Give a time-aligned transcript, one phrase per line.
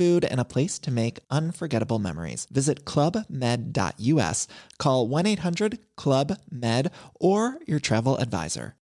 [0.00, 2.46] food, and a place to make unforgettable memories.
[2.50, 4.38] Visit clubmed.us,
[4.78, 8.74] call 1 800 Club Med, or your travel advisor.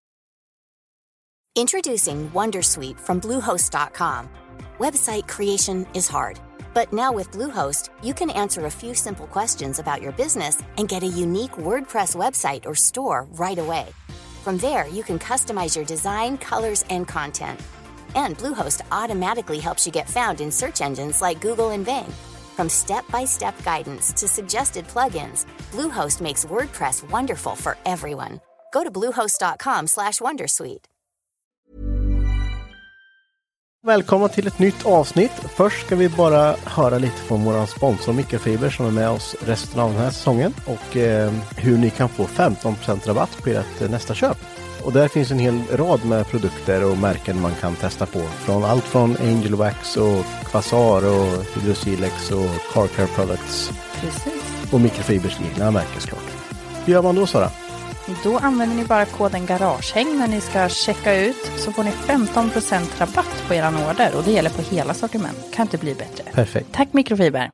[1.57, 4.29] Introducing Wondersuite from Bluehost.com.
[4.77, 6.39] Website creation is hard,
[6.75, 10.87] but now with Bluehost, you can answer a few simple questions about your business and
[10.87, 13.87] get a unique WordPress website or store right away.
[14.43, 17.59] From there, you can customize your design, colors, and content.
[18.15, 22.13] And Bluehost automatically helps you get found in search engines like Google and Bing.
[22.55, 28.39] From step-by-step guidance to suggested plugins, Bluehost makes WordPress wonderful for everyone.
[28.73, 30.85] Go to bluehost.com/wondersuite.
[33.87, 35.31] Välkomna till ett nytt avsnitt.
[35.31, 39.79] Först ska vi bara höra lite från vår sponsor Mikrofiber som är med oss resten
[39.79, 43.89] av den här säsongen och eh, hur ni kan få 15% rabatt på ert eh,
[43.89, 44.37] nästa köp.
[44.87, 48.19] Och där finns en hel rad med produkter och märken man kan testa på.
[48.19, 53.71] Från allt från Angel Wax och Quasar och Hydrosilex och Car Care Products.
[54.01, 54.71] Precis.
[54.71, 56.31] Och Mikrofibers egna märken såklart.
[56.85, 57.49] Hur gör man då Sara?
[58.23, 62.99] Då använder ni bara koden GARAGEHÄNG när ni ska checka ut så får ni 15%
[62.99, 65.37] rabatt på er order och det gäller på hela sortiment.
[65.53, 66.23] Kan inte bli bättre.
[66.33, 66.67] Perfekt.
[66.71, 67.49] Tack Mikrofiber.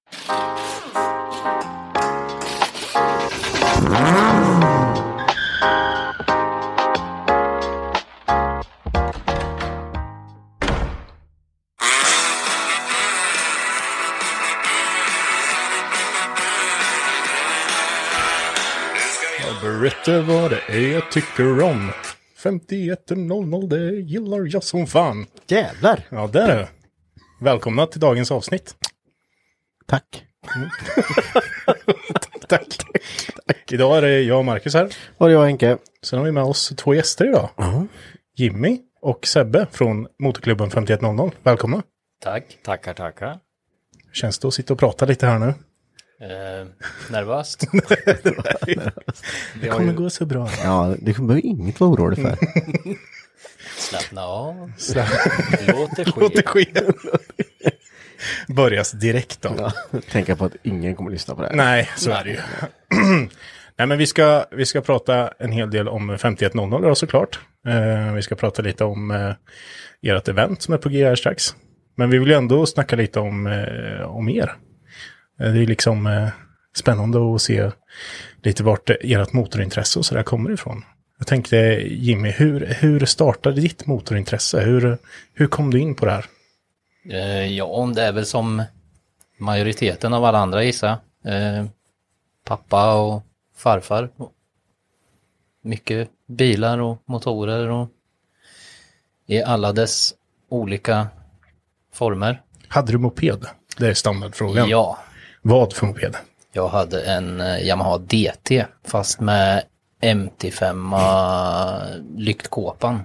[19.45, 21.91] Jag berättar vad det är jag tycker om.
[22.43, 25.25] 5100 det gillar jag som fan.
[25.47, 26.07] Jävlar!
[26.09, 26.67] Ja, där är det.
[27.41, 28.75] Välkomna till dagens avsnitt.
[29.87, 30.25] Tack.
[32.47, 32.67] Tack.
[33.71, 34.89] Idag är det jag och Marcus här.
[35.17, 35.77] Och det var Henke.
[36.03, 37.49] Sen har vi med oss två gäster idag.
[38.35, 41.31] Jimmy och Sebbe från Motorklubben 5100.
[41.43, 41.83] Välkomna.
[42.23, 43.39] Tack, tackar, tackar.
[44.05, 45.53] Hur känns det att sitta och prata lite här nu?
[46.19, 46.67] Eh,
[47.09, 47.63] nervöst.
[49.61, 50.49] Det kommer gå så bra.
[50.63, 52.37] Ja, det behöver inget vara orolig för.
[53.77, 54.71] Slappna av.
[55.67, 56.21] Låt det ske.
[56.21, 56.65] Låt det ske.
[58.47, 59.55] Börjas direkt då.
[59.57, 61.55] Ja, tänka på att ingen kommer lyssna på det här.
[61.55, 62.39] Nej, så är det ju.
[63.77, 67.39] Nej, men vi ska, vi ska prata en hel del om 5100 då såklart.
[67.67, 69.33] Eh, vi ska prata lite om eh,
[70.01, 71.55] ert event som är på G här strax.
[71.95, 74.55] Men vi vill ju ändå snacka lite om, eh, om er.
[75.39, 76.29] Eh, det är liksom eh,
[76.75, 77.71] spännande att se
[78.43, 80.83] lite vart ert motorintresse och sådär kommer ifrån.
[81.17, 84.61] Jag tänkte Jimmy, hur, hur startade ditt motorintresse?
[84.61, 84.97] Hur,
[85.33, 86.25] hur kom du in på det här?
[87.09, 88.63] Eh, ja, det är väl som
[89.37, 91.65] majoriteten av alla andra gissar eh,
[92.45, 93.23] Pappa och
[93.55, 94.09] farfar.
[95.61, 97.89] Mycket bilar och motorer och
[99.27, 100.13] i alla dess
[100.49, 101.07] olika
[101.93, 102.41] former.
[102.67, 103.45] Hade du moped?
[103.77, 104.69] Det är standardfrågan.
[104.69, 104.99] Ja,
[105.45, 106.15] Vad för moped?
[106.53, 109.63] jag hade en eh, Yamaha DT fast med
[110.01, 112.99] MT5 lyktkåpan.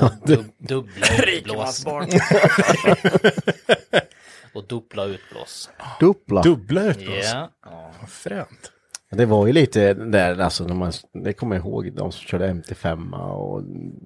[0.00, 1.86] Och dub, dubbla utblås.
[4.54, 5.70] och dubbla utblås.
[6.00, 6.42] Dubbla.
[6.42, 7.30] Dubbla utblås?
[7.32, 7.50] Ja.
[7.64, 7.90] ja.
[8.00, 8.72] Vad fränt.
[9.10, 10.92] Det var ju lite där, alltså när man,
[11.24, 13.62] det kommer jag ihåg, de som körde MT5 och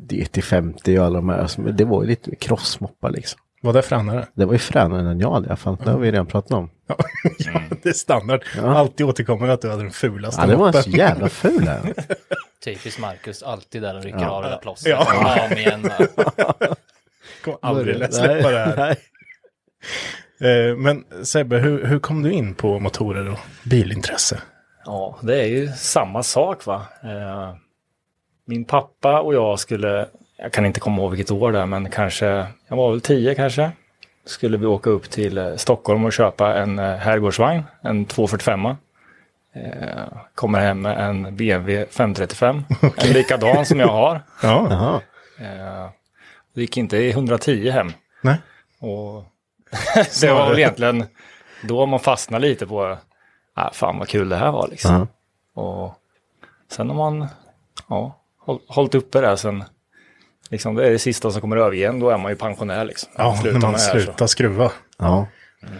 [0.09, 3.41] DT50 och alla de här, alltså, det var ju lite crossmoppar liksom.
[3.67, 4.27] Vad är det fränare?
[4.35, 6.53] Det var ju fränare än jag hade i alla fall, det har vi redan pratat
[6.53, 6.71] om.
[6.87, 6.97] Ja,
[7.39, 8.41] ja, det är standard.
[8.63, 11.71] Alltid återkommer att du hade den fulaste Ja, det var så jävla ful.
[12.65, 14.29] Typiskt Marcus, alltid där och rycker Ja.
[14.31, 14.97] av det där plåstret.
[14.99, 15.07] Ja.
[15.39, 15.47] Ja.
[15.47, 15.83] Om igen.
[17.45, 18.77] Kommer aldrig Nej, släppa det här.
[20.41, 20.71] nej.
[20.71, 24.41] Eh, Men Sebbe, hur, hur kom du in på motorer och bilintresse?
[24.85, 26.83] Ja, det är ju samma sak va.
[27.03, 27.55] Eh,
[28.47, 31.91] min pappa och jag skulle, jag kan inte komma ihåg vilket år det är, men
[31.91, 33.71] kanske, jag var väl tio kanske.
[34.25, 38.67] skulle vi åka upp till eh, Stockholm och köpa en eh, herrgårdsvagn, en 245.
[38.67, 38.75] Eh,
[40.35, 42.65] kommer hem med en BMW 535,
[42.97, 44.23] en likadan som jag har.
[45.39, 45.93] Ja,
[46.55, 47.93] det gick inte i 110 hem.
[48.21, 48.37] nej.
[48.79, 49.25] Och
[50.21, 51.05] det var väl egentligen
[51.63, 52.99] då man fastnade lite på,
[53.55, 55.09] ah, fan vad kul det här var liksom.
[55.55, 55.63] Ja.
[55.63, 55.95] Och
[56.71, 57.29] sen har man
[57.89, 59.65] ja, håll, hållit uppe det sen,
[60.51, 63.09] liksom det är det sista som kommer över igen, då är man ju pensionär liksom.
[63.17, 64.73] Ja, när man här, slutar skruva.
[64.99, 65.27] Ja.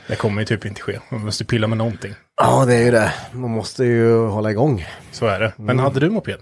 [0.07, 0.99] Det kommer ju typ inte ske.
[1.09, 2.15] Man måste pilla med någonting.
[2.37, 3.13] ja, det är ju det.
[3.33, 4.87] Man måste ju hålla igång.
[5.13, 5.53] Så är det.
[5.57, 6.37] Men hade du moped?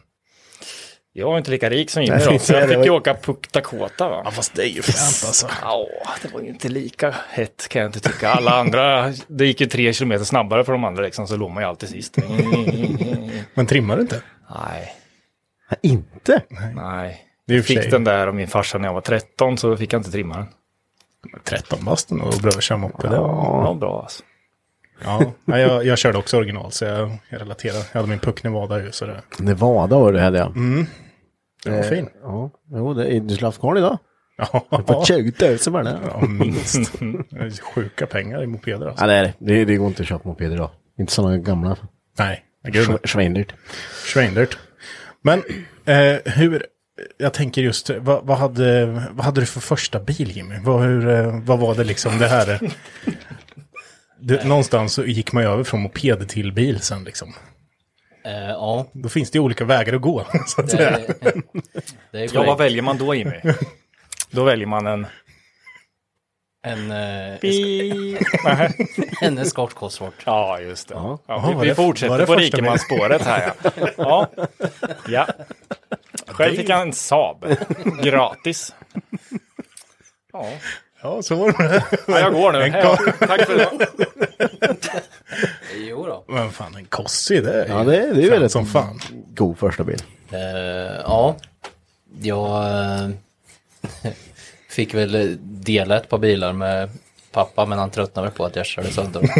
[1.17, 3.15] Jag var inte lika rik som Jimmy Nej, då, så jag fick var- ju åka
[3.15, 4.23] Puck Dakota va.
[4.25, 5.49] Ja, fast det är ju fränt alltså.
[5.62, 5.87] Ja,
[6.23, 8.29] det var ju inte lika hett kan jag inte tycka.
[8.31, 11.62] Alla andra, det gick ju tre kilometer snabbare för de andra liksom, så låg man
[11.62, 12.17] ju alltid sist.
[13.55, 14.23] Men trimmar du inte?
[14.55, 14.94] Nej,
[15.82, 16.43] Inte?
[16.75, 17.21] nej.
[17.21, 19.99] Ju Jag fick den där av min farsa när jag var 13 så fick jag
[20.00, 20.46] inte trimma den.
[21.44, 23.11] 13 basten och bra att köra moped.
[23.11, 23.62] Det Ja.
[23.64, 24.23] var bra alltså.
[25.05, 27.76] Ja, jag, jag körde också original så jag, jag relaterar.
[27.93, 30.55] Jag hade min puck Nevada ju så det, Nevada var det hade jag.
[31.64, 32.08] det var fin.
[32.23, 33.99] Ja, jo, det är, du skulle haft kvar idag.
[34.37, 35.99] Ja, På 20 000 var det.
[36.08, 36.93] ja, minst.
[37.31, 39.05] Det Sjuka pengar i mopeder alltså.
[39.05, 39.35] Ja, det är det.
[39.38, 39.64] det.
[39.64, 40.70] Det går inte att köpa moped idag.
[40.99, 41.76] Inte sådana gamla.
[42.19, 42.88] Nej, gud.
[42.88, 43.55] Schwe- Schweindyrt.
[44.05, 44.58] Schweindyrt.
[45.23, 45.38] Men
[45.85, 46.67] eh, hur,
[47.19, 50.58] jag tänker just, vad, vad, hade, vad hade du för första bil Jimmy?
[50.62, 52.61] Vad, hur, eh, vad var det liksom det här?
[54.20, 57.35] Det, någonstans så gick man ju över från moped till bil sen liksom.
[58.25, 60.26] Eh, ja, Då finns det ju olika vägar att gå.
[60.46, 60.99] Så att det säga.
[62.11, 63.40] det är Ja, vad väljer man då Jimmy?
[64.31, 65.06] Då väljer man en...
[66.67, 67.38] En, eh,
[69.20, 70.17] en Escort Cosworth.
[70.26, 70.94] Ja, just det.
[70.94, 71.19] Ja.
[71.26, 73.73] Ja, vi, vi fortsätter det på rikemansspåret här ja.
[73.97, 74.29] ja.
[75.08, 75.26] ja.
[76.26, 77.44] Själv fick jag en Saab.
[78.03, 78.75] Gratis.
[80.32, 80.49] Ja.
[81.03, 81.85] Ja, så var det.
[82.06, 82.62] ja, jag går nu.
[82.62, 82.97] En Hej.
[83.19, 83.87] Tack för idag.
[85.76, 86.25] Jo då.
[86.29, 88.67] Men fan, en Cossi det är ju Ja, det, är- det är ju väldigt som
[88.67, 89.00] fan.
[89.35, 90.03] god första bil.
[90.32, 90.38] Eh,
[91.05, 91.37] ja,
[92.23, 93.09] jag eh,
[94.71, 96.91] fick väl dela ett par bilar med
[97.32, 99.31] pappa men han tröttnade väl på att jag körde sönder dem.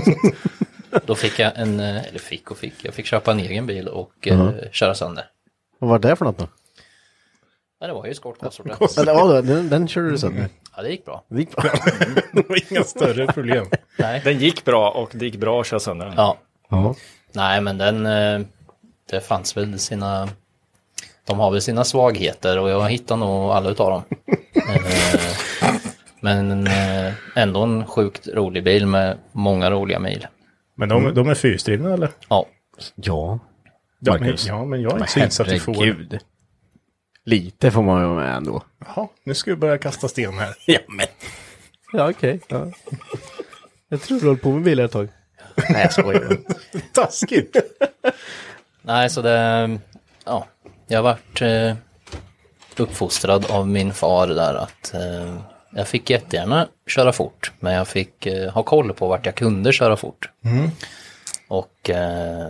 [1.07, 3.89] Då fick jag en, eh, eller fick och fick, jag fick köpa en egen bil
[3.89, 5.25] och eh, köra sönder.
[5.79, 6.49] Vad var det för något då?
[7.85, 9.03] Ja, det var ju.
[9.03, 10.49] Eller, ja, den, den körde du sönder.
[10.77, 11.25] Ja, det gick bra.
[11.29, 11.63] Det gick bra.
[12.33, 13.67] Det var inga större problem.
[13.99, 14.21] Nej.
[14.25, 16.15] Den gick bra och det gick bra att köra sönder den.
[16.17, 16.37] Ja,
[16.71, 16.95] Ja.
[17.33, 18.41] nej men den, eh,
[19.11, 20.29] det fanns väl sina,
[21.27, 24.03] de har väl sina svagheter och jag hittar nog alla utav dem.
[24.55, 25.75] Eh,
[26.21, 30.27] Men eh, ändå en sjukt rolig bil med många roliga mil.
[30.75, 32.09] Men de, de är fyrstrivna eller?
[32.29, 32.47] Ja,
[32.95, 33.39] Ja.
[33.99, 34.47] Ja men, Marcus.
[34.47, 35.75] ja, men jag är inte så insatt i får.
[35.75, 36.19] Herregud.
[37.25, 38.63] Lite får man ju vara med ändå.
[38.87, 40.55] Jaha, nu ska vi börja kasta sten här.
[40.67, 41.07] Ja, men.
[41.93, 42.41] Ja, okej.
[42.49, 42.67] Ja.
[43.89, 45.09] Jag tror du höll på med bilar ett tag.
[45.71, 46.37] Nej, jag skojar.
[46.93, 47.57] Taskigt.
[48.83, 49.79] nej så det,
[50.25, 50.47] ja,
[50.87, 51.77] jag har varit eh,
[52.77, 55.39] uppfostrad av min far där att eh,
[55.71, 59.73] jag fick jättegärna köra fort, men jag fick eh, ha koll på vart jag kunde
[59.73, 60.31] köra fort.
[61.49, 62.49] Och eh,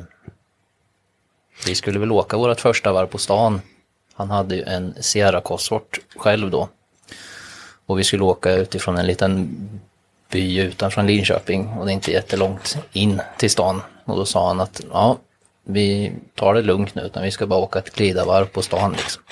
[1.66, 3.60] vi skulle väl åka vårt första varv på stan.
[4.14, 6.68] Han hade ju en Sierra Cosworth själv då.
[7.86, 9.50] Och vi skulle åka utifrån en liten
[10.30, 13.82] by utanför Linköping och det är inte jättelångt in till stan.
[14.04, 15.18] Och då sa han att ja,
[15.64, 19.22] vi tar det lugnt nu utan vi ska bara åka ett glidarvarv på stan liksom.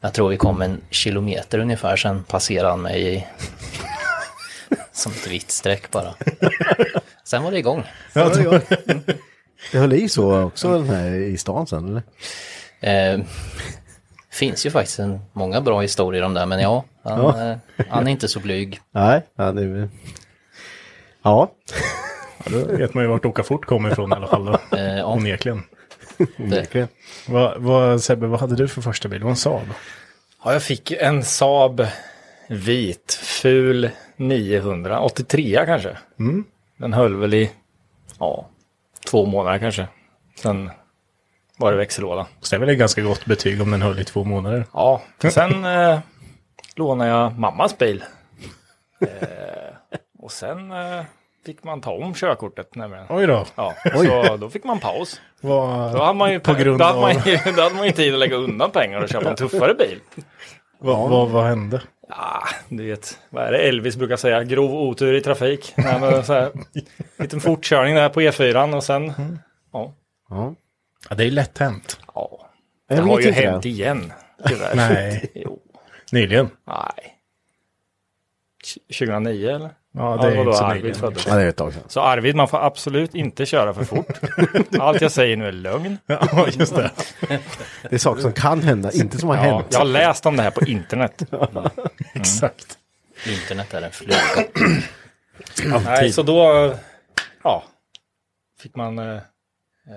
[0.00, 3.26] Jag tror vi kom en kilometer ungefär sen passerade han mig i
[4.92, 6.14] som ett vitt streck bara.
[7.24, 7.84] Sen var det igång.
[9.72, 12.02] Det höll i så också den här i stan sen, eller?
[12.82, 13.20] Eh,
[14.30, 17.50] finns ju faktiskt en, många bra historier om det, men ja, han, Ja.
[17.50, 17.56] Eh,
[17.88, 18.80] han är inte så blyg.
[18.90, 19.88] Nej, ja, det är.
[21.22, 21.52] Ja,
[22.44, 24.44] Ja, då vet man ju vart åka fort kommer ifrån i alla fall.
[24.44, 24.58] Då.
[24.76, 25.62] Eh, ja, Onekligen.
[26.36, 26.88] verkligen.
[27.28, 29.18] Vad, vad, Sebbe, vad hade du för första bil?
[29.18, 29.66] Det var en Saab.
[30.44, 31.86] Ja, jag fick en Saab
[32.48, 35.96] vit, ful 900, 83 kanske.
[36.78, 37.50] Den höll väl i,
[38.18, 38.48] ja,
[39.10, 39.86] två månader kanske.
[40.38, 40.70] Sen
[41.62, 42.26] var det växellåda.
[42.40, 44.66] Så det är väl ett ganska gott betyg om den höll i två månader.
[44.72, 45.98] Ja, sen eh,
[46.76, 48.04] lånade jag mammas bil.
[49.00, 49.08] Eh,
[50.18, 51.02] och sen eh,
[51.46, 53.06] fick man ta om körkortet nämligen.
[53.08, 53.46] Oj då.
[53.54, 53.74] Ja,
[54.28, 55.20] så då fick man paus.
[55.40, 57.86] Vad, Då hade man ju, På grund då hade man av- ju, då hade man
[57.86, 60.00] ju tid att lägga undan pengar och köpa en tuffare bil.
[60.78, 61.82] vad, vad, vad hände?
[62.08, 64.44] Ja, du vet, vad är det Elvis brukar säga?
[64.44, 65.72] Grov otur i trafik.
[65.76, 66.50] Nej, men så här,
[67.18, 69.12] liten fortkörning där på E4 och sen,
[69.72, 69.92] ja.
[70.30, 70.54] Ja.
[71.10, 71.98] Ja, det är lätt hänt.
[72.14, 72.48] ja.
[72.88, 73.68] Det har ju inte hänt det.
[73.68, 74.12] igen,
[74.46, 74.74] tyvärr.
[74.74, 75.30] Nej.
[75.34, 75.58] Jo,
[76.12, 76.50] Nyligen.
[76.66, 77.18] nej.
[78.98, 79.70] 2009 eller?
[79.94, 81.00] Ja, det är var inte då så Arvid nyligen.
[81.00, 81.26] föddes.
[81.26, 81.82] Ja, det är ett tag sedan.
[81.88, 84.18] Så Arvid, man får absolut inte köra för fort.
[84.78, 85.98] Allt jag säger nu är lögn.
[86.06, 86.90] Ja, just det.
[87.82, 89.66] Det är saker som kan hända, inte som har Ja, hänt.
[89.70, 91.22] jag har läst om det här på internet.
[92.14, 92.78] Exakt.
[93.40, 94.16] Internet är en fluga.
[95.84, 96.74] Nej, så då
[97.44, 97.64] ja,
[98.60, 99.20] fick man eh,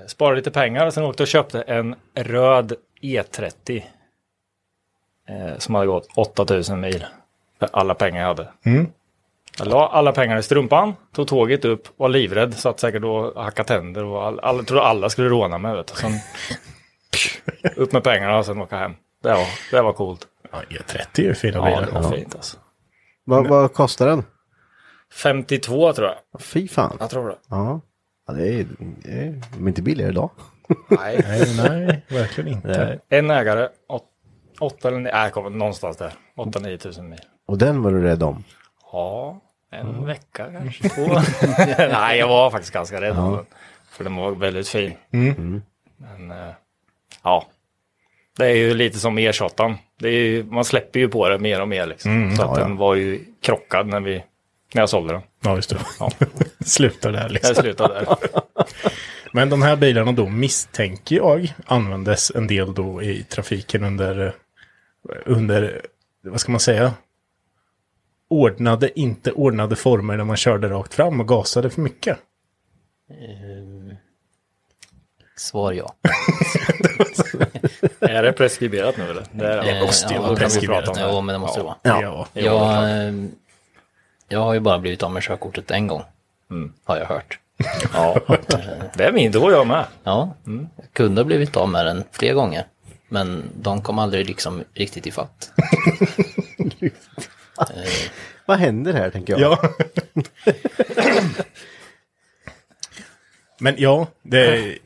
[0.07, 0.89] spara lite pengar.
[0.89, 3.83] Sen åkte och köpte en röd E30.
[5.29, 7.05] Eh, som hade gått 8000 mil.
[7.59, 8.49] För alla pengar jag hade.
[8.65, 8.87] Mm.
[9.57, 13.67] Jag la alla pengar i strumpan, tog tåget upp, var livrädd, satt säkert och hackade
[13.67, 15.75] tänder och all, alla, trodde alla skulle råna mig.
[15.75, 15.93] Vet du.
[15.95, 16.11] Sen,
[17.75, 18.93] upp med pengarna och sen åka hem.
[19.23, 20.27] Det var, det var coolt.
[20.51, 21.85] Ja, E30 är ju fina Ja, bilar.
[21.85, 22.57] det var fint alltså.
[23.23, 24.23] Vad, vad kostar den?
[25.13, 26.41] 52 tror jag.
[26.41, 26.97] Fy fan.
[26.99, 27.37] Jag tror det.
[27.49, 27.81] Ja.
[28.27, 30.29] Ja det är, det är de är inte billigare idag.
[30.87, 31.23] Nej.
[31.27, 32.99] Nej, nej, verkligen inte.
[33.09, 34.03] En ägare, åt,
[34.59, 36.13] åtta eller nio, nej, någonstans där.
[36.35, 37.19] 8-9 tusen mil.
[37.45, 38.43] Och den var du rädd om.
[38.91, 39.41] Ja,
[39.71, 41.07] en vecka kanske, två.
[41.77, 43.45] nej, jag var faktiskt ganska rädd om den.
[43.89, 44.93] För den var väldigt fin.
[45.97, 46.53] Men, eh,
[47.23, 47.45] ja.
[48.37, 49.75] Det är ju lite som E28.
[49.99, 52.35] Det är ju, man släpper ju på det mer och mer liksom.
[52.35, 54.23] så att den var ju krockad när, vi,
[54.75, 55.21] när jag sålde den.
[55.43, 55.77] Ja, just det.
[55.99, 56.11] Ja.
[56.65, 57.53] Slutar där liksom.
[57.55, 58.17] Jag slutade där.
[59.33, 64.33] Men de här bilarna då misstänker jag användes en del då i trafiken under,
[65.25, 65.81] under
[66.23, 66.93] vad ska man säga,
[68.29, 72.17] ordnade, inte ordnade former när man körde rakt fram och gasade för mycket.
[75.37, 75.95] Svar ja.
[77.99, 79.23] är det preskriberat nu eller?
[79.31, 79.71] Det är det.
[79.71, 80.97] Eh, måste ju ja, vara preskriberat.
[81.01, 81.75] Jo, men det måste det vara.
[81.81, 82.27] Ja.
[82.33, 83.13] Jag, eh,
[84.27, 86.03] jag har ju bara blivit av med körkortet en gång.
[86.83, 87.39] Har jag hört.
[87.93, 88.19] Ja,
[88.95, 89.85] det är min, då jag med.
[90.03, 92.65] Ja, jag kunde ha blivit av med den fler gånger.
[93.09, 95.51] Men de kom aldrig liksom riktigt i fatt.
[98.45, 99.41] Vad händer här tänker jag?
[99.41, 99.69] Ja.
[103.59, 104.77] Men ja, det,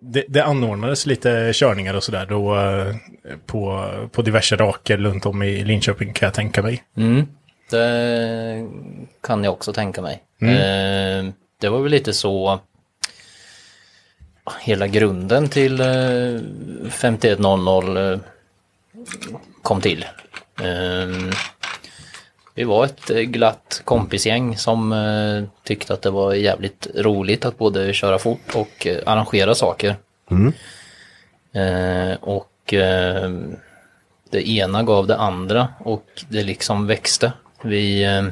[0.00, 2.94] det, det anordnades lite körningar och sådär då eh,
[3.46, 6.82] på, på diverse raker runt om i Linköping kan jag tänka mig.
[6.96, 7.26] Mm,
[7.70, 8.66] det
[9.20, 10.22] kan jag också tänka mig.
[10.50, 11.24] Eh,
[11.60, 12.60] det var väl lite så
[14.60, 16.40] hela grunden till eh,
[16.90, 18.18] 5100 eh,
[19.62, 20.04] kom till.
[20.60, 21.34] Eh,
[22.54, 27.58] vi var ett eh, glatt kompisgäng som eh, tyckte att det var jävligt roligt att
[27.58, 29.96] både köra fort och eh, arrangera saker.
[31.52, 33.30] Eh, och eh,
[34.30, 37.32] det ena gav det andra och det liksom växte.
[37.62, 38.24] Vi eh,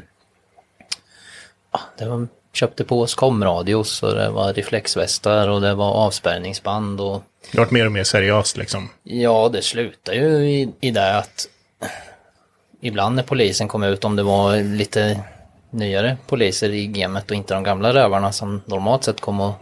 [1.73, 7.01] ja, det var, köpte på oss komradios och det var reflexvästar och det var avspärrningsband
[7.01, 8.89] och Det har varit mer och mer seriöst liksom.
[9.03, 11.49] Ja, det slutar ju i, i det att
[12.81, 15.21] ibland när polisen kom ut, om det var lite
[15.71, 19.55] nyare poliser i gamet och inte de gamla rövarna som normalt sett kom och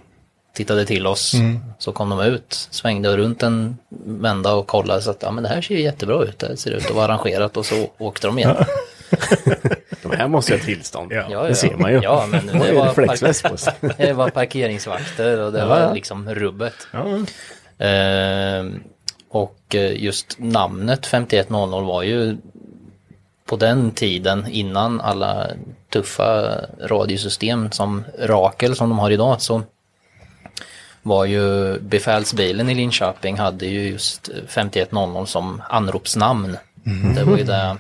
[0.55, 1.33] tittade till oss,
[1.79, 5.49] så kom de ut, svängde runt en vända och kollade så att ja, men det
[5.49, 8.39] här ser ju jättebra ut, det ser ut att vara arrangerat och så åkte de
[8.39, 8.57] igen.
[10.03, 11.13] De här måste jag ha tillstånd.
[11.13, 11.25] Ja.
[11.31, 12.01] Ja, Det ser man ju.
[12.03, 16.75] Ja, men det ju var, park- det var parkeringsvakter och det Ja, var liksom rubbet.
[16.93, 17.05] Ja.
[17.87, 18.83] Ehm,
[19.29, 22.37] och eh, just namnet 5100 var ju
[23.47, 25.47] på den tiden innan alla
[25.93, 29.63] tuffa radiosystem som Rakel som de har idag så
[31.03, 36.57] var ju befälsbilen i Linköping hade ju just 5100 som anropsnamn.
[37.17, 37.77] Det var ju det,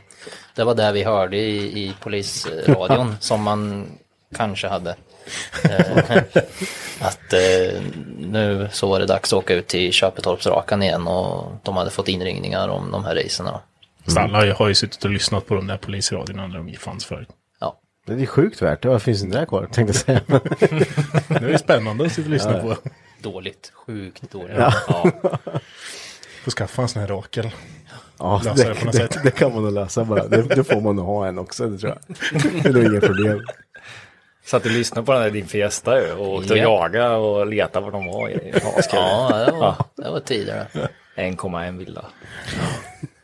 [0.54, 3.86] det var det vi hörde i, i polisradion som man
[4.36, 4.96] kanske hade.
[5.64, 6.16] Eh,
[7.00, 7.82] att eh,
[8.18, 12.08] nu så var det dags att åka ut till Köpetorpsrakan igen och de hade fått
[12.08, 13.60] inringningar om de här racerna.
[14.06, 17.28] Så alla har ju suttit och lyssnat på de där polisradiorna när de fanns förut.
[17.60, 18.88] Ja, Det är sjukt värt det.
[18.88, 19.68] Varför finns inte det här kvar?
[19.72, 20.20] Tänkte säga.
[21.28, 22.76] Det är ju spännande att sitta och lyssna på.
[23.22, 23.72] dåligt.
[23.74, 24.56] Sjukt dåligt.
[24.58, 24.72] Ja.
[26.44, 27.50] Får skaffa en sån här Rakel.
[28.22, 29.18] Ja, Lösa det, det på något det, sätt.
[29.24, 30.28] det kan man nog lösa bara.
[30.28, 32.16] Det, det får man nog ha en också, det tror jag.
[32.62, 33.40] Det är nog inga problem.
[34.46, 36.62] Så att du lyssnade på den där din Fiesta ju, och åkte och Ja.
[36.62, 38.28] jagade och letade var de var.
[38.28, 38.54] i.
[38.92, 40.66] Ja, det var, det var tidigare.
[41.16, 42.04] 1,1 villa.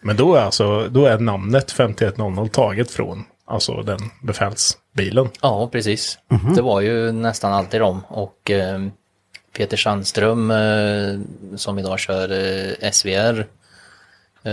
[0.01, 5.29] Men då är alltså, då är namnet 5100 taget från alltså den befälsbilen.
[5.43, 6.19] Ja, precis.
[6.57, 8.01] Det var ju nästan alltid dem.
[8.09, 8.79] Och eh,
[9.57, 11.19] Peter Sandström eh,
[11.57, 12.31] som idag kör
[12.83, 13.47] eh, SVR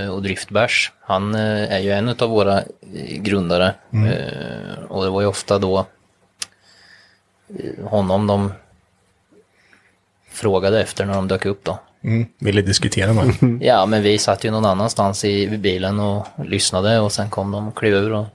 [0.09, 3.73] och Driftbärs, han eh, är ju en av våra eh, grundare.
[3.91, 5.85] Eh, och det var ju ofta då
[7.59, 8.51] eh, honom de
[10.29, 11.79] frågade efter när de dök upp då.
[12.03, 12.25] Mm.
[12.39, 13.61] Ville diskutera med.
[13.61, 17.67] Ja, men vi satt ju någon annanstans i bilen och lyssnade och sen kom de
[17.67, 18.25] och klev ur och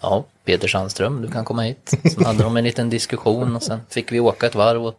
[0.00, 1.94] ja, Peter Sandström, du kan komma hit.
[2.14, 4.86] Sen hade de en liten diskussion och sen fick vi åka ett varv.
[4.86, 4.94] Och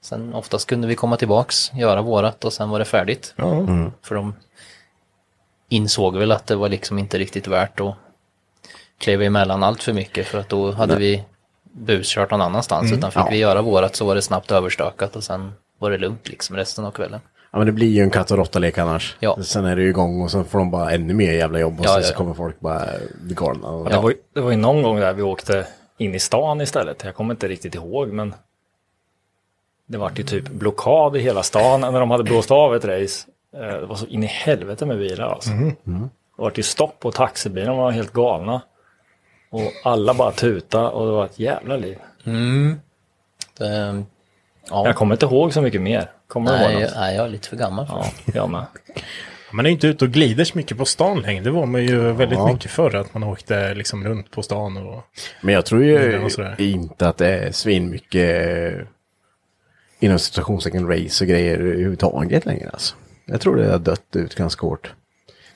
[0.00, 3.34] sen oftast kunde vi komma tillbaks, göra vårat och sen var det färdigt.
[3.36, 3.66] Ja.
[4.02, 4.34] För de
[5.68, 7.94] insåg väl att det var liksom inte riktigt värt att
[8.98, 11.24] kliva emellan allt för mycket för att då hade vi
[11.62, 12.92] buskört någon annanstans.
[12.92, 13.28] Utan fick Ja.
[13.30, 16.84] vi göra vårat så var det snabbt överstökat och sen var det lugnt liksom resten
[16.84, 17.20] av kvällen.
[17.50, 19.16] Ja men det blir ju en katt och råtta-lek annars.
[19.20, 19.38] Ja.
[19.42, 21.86] Sen är det ju igång och så får de bara ännu mer jävla jobb och
[21.86, 22.84] Ja, sen ja, så kommer folk bara
[23.22, 23.68] bli galna.
[23.68, 23.90] Och...
[23.90, 25.66] Det, var, ju- det var ju någon gång där vi åkte
[25.98, 27.04] in i stan istället.
[27.04, 28.34] Jag kommer inte riktigt ihåg men
[29.86, 33.26] det var ju typ blockad i hela stan när de hade blåst av ett race.
[33.54, 35.50] Eh, Det var så in i helvete med bilar alltså.
[35.50, 36.08] Det
[36.42, 38.62] var ju stopp och taxibilarna var helt galna.
[39.50, 41.98] Och alla bara tuta och det var ett jävla liv.
[43.58, 44.02] Det,
[44.70, 46.10] ja, Jag kommer inte ihåg så mycket mer.
[46.26, 46.92] Kommer du ihåg nej, något?
[46.96, 48.34] nej, jag är lite för gammal för Ja, det.
[48.38, 48.64] jag med.
[49.52, 51.44] Man är ju inte ute och glider så mycket på stan längre.
[51.44, 52.52] Det var man ju väldigt Ja.
[52.52, 52.94] mycket förr.
[52.96, 55.02] Att man åkte liksom runt på stan och...
[55.40, 56.28] Men jag tror ju
[56.58, 58.80] inte att det är svin mycket eh,
[60.00, 62.94] inom situationstecken race och grejer överhuvudtaget längre alltså.
[63.28, 64.92] Jag tror det har dött ut ganska hårt.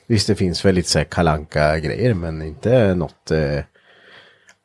[0.07, 3.59] Visst det finns väl lite så här kalanka grejer men inte något eh,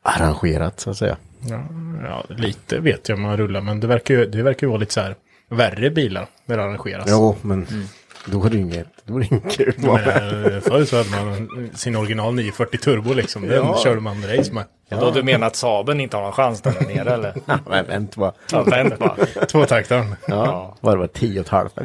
[0.03, 1.17] arrangerat så att säga.
[1.49, 1.63] Ja,
[2.03, 3.61] ja, lite vet jag om man rullar.
[3.61, 5.15] Men det verkar ju, det verkar ju vara lite så här
[5.49, 7.05] värre bilar när det arrangeras.
[7.09, 7.67] Jo men
[8.25, 9.73] då är det inget, då är det inget kul.
[10.61, 13.41] Förr så hade man sin original 940 turbo liksom.
[13.41, 13.79] Den Ja.
[13.83, 14.63] körde man race med.
[14.89, 17.33] Då du menar att Saben inte har någon chans där nere eller?
[17.69, 18.33] Men vänt bara.
[18.51, 19.15] Ja, vänt bara.
[19.45, 20.15] Tvåtaktaren.
[20.27, 21.77] Ja, var det var tio och ett halvt.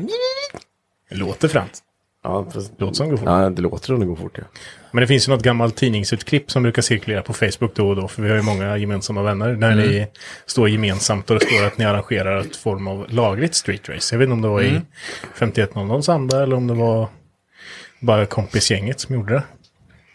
[1.12, 1.78] Det låter främt.
[2.24, 3.26] Ja, fast, Låter som går fort.
[3.26, 4.44] ja, det låter som det går fort ja.
[4.90, 8.08] Men det finns ju något gammalt tidningsutklipp som brukar cirkulera på Facebook då och då.
[8.08, 9.52] För vi har ju många gemensamma vänner.
[9.52, 10.06] Där ni
[10.46, 14.14] står gemensamt och det står att ni arrangerar ett form av lagligt street race.
[14.14, 14.80] Jag vet inte om det var i
[15.34, 17.08] 5100 anda eller om det var
[18.00, 19.42] bara kompisgänget som gjorde det.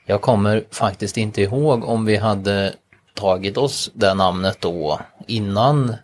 [0.05, 2.73] Jag kommer faktiskt inte ihåg om vi hade
[3.13, 5.95] tagit oss det namnet då innan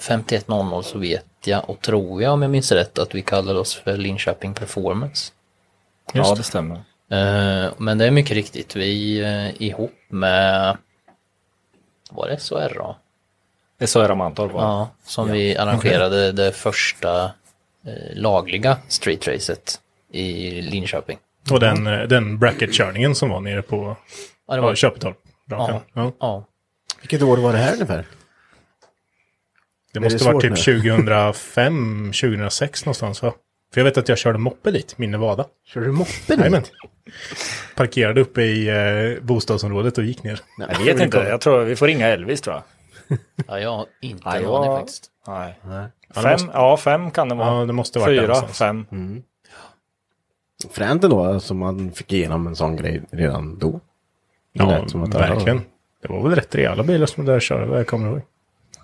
[0.00, 3.74] 5100 så vet jag och tror jag om jag minns rätt att vi kallade oss
[3.74, 5.32] för Linköping Performance.
[6.12, 6.76] Ja, det stämmer.
[7.10, 10.76] Eh, Men det är mycket riktigt, vi eh, ihop med,
[12.10, 12.94] var det SHRA?
[13.78, 14.62] Jag Mantorp var.
[14.62, 17.24] Ja, som vi arrangerade det första
[17.86, 19.80] eh, lagliga streetracet
[20.12, 21.18] i Linköping.
[21.50, 23.96] Och den, den bracketkörningen som var nere på
[24.48, 25.18] Ja, ja, var, Köpetorp.
[25.50, 25.82] ja, Ja.
[26.02, 26.12] Ja.
[26.20, 26.44] ja.
[27.00, 28.04] Vilket år var det här ungefär?
[30.00, 33.32] Det måste det vara typ 2005, 2006 någonstans va?
[33.74, 35.44] För jag vet att jag körde moppe dit, min Nevada.
[35.66, 36.62] Körde du moppe Jajamän.
[37.76, 40.40] Parkerade uppe i eh, bostadsområdet och gick ner.
[40.58, 43.18] Jag vet inte, jag tror vi får ringa Elvis tror jag.
[43.48, 45.10] ja, jag har inte en aning faktiskt.
[45.26, 45.58] Nej.
[45.64, 45.68] Ja,
[46.14, 47.60] det Fem, måste- ja, fem kan det vara.
[47.60, 48.58] Ja, det måste vara Fyra, någonstans.
[48.58, 48.86] fem.
[50.70, 53.70] Fränt ändå, som man fick igenom en sån grej redan då.
[53.72, 53.78] Det
[54.52, 55.60] Ja, det verkligen.
[56.02, 58.22] Det var väl rätt rejäla bilar som där körde, vad jag kommer ihåg.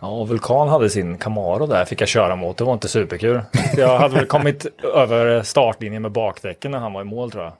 [0.03, 2.57] Ja, och Vulkan hade sin Camaro där, fick jag köra mot.
[2.57, 3.41] Det var inte superkul.
[3.77, 7.53] Jag hade väl kommit över startlinjen med bakdäcken när han var i mål tror jag.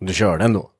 [0.00, 0.70] Du körde ändå?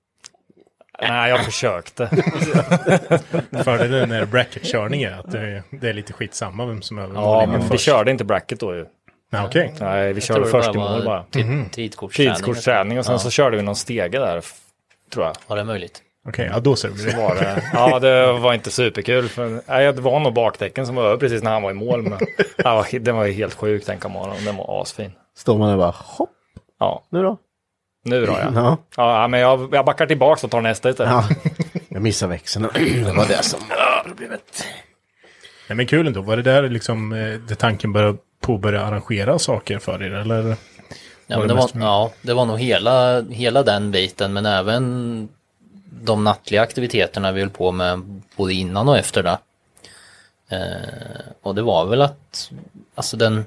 [1.02, 2.06] Nej, jag försökte.
[3.64, 7.46] Fördelen när bracketkörning är att det, det är lite skitsamma vem som är över Ja,
[7.46, 7.84] men vi först.
[7.84, 8.86] körde inte bracket då ju.
[9.32, 9.74] Nej, okej.
[9.80, 11.24] Nej, vi Jag körde först i mål bara.
[11.24, 12.98] tid- Tidkortsträning.
[12.98, 13.18] Och sen Ja.
[13.18, 14.44] så körde vi någon stege där,
[15.12, 15.36] tror jag.
[15.48, 16.02] Ja, det är möjligt.
[16.28, 17.16] Okej, ja då ser vi det.
[17.16, 17.62] Var det.
[17.72, 19.28] Ja, det var inte superkul.
[19.28, 22.02] För, nej, det var nog bakdäcken som var över precis när han var i mål.
[22.02, 22.18] Men,
[22.56, 24.44] ja, den var ju helt sjuk den Camaron.
[24.44, 25.12] Den var asfin.
[25.36, 26.30] Står man där bara hopp,
[26.80, 27.38] Ja, nu då?
[28.04, 28.52] nu då ja.
[28.54, 28.76] Ja.
[28.96, 31.12] Ja, men jag, jag backar tillbaka och tar nästa istället.
[31.12, 31.24] ja.
[31.88, 32.68] Jag missade växeln.
[33.04, 34.64] det var det som var problemet.
[35.68, 36.20] Nej, men kul ändå.
[36.20, 40.10] Var det där liksom eh, det tanken började påbörja arrangera saker för er?
[40.14, 40.56] Eller?
[41.26, 44.46] Ja, Var men det det, var, ja, det var nog hela, hela den biten, men
[44.46, 45.28] även
[46.04, 49.38] de nattliga aktiviteterna vi höll på med både innan och efter det.
[50.48, 52.50] Eh, och det var väl att,
[52.94, 53.44] alltså den,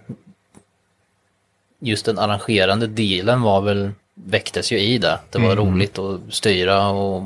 [1.80, 5.20] just den arrangerande delen var väl, väcktes ju i det.
[5.30, 7.24] Det var roligt att styra och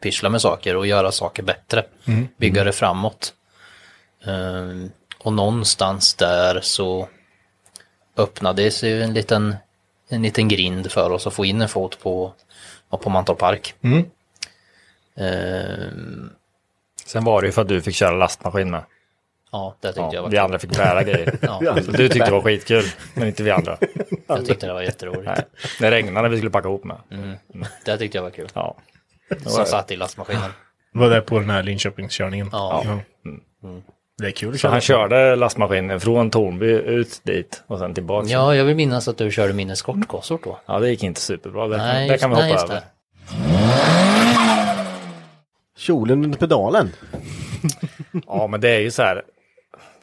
[0.00, 1.84] pyssla med saker och göra saker bättre.
[2.36, 3.34] Bygga det framåt.
[4.24, 7.08] Eh, och någonstans där så
[8.16, 9.56] öppnade sig en liten,
[10.08, 12.32] en liten grind för oss att få in en fot på,
[12.90, 13.74] på Mantorp Park.
[13.82, 14.04] Mm.
[15.18, 16.30] Ehm,
[17.06, 18.82] Sen var det ju för att du fick köra lastmaskin med.
[19.52, 21.38] ja, det tyckte jag Ja, var vi andra fick bära grejer.
[21.42, 23.78] Ja, Så du tyckte det var skitkul, men inte vi andra.
[24.26, 25.24] jag tyckte det var jätteroligt.
[25.26, 25.44] Nej.
[25.80, 26.96] Det regnade vi skulle packa ihop med.
[27.84, 28.48] Det tyckte jag var kul.
[28.54, 28.76] Ja.
[29.46, 30.50] Som satt i lastmaskinen.
[30.92, 32.48] Var det på den här Linköpingskörningen?
[32.52, 32.84] Ja.
[34.18, 38.28] Det är kul Så han körde lastmaskinen från Tornby ut dit och sen tillbaka.
[38.28, 40.58] Ja, jag vill minnas att du körde min eskortkorsor då.
[40.66, 41.68] Ja, det gick inte superbra.
[41.68, 42.74] Det, Nej, det kan vi hoppa nej, just över.
[42.74, 44.03] det.
[45.76, 46.92] Kjolen under pedalen.
[48.26, 49.22] Ja, men det är ju så här.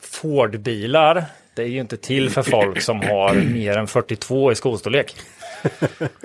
[0.01, 5.15] Ford-bilar, det är ju inte till för folk som har mer än 42 i skostorlek.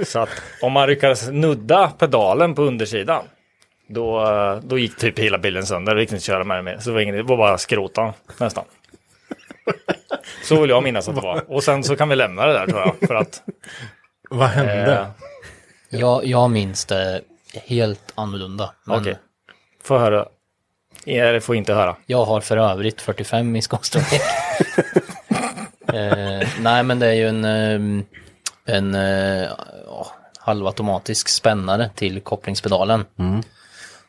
[0.06, 0.28] Så att
[0.62, 3.24] om man lyckades nudda pedalen på undersidan,
[3.88, 4.24] då,
[4.64, 5.94] då gick typ hela bilen sönder.
[5.94, 6.78] Det gick inte att köra med den mer.
[6.78, 8.64] Så det var, ingen, det var bara skrota nästan.
[10.44, 11.44] Så vill jag minnas att det var.
[11.52, 13.08] Och sen så kan vi lämna det där tror jag.
[13.08, 13.42] För att
[14.30, 14.92] Vad hände?
[15.00, 15.06] eh,
[16.00, 17.20] Jag, jag minns det
[17.54, 18.72] helt annorlunda.
[18.84, 19.16] Men Okej.
[19.86, 20.26] Få höra.
[21.06, 21.96] Eller får inte höra.
[22.06, 24.22] Jag har för övrigt 45 i skostorlek.
[25.86, 28.04] eh, nej, men det är ju en, eh,
[28.76, 29.48] en eh,
[29.86, 30.06] ja,
[30.38, 33.04] halvautomatisk spännare till kopplingspedalen.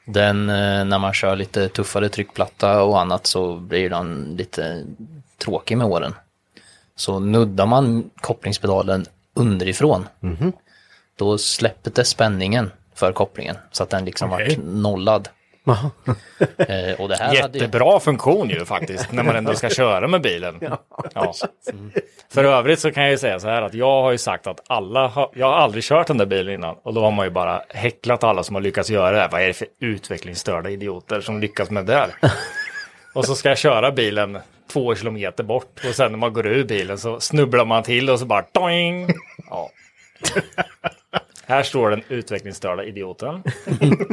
[0.06, 4.84] Den, eh, när man kör lite tuffare tryckplatta och annat så blir den lite
[5.38, 6.16] tråkig med åren.
[6.96, 10.08] Så nuddar man kopplingspedalen underifrån,
[11.16, 14.56] då släpper det spänningen för kopplingen så att den liksom Okej.
[14.56, 15.30] vart nollad.
[16.58, 20.08] Eh, och det här hade ju- Jättebra funktion ju faktiskt, när man ändå ska köra
[20.08, 20.60] med bilen.
[21.14, 21.34] Ja.
[22.34, 24.60] För övrigt så kan jag ju säga så här att jag har ju sagt att
[24.68, 26.76] alla, har, jag har aldrig kört den där bilen innan.
[26.84, 29.30] Och då har man ju bara häcklat alla som har lyckats göra det här.
[29.30, 32.10] Vad är det för utvecklingsstörda idioter som lyckas med det här?
[33.16, 34.38] Och så ska jag köra bilen
[34.74, 38.20] två kilometer bort och sen när man går ur bilen så snubblar man till och
[38.20, 39.08] så bara doing.
[39.50, 39.70] Ja.
[41.48, 43.44] Här står den utvecklingsstörda idioten.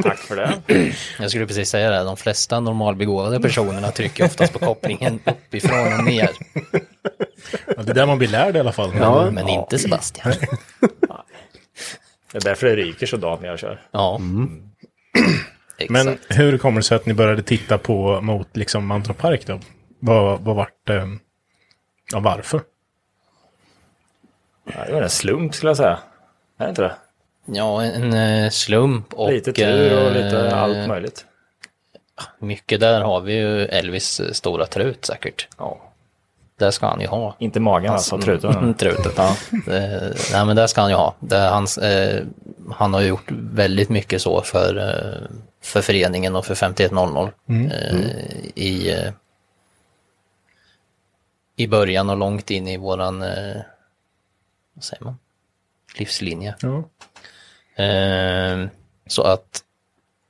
[0.03, 0.93] Tack för det.
[1.19, 6.03] Jag skulle precis säga det, de flesta normalbegåvade personerna trycker oftast på kopplingen uppifrån och
[6.03, 6.29] ner.
[7.67, 8.91] Ja, det är där man blir lärd i alla fall.
[8.99, 9.31] Ja.
[9.31, 10.33] Men inte Sebastian.
[12.31, 13.81] Det är därför det ryker så när jag kör.
[13.91, 14.19] Ja.
[15.77, 15.91] Exakt.
[15.91, 19.59] Men hur kommer det sig att ni började titta på mot liksom Mantorp Park då?
[19.99, 21.17] Vad, vad vart det?
[22.11, 22.61] Ja, varför?
[24.73, 25.99] Ja, det var en slump skulle jag säga.
[26.59, 26.95] Är det inte det?
[27.45, 29.31] Ja, en eh, slump och...
[29.31, 31.25] lite tur och lite eh, allt möjligt.
[32.39, 35.47] Mycket där har vi ju Elvis eh, stora trut säkert.
[35.57, 35.81] Ja.
[36.57, 37.35] Det ska han ju ha.
[37.39, 38.51] Inte magen alltså, truten.
[38.51, 39.35] Mm, Trutet, ja.
[40.31, 41.15] Nej men det ska han ju ha.
[41.19, 42.23] Det, hans, eh,
[42.71, 44.73] han har gjort väldigt mycket så för,
[45.61, 47.95] för föreningen och för 5100 eh,
[48.55, 49.11] i, eh,
[51.55, 53.61] i början och långt in i våran, eh,
[54.73, 55.17] vad säger man,
[55.99, 56.55] livslinje.
[56.59, 56.83] Ja.
[57.75, 58.67] Eh,
[59.07, 59.63] så att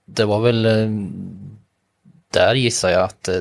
[0.05, 0.89] det var väl eh,
[2.33, 3.35] där gissar jag att eh,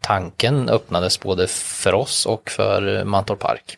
[0.00, 3.76] tanken öppnades både för oss och för eh, Mantorp Park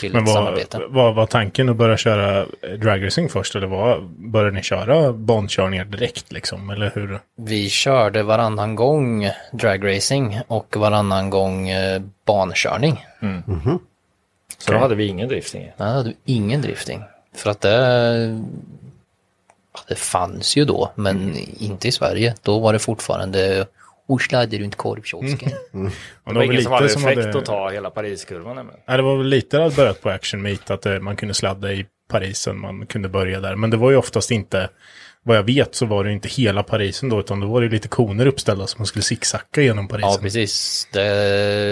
[0.00, 2.46] till Men vad, vad var tanken att börja köra
[2.78, 3.56] dragracing först?
[3.56, 6.70] Eller vad, började ni köra bandkörningar direkt liksom?
[6.70, 7.20] Eller hur?
[7.36, 11.68] Vi körde varannan gång dragracing och varannan gång
[12.24, 13.06] bankörning.
[14.58, 15.70] Så då hade vi ingen drifting.
[15.76, 17.02] Där hade vi ingen drifting.
[17.34, 18.42] För att det,
[19.88, 22.34] det fanns ju då, men inte i Sverige.
[22.42, 23.66] Då var det fortfarande
[24.06, 25.52] och sladde runt korvkiosken.
[26.24, 28.56] Och Det var ingen som hade effekt hade- att ta hela Pariskurvan.
[28.88, 31.34] Nej, det var väl lite det hade börjat på Action Meet, att eh, man kunde
[31.34, 33.56] sladda i Parisen, man kunde börja där.
[33.56, 34.68] Men det var ju oftast inte,
[35.22, 37.88] vad jag vet så var det inte hela Parisen då, utan då var det lite
[37.88, 40.10] koner uppställda som man skulle zigzacka genom Parisen.
[40.10, 40.88] Ja, precis.
[40.92, 41.04] Det,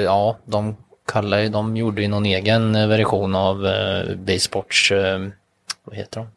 [0.04, 0.76] ja, de
[1.12, 5.18] kallar ju, de gjorde ju någon egen eh, version av eh, Baysports, eh,
[5.84, 6.28] vad heter de?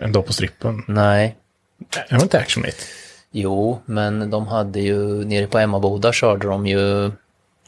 [0.00, 0.84] En dag på strippen.
[0.88, 1.36] Nej,
[1.78, 2.86] Det var inte Action Meet.
[3.30, 7.06] jo, men de hade ju, nere på Emmaboda körde de ju,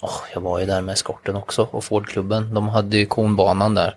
[0.01, 2.55] åh, jag var ju där med eskorten också och Fordklubben.
[2.55, 3.97] De hade ju konbanan där.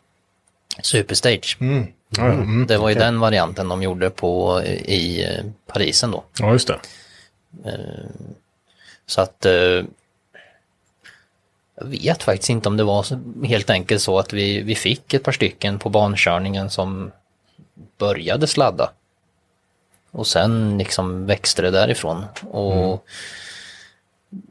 [0.82, 1.58] Superstage.
[1.60, 1.68] Ja,
[2.10, 2.68] ja, mm.
[2.68, 6.24] Det var ju den varianten de gjorde på i eh, Parisen då.
[6.40, 6.80] ja, just det.
[9.06, 9.84] Så att eh,
[11.80, 13.06] jag vet faktiskt inte om det var
[13.46, 17.12] helt enkelt så att vi, vi fick ett par stycken på bankörningen som
[17.98, 18.92] började sladda.
[20.12, 22.26] Och sen liksom växte det därifrån.
[22.52, 23.06] Och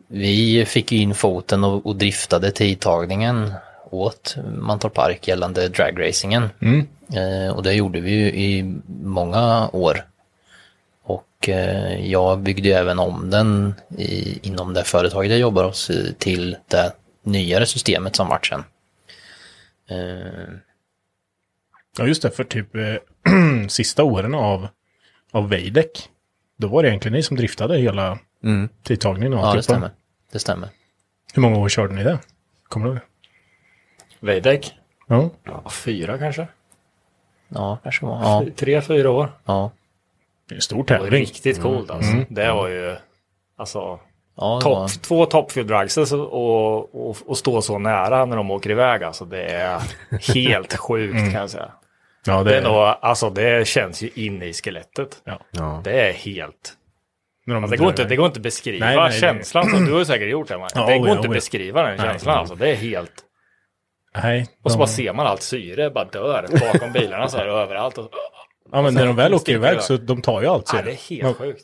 [0.07, 3.53] vi fick in foten och, och driftade tidtagningen
[3.91, 6.49] åt Mantorp Park gällande dragracingen.
[7.15, 10.05] Eh, och det gjorde vi ju i många år.
[11.03, 15.91] Och eh, jag byggde ju även om den i, inom det företaget jag jobbar hos
[15.91, 18.65] eh, till det nyare systemet som vart sen.
[19.89, 20.49] Eh,
[21.99, 22.95] Ja, just det, för typ eh,
[23.69, 24.69] sista åren av,
[25.33, 26.09] av Veidek,
[26.57, 29.33] då var det egentligen ni som driftade hela mm, tidtagningen.
[29.35, 29.91] och ja, det stämmer.
[30.33, 30.69] Det stämmer.
[31.35, 32.19] Hur många år körde ni det?
[32.69, 33.01] Kommer du ihåg?
[34.21, 34.75] Veidek?
[35.07, 35.31] Ja.
[35.45, 36.47] Ja, fyra kanske?
[37.49, 38.23] Ja, kanske var.
[38.23, 39.33] Ja, Tre, fyra år.
[39.45, 39.71] ja.
[40.49, 41.21] Det är en stor Det var tävling.
[41.21, 42.13] riktigt coolt alltså.
[42.29, 42.97] Det var ju,
[43.57, 43.99] alltså,
[44.37, 48.51] ja det top, var, två topfield dragses och, och, och stå så nära när de
[48.51, 49.03] åker iväg.
[49.03, 49.81] Alltså det är
[50.35, 51.73] helt sjukt kan jag säga.
[52.27, 55.23] Ja, Det det är nog, alltså det känns ju inne i skelettet.
[55.25, 55.41] Ja.
[55.51, 55.81] Ja.
[55.85, 56.73] Det är helt,
[57.47, 59.21] de Alltså, det, går inte, det går inte att beskriva Nej, nej, nej.
[59.21, 59.71] känslan.
[59.71, 60.59] Så du har säkert gjort det.
[60.59, 60.69] Man.
[60.75, 61.31] Ja, det går ja, inte att ja.
[61.31, 62.07] beskriva den Nej.
[62.07, 62.39] känslan.
[62.39, 62.55] Alltså.
[62.55, 63.13] Det är helt...
[64.23, 67.47] Nej, Och så de- bara ser man allt syre bara dör bakom bilarna så här
[67.47, 67.99] överallt.
[67.99, 68.11] Och,
[68.73, 70.71] Ja, men när de väl åker iväg så de tar ju allt.
[70.73, 71.63] ja, ser det är helt sjukt.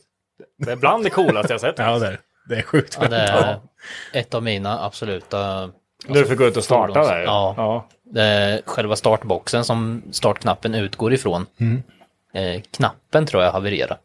[0.58, 1.78] Det är bland det coolaste jag sett.
[1.78, 2.98] Ja, det är, det är sjukt.
[3.00, 3.58] Ja, det är
[4.12, 5.70] ett av mina absoluta...
[6.06, 7.20] När du får gå ut och starta fordons- där.
[7.22, 7.54] Ja.
[7.56, 7.86] ja.
[8.20, 11.46] Är själva startboxen som startknappen utgår ifrån.
[12.34, 13.96] Eh, knappen tror jag havererade.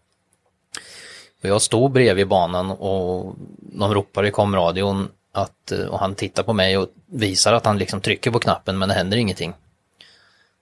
[1.43, 6.43] Och jag stod bredvid banan och de ropar i komradion att, eh, och han tittar
[6.43, 9.53] på mig och visar att han liksom trycker på knappen men det händer ingenting.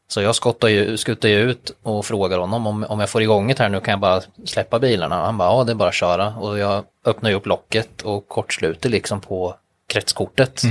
[0.08, 3.48] Så jag skottar ju, skuttar ju ut och frågar honom om, om jag får igång
[3.48, 5.16] det här nu kan jag bara släppa bilarna.
[5.26, 8.28] Han bara ja det är bara att köra och jag öppnar ju upp locket och
[8.28, 9.56] kortsluter liksom på
[9.88, 10.62] kretskortet.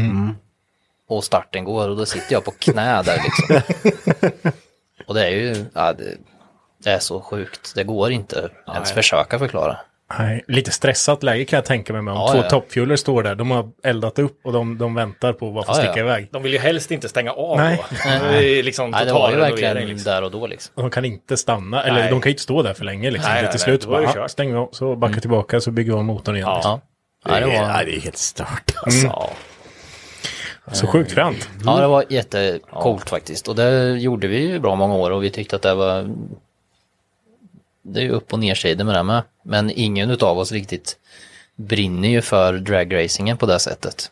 [1.08, 3.60] Och starten går och då sitter jag på knä där liksom.
[5.06, 6.16] och det är ju, ja, det,
[6.84, 7.72] det är så sjukt.
[7.74, 9.76] Det går inte ens försöka förklara.
[10.18, 12.48] Nej, lite stressat läge kan jag tänka mig med om Ja, två ja.
[12.50, 13.34] toppfueler står där.
[13.34, 15.98] De har eldat upp och de, de väntar på att få Ja, sticka ja.
[15.98, 16.28] iväg.
[16.32, 17.82] De vill ju helst inte stänga av Nej.
[17.90, 17.96] då.
[18.30, 20.12] Det är liksom Nej, det var ju verkligen Liksom.
[20.12, 20.72] där och då liksom.
[20.76, 22.10] De kan inte stanna, eller Nej.
[22.10, 23.10] de kan ju inte stå där för länge.
[23.10, 23.32] Liksom.
[23.32, 25.60] Nej, det nej, till nej, slut så är det bara, vi av, så backa tillbaka
[25.60, 26.48] så bygger vi om motorn igen.
[26.54, 26.80] liksom.
[27.24, 29.06] Ja, ja det, Ja, var, det är helt stört alltså.
[29.06, 29.30] Ja.
[30.72, 31.48] Så sjukt fränt.
[31.64, 33.48] ja, det var jättecoolt faktiskt.
[33.48, 36.10] Och det gjorde vi ju bra många år och vi tyckte att det var...
[37.82, 39.22] Det är ju upp och nersidor med det med.
[39.42, 40.98] Men ingen utav oss riktigt
[41.56, 44.10] brinner ju för dragracingen på det sättet.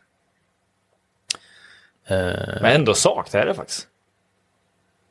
[2.06, 2.16] Eh,
[2.60, 3.86] Men ändå saknar jag det faktiskt.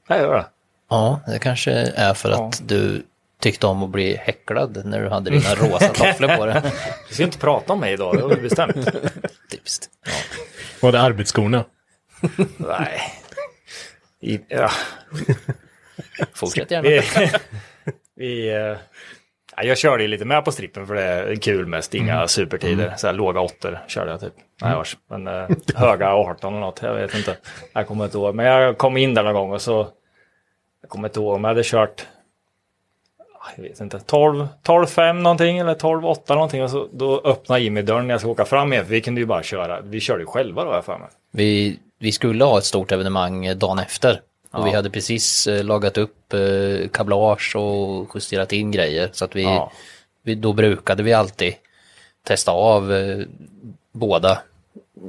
[0.07, 0.45] Jag gör det.
[0.89, 3.03] Ja, det kanske är för att du
[3.39, 6.61] tyckte om att bli häcklad när du hade dina rosa tofflor på dig.
[7.09, 8.75] Vi ska inte prata om mig idag, det har vi bestämt.
[9.51, 9.89] Typiskt.
[10.81, 11.65] Var det arbetsskorna?
[12.57, 13.01] Nej.
[14.21, 14.69] I, ja.
[16.33, 16.89] Fortsätt gärna.
[16.89, 17.01] Vi,
[18.15, 18.77] vi, eh,
[19.55, 22.93] ja, jag körde ju lite med på strippen för det är kul mest, inga supertider.
[22.97, 24.33] Så här, låga åttor körde jag typ.
[24.61, 24.97] Nej, vars.
[25.09, 27.37] Men eh, höga 18 eller något, jag vet inte.
[27.73, 28.35] Jag kommer inte ihåg.
[28.35, 29.87] Men jag kom in där någon gång och så,
[30.81, 32.07] jag kommer inte ihåg om jag hade kört,
[33.55, 36.63] jag vet inte, 12, 12-5 någonting eller 12-8 någonting.
[36.63, 38.85] Och så, då öppnade Jimmy dörren när jag ska åka fram igen.
[38.87, 41.07] Vi kunde ju bara köra, vi körde ju själva då jag för mig.
[41.31, 44.21] Vi, vi skulle ha ett stort evenemang eh, dagen efter.
[44.51, 44.63] Och Ja.
[44.63, 49.09] vi hade precis eh, lagat upp eh, kablage och justerat in grejer.
[49.13, 49.71] Så att vi, Ja.
[50.23, 51.53] vi, då brukade vi alltid
[52.23, 53.19] testa av eh,
[53.91, 54.41] båda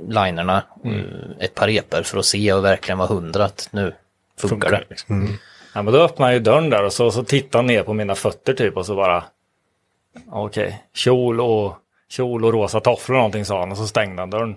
[0.08, 0.98] linerna, Mm.
[1.00, 3.94] eh, ett par repor för att se och verkligen vara hundra att nu
[4.38, 4.84] funkar, det.
[4.90, 5.38] liksom.
[5.74, 7.94] Ja, men då öppnade jag ju dörren där och så, så tittade han ner på
[7.94, 9.24] mina fötter typ och så bara
[10.30, 11.76] Okej, kjol och
[12.08, 14.56] kjol och rosa tofflor och någonting sa han och så stängde han dörren.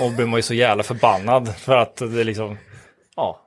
[0.00, 2.58] Och då blev man ju så jävla förbannad för att det liksom,
[3.16, 3.38] ja.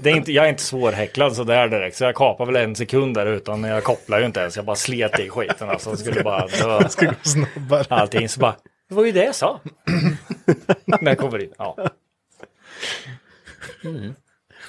[0.00, 2.76] Det är inte, jag är inte svårhäcklad så där direkt så jag kapade väl en
[2.76, 4.56] sekund där utan jag kopplar ju inte ens.
[4.56, 5.90] Jag bara slet i skiten alltså.
[5.90, 6.88] Jag skulle bara dö.
[6.88, 7.84] Ska gå snabbare.
[7.88, 8.56] Allting så bara,
[8.88, 9.60] det var ju det jag sa.
[10.84, 11.76] När jag kommer in, ja.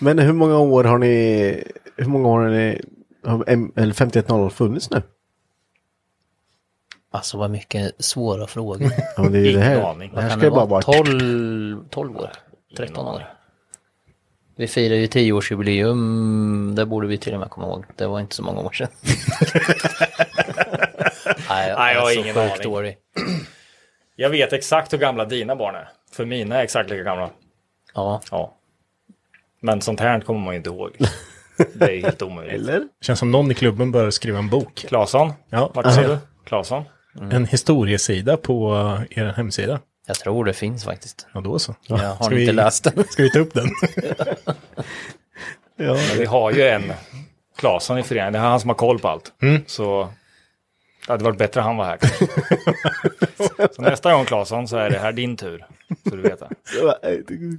[0.04, 1.64] Men hur många år har ni,
[1.98, 2.82] hur många år har ni,
[3.26, 5.02] har M- eller 5100 funnits nu?
[7.12, 8.92] Alltså vad mycket svåra frågor.
[9.18, 10.12] Ja, det är ju det här, aning.
[10.16, 10.82] det här ska det bara vara?
[10.88, 11.04] vara...
[11.04, 12.32] 12, 12 år?
[12.78, 13.30] 13 år?
[14.56, 17.86] Vi firar ju 10-årsjubileum, det borde vi till och med komma ihåg.
[17.96, 18.88] Det var inte så många år sedan.
[21.50, 22.54] Nej, jag Nej, jag har är så ingen aning.
[22.64, 22.98] dålig.
[24.16, 25.90] Jag vet exakt hur gamla dina barn är.
[26.12, 27.30] För mina är exakt lika gamla.
[27.94, 28.58] Ja, Ja.
[29.66, 30.92] Men sånt här kommer man ju inte ihåg.
[31.74, 32.54] Det är helt omöjligt.
[32.56, 32.82] Eller?
[33.02, 34.86] Känns som någon i klubben bör skriva en bok.
[34.88, 35.34] Claesson?
[35.50, 36.18] Ja, Vart ser du?
[36.46, 36.84] Claesson?
[37.32, 39.80] En historiesida på uh, er hemsida.
[40.08, 41.28] jag tror det finns faktiskt.
[41.34, 41.76] Ja, då så.
[41.88, 43.04] Jag har Ska inte vi- läst den.
[43.10, 43.68] Ska vi ta upp den?
[45.76, 45.94] Ja.
[45.94, 46.94] Men vi har ju en
[47.58, 48.34] Claesson i föreningen.
[48.34, 49.32] Det är han som har koll på allt.
[49.68, 50.10] Så
[51.06, 51.98] det hade varit bättre han var här.
[53.76, 55.66] så nästa gång Claesson så är det här din tur.
[56.10, 56.50] Så du vet det.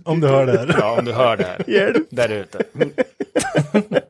[0.04, 0.76] Om du hör det här.
[0.78, 1.94] Ja, om du hör det här.
[2.10, 2.62] Där ute.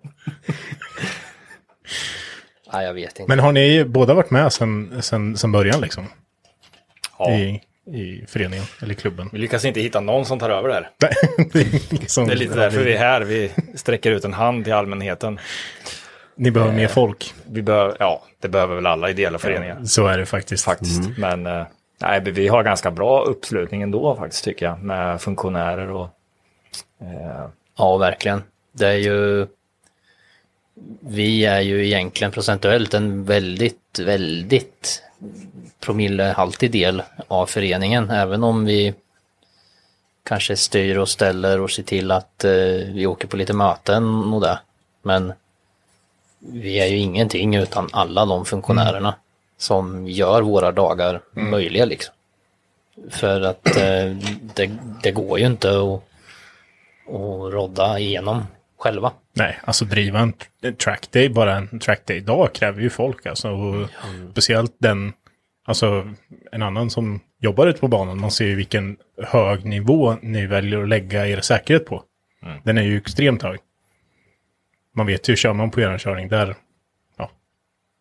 [2.73, 3.29] Nej, jag vet inte.
[3.29, 6.07] Men har ni båda varit med sen, sen, sen början liksom?
[7.19, 7.31] Ja.
[7.31, 9.29] I, I föreningen eller klubben?
[9.33, 10.91] Vi lyckas inte hitta någon som tar över det här.
[11.53, 13.21] Det är liksom, Det är lite därför vi är här.
[13.21, 15.39] Vi sträcker ut en hand till allmänheten.
[16.37, 17.35] Ni behöver mer folk.
[17.47, 19.85] Vi behöver, ja, det behöver väl alla ideella föreningar.
[19.85, 20.65] Så är det faktiskt.
[20.65, 21.19] Faktiskt.
[21.19, 21.67] Men eh,
[22.01, 24.83] nej, vi har ganska bra uppslutning ändå faktiskt tycker jag.
[24.83, 26.09] Med funktionärer och...
[27.01, 28.43] Eh, Ja, verkligen.
[28.73, 29.47] Det är ju...
[31.01, 35.03] Vi är ju egentligen procentuellt en väldigt, väldigt
[35.81, 38.11] promillehaltig del av föreningen.
[38.11, 38.95] Även om vi
[40.25, 42.51] kanske styr och ställer och ser till att eh,
[42.95, 44.59] vi åker på lite möten och det.
[45.03, 45.33] Men
[46.53, 49.15] vi är ju ingenting utan alla de funktionärerna
[49.57, 52.15] som gör våra dagar möjliga liksom.
[53.11, 54.17] För att eh,
[54.55, 54.71] det,
[55.03, 56.03] det går ju inte att,
[57.09, 58.43] att rodda igenom
[58.79, 59.13] själva.
[59.33, 60.33] Nej, alltså driva en
[60.79, 63.51] trackday, bara en trackday idag kräver ju folk alltså.
[63.51, 63.89] Och
[64.33, 65.13] Speciellt den,
[65.67, 66.13] alltså
[66.53, 70.83] en annan som jobbar ute på banan, man ser ju vilken hög nivå ni väljer
[70.83, 72.03] att lägga er säkerhet på.
[72.63, 73.61] Den är ju extremt hög.
[74.97, 76.55] Man vet ju, kör man på er körning där,
[77.19, 77.31] ja,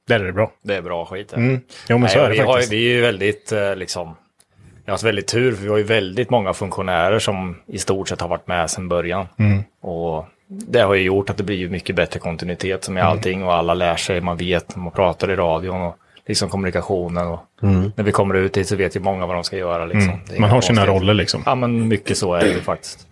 [0.08, 0.52] där är det bra.
[0.62, 1.34] Det är bra skit.
[1.34, 1.62] Mm.
[1.90, 2.72] Jo men så Nej, är det vi, har, faktiskt.
[2.74, 4.16] vi är ju väldigt, eh, liksom,
[4.58, 8.10] vi har haft väldigt tur, för vi har ju väldigt många funktionärer som i stort
[8.10, 9.28] sett har varit med sedan början.
[9.40, 9.64] Mm.
[9.82, 13.12] Och det har ju gjort att det blir mycket bättre kontinuitet som i Mm.
[13.12, 17.28] allting och alla lär sig, man vet, man pratar i radion och liksom kommunikationen.
[17.28, 17.92] Och Mm.
[17.96, 19.86] När vi kommer ut dit så vet ju många vad de ska göra.
[19.86, 20.10] Liksom.
[20.30, 20.42] Mm.
[20.42, 21.44] Man har sina roller liksom.
[21.46, 23.08] Ja, men mycket så är det ju faktiskt.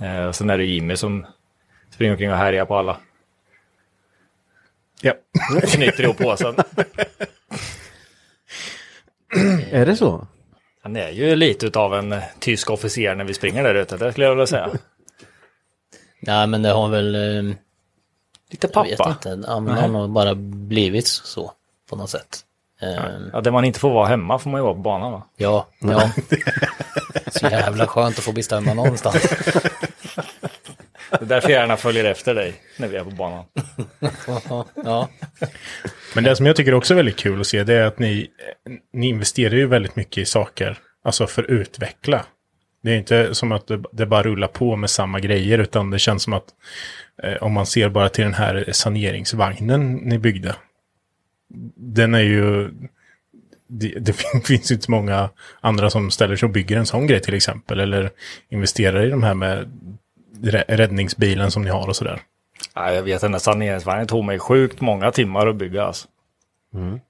[0.00, 1.26] Eh, sen är det Jimmy som
[1.96, 2.96] springer omkring och härjar på alla.
[5.00, 5.12] Ja.
[5.66, 6.54] Knyter ihop påsen.
[9.70, 10.26] Är det så?
[10.82, 14.26] Han är ju lite utav en tysk officer när vi springer där ute, det skulle
[14.26, 14.70] jag vilja säga.
[16.20, 17.14] Nej men det har väl...
[17.14, 17.54] eh,
[18.50, 19.42] Lite Jag vet inte.
[19.46, 21.52] Ja, men det har nog bara blivit så
[21.90, 22.40] på något sätt.
[22.80, 25.22] Eh, Ja, där man inte får vara hemma får man ju vara på banan va?
[25.36, 26.10] Ja, ja.
[27.32, 29.26] Så jävla skönt att få bestämma någonstans.
[31.18, 33.44] Det är därför jag gärna följer efter dig när vi är på banan.
[34.74, 35.08] Ja,
[36.14, 38.30] Men det som jag tycker också är väldigt kul att se det är att ni,
[38.92, 42.24] ni investerar ju väldigt mycket i saker, alltså för att utveckla.
[42.82, 46.22] Det är inte som att det, bara rullar på med samma grejer, utan det känns
[46.22, 46.44] som att
[47.22, 50.56] eh, om man ser bara till den här saneringsvagnen ni byggde.
[51.76, 52.70] Den är ju,
[53.68, 54.12] det, det
[54.44, 57.80] finns ju inte många andra som ställer sig och bygger en sån grej till exempel,
[57.80, 58.10] eller
[58.48, 59.68] investerar i de här med
[60.68, 62.20] räddningsbilen som ni har och sådär.
[62.74, 66.08] Ja, jag vet den där saneringsvagnen tog mig sjukt många timmar att bygga alltså.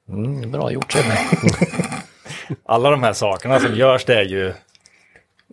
[0.09, 1.03] mm, bra gjort sig.
[2.65, 4.55] Alla de här sakerna som görs det är ju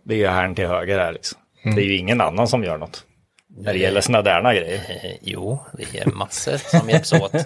[0.06, 1.40] det är här till höger här liksom.
[1.64, 3.06] Det är ju ingen annan som gör något.
[3.58, 4.74] När det gäller sådana där grejer.
[5.04, 7.32] Eh, jo, det är massor som hjälps åt.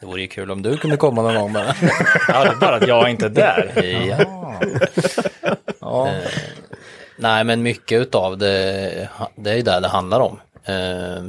[0.00, 1.74] Det vore ju kul om du kunde komma någon gång bara.
[2.28, 3.82] Ja, det är bara att jag inte är där.
[4.08, 4.60] Ja.
[5.80, 6.10] Ja.
[7.16, 10.40] Nej, men mycket utav det, det är ju det det handlar om.
[10.64, 11.24] Eh,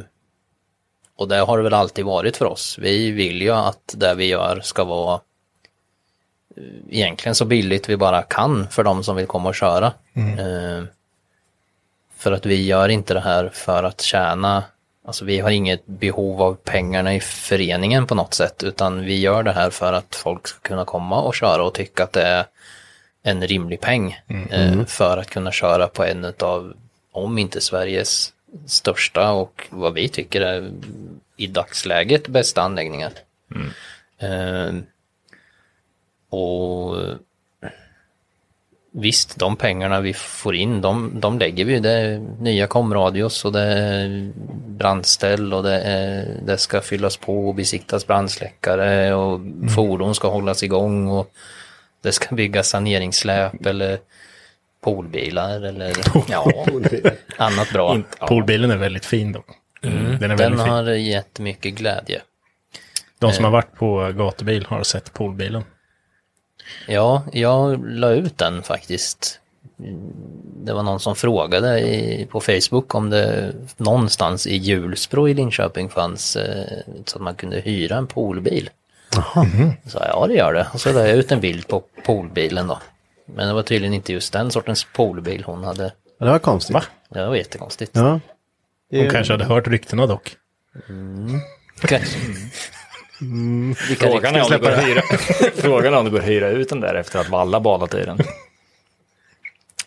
[1.16, 2.78] och det har det väl alltid varit för oss.
[2.82, 5.20] Vi vill ju att det vi gör ska vara
[6.56, 9.94] eh, egentligen så billigt vi bara kan för de som vill komma och köra.
[10.16, 10.84] Eh,
[12.18, 14.64] för att vi gör inte det här för att tjäna,
[15.06, 19.44] alltså vi har inget behov av pengarna i föreningen på något sätt, utan vi gör
[19.44, 22.46] det här för att folk ska kunna komma och köra och tycka att det är
[23.28, 24.18] en rimlig peng
[24.50, 26.74] eh, för att kunna köra på en av,
[27.12, 28.34] om inte Sveriges
[28.66, 30.72] största och vad vi tycker är
[31.38, 33.12] i dagsläget bästa anläggningar.
[34.20, 34.74] Eh,
[36.30, 36.98] och
[38.92, 41.80] visst, de pengarna vi får in, de, de lägger vi.
[41.80, 44.32] Det är nya komradios och det är
[44.68, 49.42] brandställ och det, är, det ska fyllas på och besiktas brandsläckare och
[49.76, 51.32] fordon ska hållas igång och
[52.06, 54.00] det ska byggas saneringssläp eller
[54.82, 55.94] poolbilar eller
[56.28, 56.52] ja,
[57.38, 58.02] annat bra.
[58.20, 59.48] Poolbilen är väldigt fin dock.
[59.82, 60.70] Den är Den väldigt fin.
[60.70, 62.22] har gett mycket glädje.
[63.20, 65.64] De som har varit på gatubil har sett poolbilen.
[66.88, 69.40] Ja, jag la ut den faktiskt.
[70.64, 75.90] Det var någon som frågade i, på Facebook om det någonstans i Hjulsbro i Linköping
[75.90, 78.08] fanns eh, så att man kunde hyra en
[79.22, 79.72] poolbil.
[79.88, 80.68] Så ja, det gör det.
[80.74, 82.80] Och så la jag ut en bild på poolbilen då.
[83.26, 85.84] Men det var tydligen inte just den sortens poolbil hon hade.
[86.20, 86.74] Det var konstigt.
[86.74, 86.84] Va?
[87.10, 87.92] Det var jättekonstigt.
[87.96, 88.20] Ja.
[88.92, 90.36] Hon kanske hade hört ryktena dock.
[91.82, 92.20] Kanske.
[93.88, 95.02] Vilka Frågan är, om det går hyra,
[95.56, 98.06] frågan är om det går att hyra ut den där efter att Valla badat i
[98.06, 98.18] den.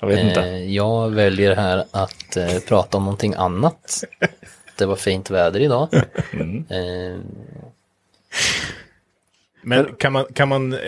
[0.00, 0.40] Jag vet inte.
[0.40, 4.04] Eh, Jag väljer här att eh, prata om någonting annat.
[4.78, 5.88] Det var fint väder idag.
[5.92, 7.18] Eh,
[9.62, 10.78] Men kan man, kan man eh,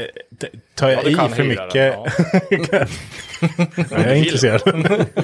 [0.74, 1.72] ta Ja, i för mycket?
[1.72, 1.92] den,
[2.72, 2.86] Ja,
[3.90, 4.62] jag är intresserad.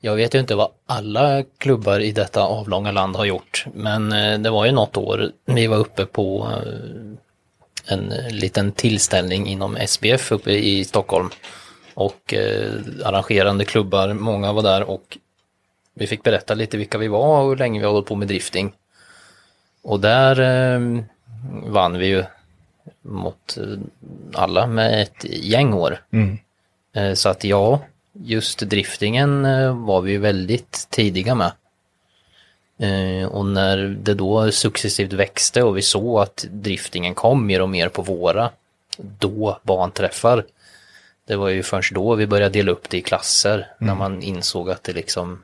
[0.00, 4.38] Jag vet ju inte vad alla klubbar i detta avlånga land har gjort, men eh,
[4.38, 10.32] det var ju något år vi var uppe på eh, en liten tillställning inom SBF
[10.32, 11.30] uppe i Stockholm.
[11.94, 12.34] Och
[13.04, 15.18] arrangerande klubbar, många var där och
[15.94, 18.28] vi fick berätta lite vilka vi var och hur länge vi har hållit på med
[18.28, 18.72] drifting.
[19.82, 20.36] Och där
[21.66, 22.24] vann vi ju
[23.02, 23.58] mot
[24.34, 26.00] alla med ett gäng år.
[26.94, 27.80] Eh, Så att ja,
[28.12, 31.52] just driftingen eh, var vi väldigt tidiga med.
[32.80, 37.68] Eh, och när det då successivt växte och vi såg att driftingen kom mer och
[37.68, 38.50] mer på våra
[38.98, 40.44] då banträffar.
[41.26, 44.70] Det var ju först då vi började dela upp det i klasser när man insåg
[44.70, 45.42] att det liksom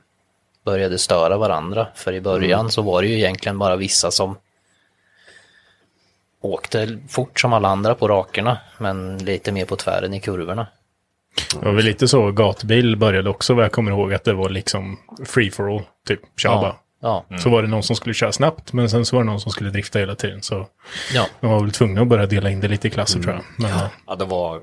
[0.64, 1.86] började störa varandra.
[1.94, 4.36] För i början så var det ju egentligen bara vissa som
[6.44, 10.66] åkte fort som alla andra på rakerna men lite mer på tvären i kurvorna.
[11.60, 14.48] Det var väl lite så gatbil började också vad jag kommer ihåg att det var
[14.48, 15.82] liksom free for all.
[16.08, 16.76] Typ, kör bara.
[17.00, 19.30] Ja, ja, Så var det någon som skulle köra snabbt men sen så var det
[19.30, 20.42] någon som skulle drifta hela tiden.
[20.42, 20.66] Så
[21.14, 21.26] ja.
[21.40, 23.44] de var väl tvungna att börja dela in det lite i klasser tror jag.
[23.58, 23.90] Men, ja.
[24.06, 24.60] Ja, det var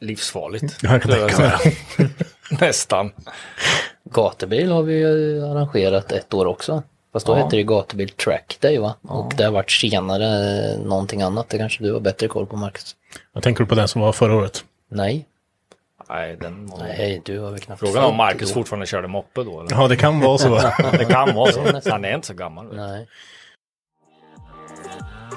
[0.00, 0.80] livsfarligt.
[0.80, 1.30] Tänka mig.
[1.32, 1.58] säga.
[2.60, 3.12] Nästan.
[4.04, 6.82] Gatubil har vi ju arrangerat ett år också.
[7.12, 7.36] Fast då Ja.
[7.44, 8.94] hette det Gatubil Track Day va?
[9.02, 10.28] Och det har varit senare
[10.76, 11.48] någonting annat.
[11.48, 12.96] Det kanske du har bättre koll på Marcus?
[13.32, 14.64] Jag tänker på den som var förra året.
[14.90, 15.26] Nej,
[16.08, 16.78] Nej, den var...
[16.78, 18.54] nej du har väl knappt Frågan om född Marcus då.
[18.54, 19.60] fortfarande körde moppe då.
[19.60, 19.70] Eller?
[19.70, 20.54] Ja, det kan vara så.
[20.92, 21.60] Det kan vara så.
[21.90, 22.76] Han är inte så gammal.
[22.76, 23.06] Nej.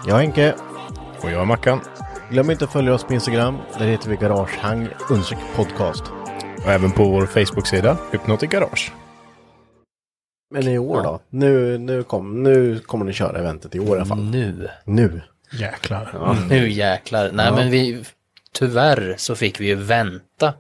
[0.08, 0.56] Jag är Henke.
[1.22, 1.82] Och jag är Mackan.
[2.30, 3.58] Glöm inte att följa oss på Instagram.
[3.80, 4.88] Där heter vi Garagehang
[5.56, 6.04] podcast.
[6.66, 8.92] Och även på vår Facebook-sida, Hypnotic Garage.
[10.54, 11.20] Men i år då?
[11.30, 14.24] Nu, nu, kom, nu kommer ni köra eventet i år i alla fall.
[14.24, 14.70] Nu.
[14.86, 15.22] Nu.
[15.52, 16.38] Jäklar.
[16.50, 17.32] Nu jäklar.
[17.34, 18.04] Nej men vi,
[18.52, 20.54] tyvärr så fick vi ju vänta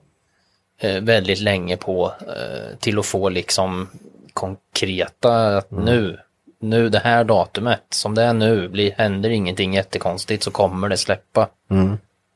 [0.79, 3.89] eh, väldigt länge på eh, till att få liksom
[4.33, 6.19] konkreta att nu,
[6.59, 10.97] nu det här datumet som det är nu, blir, händer ingenting jättekonstigt så kommer det
[10.97, 11.49] släppa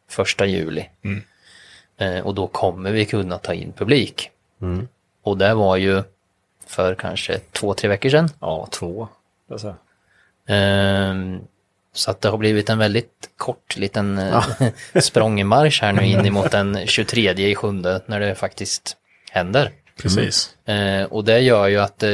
[0.10, 0.90] första juli.
[1.98, 4.30] Eh, och då kommer vi kunna ta in publik.
[5.24, 6.04] Och det var ju
[6.68, 8.30] för kanske två, tre veckor sedan.
[8.40, 9.08] Ja, två.
[9.52, 9.76] Alltså.
[10.48, 11.40] Ehm,
[11.94, 14.44] Så att det har blivit en väldigt kort liten eh,
[15.00, 18.98] språngmarsch här nu in emot den 23 i sjunde när det faktiskt
[19.32, 19.72] händer.
[20.02, 20.56] Precis.
[20.66, 22.10] Eh, och det gör ju att eh,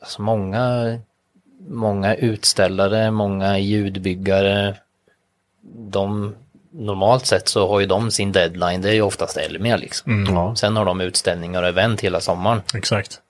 [0.00, 0.98] alltså många,
[1.68, 4.74] många utställare, många ljudbyggare,
[5.90, 6.34] de
[6.72, 10.26] normalt sett så har ju de sin deadline, det är ju oftast Elmia liksom.
[10.30, 10.56] Ja.
[10.56, 12.62] Sen har de utställningar och event hela sommaren.
[12.74, 13.20] Exakt.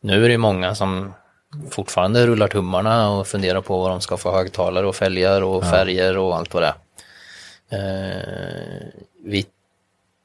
[0.00, 1.14] Nu är det många som
[1.70, 6.16] fortfarande rullar tummarna och funderar på vad de ska få högtalare och fälgar och färger
[6.18, 6.74] och allt vad det är.
[7.70, 8.86] Eh,
[9.24, 9.46] vi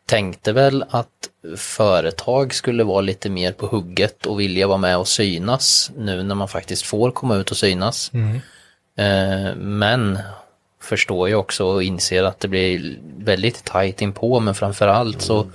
[0.05, 1.07] tänkte väl att
[1.57, 6.35] företag skulle vara lite mer på hugget och vilja vara med och synas nu när
[6.35, 8.11] man faktiskt får komma ut och synas.
[8.97, 10.19] Eh, men
[10.81, 15.47] förstår ju också och inser att det blir väldigt tajt inpå men framförallt så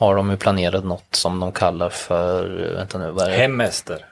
[0.00, 3.36] har de ju planerat något som de kallar för, vänta nu, vad är det?
[3.36, 4.04] Hemester.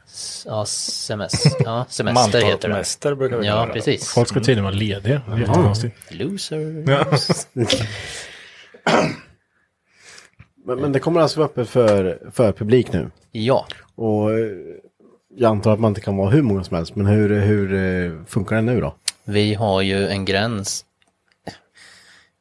[0.46, 2.50] Ja, semester, ja, semester heter det.
[2.50, 3.72] Mantorpmäster brukar vi kalla Ja, det.
[3.72, 4.08] precis.
[4.08, 5.22] Folk ska tydligen vara lediga.
[5.26, 5.96] Det är jättekonstigt.
[6.10, 6.84] Loser.
[6.90, 7.04] Ja.
[10.64, 13.10] Men, men det kommer alltså vara öppet för, för publik nu.
[13.32, 14.46] Ja, Och eh,
[15.36, 16.94] jag antar att man inte kan vara hur många som helst.
[16.96, 18.94] Men hur, hur eh, funkar det nu då?
[19.24, 20.84] vi har ju en gräns.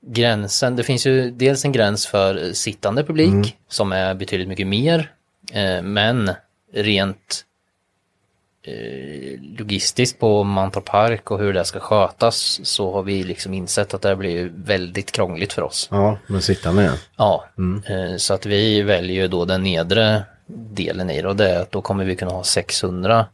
[0.10, 5.12] Gränsen, det finns ju dels en gräns för sittande publik som är betydligt mycket mer.
[5.54, 6.32] Eh, men
[6.74, 7.46] rent
[8.64, 13.94] eh, logistiskt på Mantorp Park och hur det ska skötas så har vi liksom insett
[13.94, 15.88] att det här blir väldigt krångligt för oss.
[15.92, 16.94] Ja, men sittande ja.
[17.18, 17.48] Ja,
[17.94, 21.72] eh, så att vi väljer då den nedre delen i det och det är att
[21.72, 23.26] då kommer vi kunna ha 600 eh,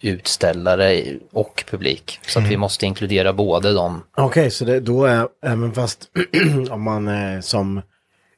[0.00, 2.18] utställare och publik.
[2.26, 4.02] Så att vi måste inkludera både dem.
[4.16, 6.08] Okej, så det, då är även fast
[6.70, 7.82] om man eh, som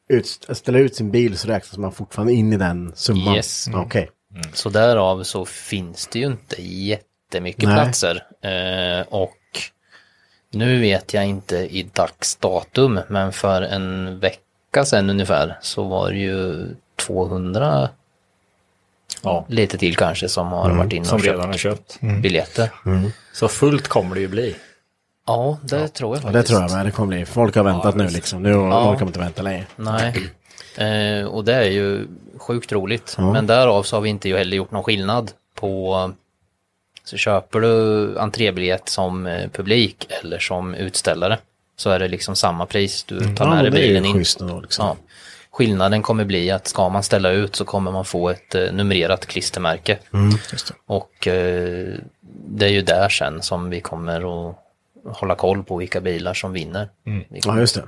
[0.09, 3.37] ut, ställer ut sin bil så räknas man fortfarande in i den summan?
[3.37, 3.68] Yes.
[3.74, 4.11] Okej.
[4.53, 7.74] Så därav så finns det ju inte jättemycket Nej.
[7.74, 8.22] platser.
[8.43, 9.39] Eh, och
[10.51, 16.18] nu vet jag inte i dagsdatum, men för en vecka sedan ungefär så var det
[16.18, 16.66] ju
[16.97, 17.89] 200
[19.23, 19.45] Ja.
[19.49, 22.23] lite till kanske som har varit inne Som och redan har köpt köpt.
[22.23, 22.70] biljetter.
[23.33, 24.57] Så fullt kommer det ju bli.
[25.27, 26.47] Ja, det tror jag Ja, faktiskt.
[26.47, 26.87] det tror jag med.
[26.87, 27.25] Det kommer bli.
[27.27, 28.43] Folk har väntat nu liksom.
[28.43, 29.64] Nu orkar man inte vänta längre.
[29.77, 30.14] Nej.
[30.77, 32.07] Eh, och det är ju
[32.39, 33.16] sjukt roligt.
[33.18, 36.12] Men därav så har vi inte ju heller gjort någon skillnad på
[37.05, 41.39] så köper du entrébiljett som eh, publik eller som utställare
[41.77, 43.05] så är det liksom samma pris.
[43.05, 44.18] Du tar med Ja, dig är ju bilen in.
[44.18, 44.62] liksom.
[44.87, 44.97] Ja.
[45.53, 49.27] Skillnaden kommer bli att ska man ställa ut så kommer man få ett eh, numrerat
[49.27, 49.99] klistermärke.
[50.53, 50.75] Just det.
[50.87, 51.95] Och eh,
[52.49, 54.57] det är ju där sen som vi kommer att
[55.05, 56.89] hålla koll på vilka bilar som vinner.
[57.05, 57.85] Vi Ja, just det.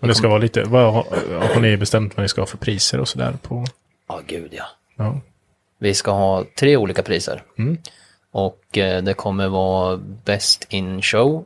[0.00, 1.06] Och det ska vara lite, vad har,
[1.54, 3.64] har ni bestämt vad ni ska ha för priser och sådär på?
[4.08, 4.64] Ja, gud ja.
[4.96, 5.20] Ja.
[5.78, 7.42] Vi ska ha tre olika priser.
[8.30, 11.44] Och eh, det kommer vara Best in Show,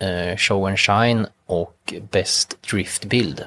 [0.00, 3.44] eh, Show and Shine och Best Drift Build.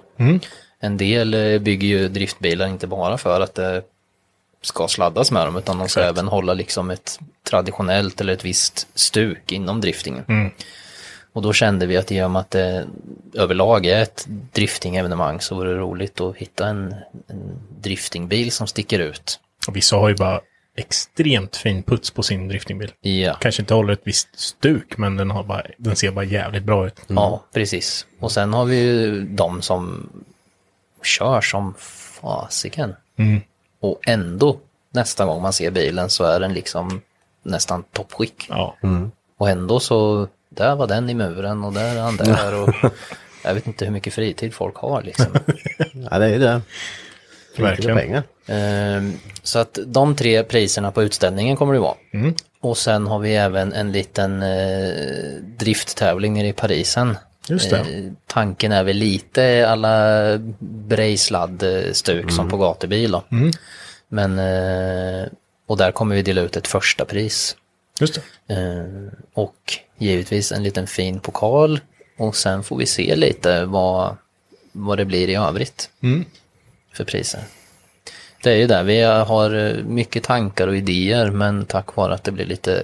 [0.84, 3.82] En del eh, bygger ju driftbilar inte bara för att det
[4.62, 6.18] ska sladdas med dem utan de ska Exakt.
[6.18, 7.20] även hålla liksom ett
[7.50, 10.26] traditionellt eller ett visst stuk inom driftingen.
[10.28, 10.52] Mm.
[11.34, 12.88] Och då kände vi att i och med att det
[13.34, 16.96] överlag är ett driftingevenemang så vore det roligt att hitta en,
[17.28, 19.40] en driftingbil som sticker ut.
[19.68, 20.42] Och vissa har ju bara
[20.76, 22.92] extremt fin puts på sin driftingbil.
[23.02, 26.64] Ja, Kanske inte håller ett visst stuk, men den, har bara, den ser bara jävligt
[26.64, 27.00] bra ut.
[27.08, 28.06] ja precis.
[28.20, 30.10] Och sen har vi ju de som
[31.06, 32.96] kör som fasiken.
[33.18, 33.42] Mm.
[33.80, 34.58] Och ändå
[34.92, 37.02] nästa gång man ser bilen så är den liksom
[37.44, 38.48] nästan toppskick.
[38.50, 38.78] Ja.
[39.38, 42.92] Och ändå så, där var den i muren och där är han där och
[43.44, 45.26] jag vet inte hur mycket fritid folk har liksom.
[46.12, 46.62] Ja, det är det.
[47.56, 48.24] Fritid Verkligen.
[48.48, 51.96] Ehm, Så att de tre priserna på utställningen kommer det vara.
[52.14, 52.36] Mm.
[52.60, 57.18] Och sen har vi även en liten eh, drifttävling nere i Parisen.
[57.50, 57.78] Just det.
[57.80, 60.18] Eh, tanken är väl lite alla
[60.60, 63.16] Brejsladd-stuk som på gatubil.
[63.32, 63.52] Mm.
[64.08, 65.28] Men, eh,
[65.68, 67.56] och där kommer vi dela ut ett första pris.
[68.00, 68.54] Just det.
[68.54, 71.80] Eh, och givetvis en liten fin pokal.
[72.18, 74.18] Och sen får vi se lite vad,
[74.72, 76.26] vad det blir i övrigt Mm.
[76.94, 77.42] för priser.
[78.44, 82.24] Det är ju där, vi har eh, mycket tankar och idéer men tack vare att
[82.24, 82.84] det blir lite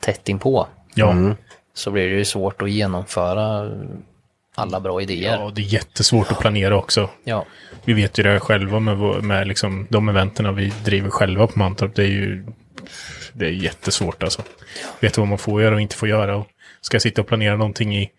[0.00, 1.34] tätt inpå Ja.
[1.80, 3.70] Så blir det ju svårt att genomföra
[4.54, 5.38] alla bra idéer.
[5.38, 7.10] ja, det är jättesvårt att planera också.
[7.24, 7.46] Ja,
[7.84, 11.94] Vi vet ju det själva med, med liksom de eventerna vi driver själva på Mantorp.
[11.94, 12.44] Det är ju
[13.32, 14.42] det är jättesvårt alltså.
[15.00, 16.36] Vet vad man får göra och inte får göra.
[16.36, 16.46] Och
[16.80, 18.10] ska jag sitta och planera någonting i,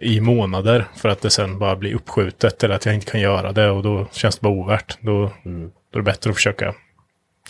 [0.00, 3.52] i månader för att det sen bara blir uppskjutet eller att jag inte kan göra
[3.52, 4.98] det och då känns det bara ovärt.
[5.00, 5.50] Då, då
[5.92, 6.74] är det bättre att försöka,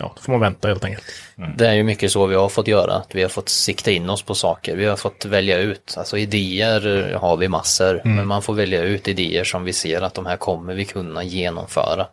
[0.02, 1.04] ja, då får man vänta helt enkelt.
[1.56, 4.10] det är ju mycket så vi har fått göra, att vi har fått sikta in
[4.10, 4.76] oss på saker.
[4.76, 9.08] Vi har fått välja ut, alltså idéer har vi massor, men man får välja ut
[9.08, 12.06] idéer som vi ser att de här kommer vi kunna genomföra.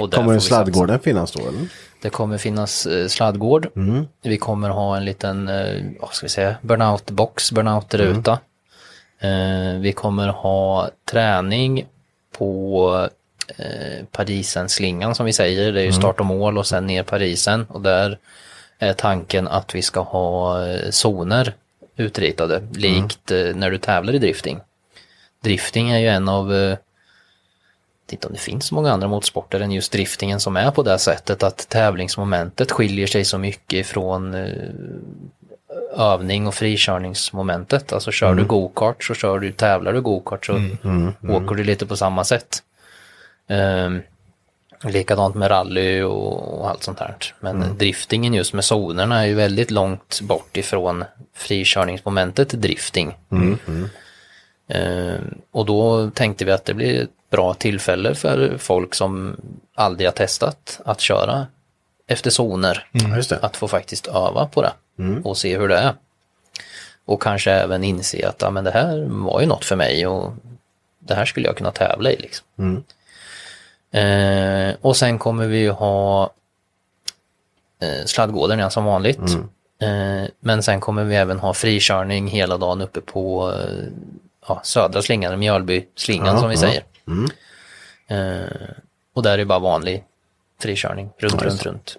[0.00, 1.68] Och Kommer sladdgården finnas då eller?
[2.02, 3.68] Det kommer finnas eh, sladdgård.
[4.22, 8.38] Vi kommer ha en liten, eh, vad ska vi säga, burnout-box, burnout-ruta.
[9.20, 11.86] Eh, vi kommer ha träning
[12.38, 13.08] på
[13.56, 15.72] eh, Parisen-slingan som vi säger.
[15.72, 17.66] Det är ju start och mål och sen ner Parisen.
[17.68, 18.18] Och där
[18.78, 21.54] är tanken att vi ska ha eh, zoner
[21.96, 24.60] utritade, likt eh, när du tävlar i drifting.
[25.42, 26.76] Drifting är ju en av eh,
[28.06, 30.82] vet inte om det finns så många andra motorsporter än just driftingen som är på
[30.82, 34.34] det sättet att tävlingsmomentet skiljer sig så mycket från
[35.96, 37.92] övning och frikörningsmomentet.
[37.92, 40.52] Alltså kör du go-kart så kör du, tävlar du go-kart så
[41.28, 42.62] åker du lite på samma sätt.
[43.48, 44.02] Um,
[44.82, 47.16] likadant med rally och, och allt sånt här.
[47.40, 53.14] Men driftingen just med zonerna är ju väldigt långt bort ifrån frikörningsmomentet drifting.
[54.68, 55.20] Eh,
[55.50, 59.36] och då tänkte vi att det blir ett bra tillfälle för folk som
[59.74, 61.46] aldrig har testat att köra
[62.06, 62.86] efter zoner.
[63.28, 63.38] Det.
[63.42, 64.72] Att få faktiskt öva på det
[65.24, 65.94] och se hur det är.
[67.04, 70.32] Och kanske även inse att ja, men det här var ju något för mig och
[70.98, 72.16] det här skulle jag kunna tävla i.
[72.16, 72.44] Liksom.
[73.94, 76.30] Eh, och sen kommer vi ju ha
[77.82, 79.18] eh, sladdgården som vanligt.
[79.82, 83.84] Eh, men sen kommer vi även ha frikörning hela dagen uppe på eh,
[84.48, 86.60] ja, södra slingan, Mjölby-slingan Ja, som vi ja.
[86.60, 86.82] säger.
[88.06, 88.48] Eh,
[89.14, 90.04] och där är det bara vanlig
[90.60, 91.96] frikörning, runt, runt, runt.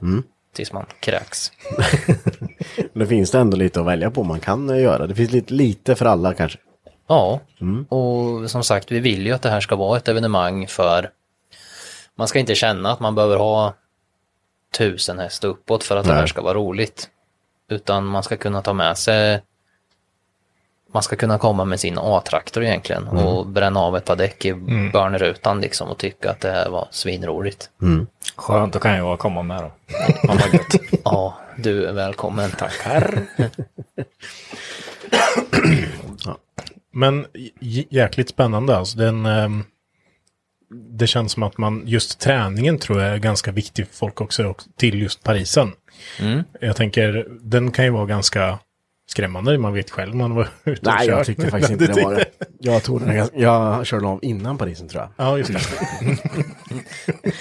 [0.54, 1.52] Tills man kräks.
[2.94, 5.08] Det finns det ändå lite att välja på man kan eh, göra.
[5.08, 6.58] Det finns lite, lite för alla kanske.
[7.08, 7.40] Ja,
[7.90, 11.10] och som sagt, vi vill ju att det här ska vara ett evenemang för
[12.16, 13.74] man ska inte känna att man behöver ha
[14.78, 16.30] tusen häst uppåt för att det här Nej.
[16.30, 17.10] ska vara roligt.
[17.70, 19.42] Utan man ska kunna ta med sig
[20.96, 24.54] man ska kunna komma med sin A-traktor egentligen och bränna av ett par däck i
[24.94, 27.70] börnerutan liksom och tycka att det här var svinroligt.
[28.36, 29.72] Skönt, då kan jag komma med då.
[30.24, 30.38] Ja.
[31.04, 32.52] Ja, du är välkommen.
[32.52, 33.20] Tackar.
[36.92, 37.26] Men
[37.90, 38.98] jäkligt spännande alltså.
[38.98, 39.64] Den, ehm,
[40.98, 44.44] det känns som att man, just träningen tror jag är ganska viktig för folk också,
[44.46, 45.72] och till just Parisen.
[46.20, 46.44] Mm.
[46.62, 48.60] Jag tänker, den kan ju vara ganska
[49.10, 51.26] skrämmande, man vet själv man var ute och Nej, jag kört.
[51.26, 52.26] tyckte faktiskt inte det var det.
[52.60, 55.12] Jag, tog den jag körde av innan Parisen tror jag.
[55.28, 55.60] Ja, just det.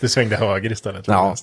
[0.00, 1.06] du svängde höger istället.
[1.08, 1.34] Ja.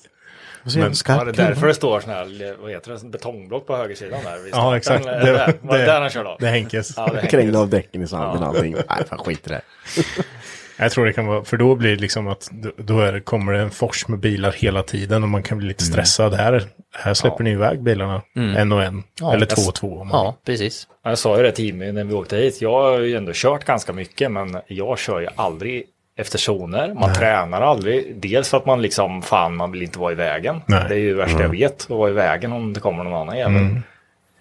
[0.76, 4.20] Men- det Var det därför det står sån här, vad heter det, betongblock på högersidan
[4.24, 4.44] där?
[4.44, 5.06] vid Ja, exakt.
[5.06, 5.34] eller?
[5.34, 5.54] där.
[5.62, 6.38] Var det där han körde av?
[6.39, 6.94] Det är Henkes.
[6.98, 7.28] Ja, det.
[7.28, 8.74] Krängde av däcken i sanden och allting.
[8.74, 9.62] Nej, fan skit i det.
[10.78, 13.59] Jag tror det kan vara, för då blir det liksom att då- är kommer det
[13.59, 16.34] en fors med bilar hela tiden och man kan bli lite stressad.
[16.34, 16.63] Här,
[16.95, 19.03] här släpper ni iväg bilarna en och en.
[19.21, 20.07] Ja, eller jag- två och två.
[20.11, 20.88] Ja, precis.
[21.03, 22.61] Ja, Jag sa ju det till mig när vi åkte hit.
[22.61, 25.84] Jag har ju ändå kört ganska mycket, men jag kör ju aldrig
[26.17, 26.93] efter zoner.
[26.93, 28.15] Man tränar aldrig.
[28.15, 30.61] Dels för att man liksom, fan man vill inte vara i vägen.
[30.65, 30.86] Nej.
[30.89, 33.13] Det är ju det värsta jag vet, att vara i vägen om det kommer någon
[33.21, 33.63] annan jävel.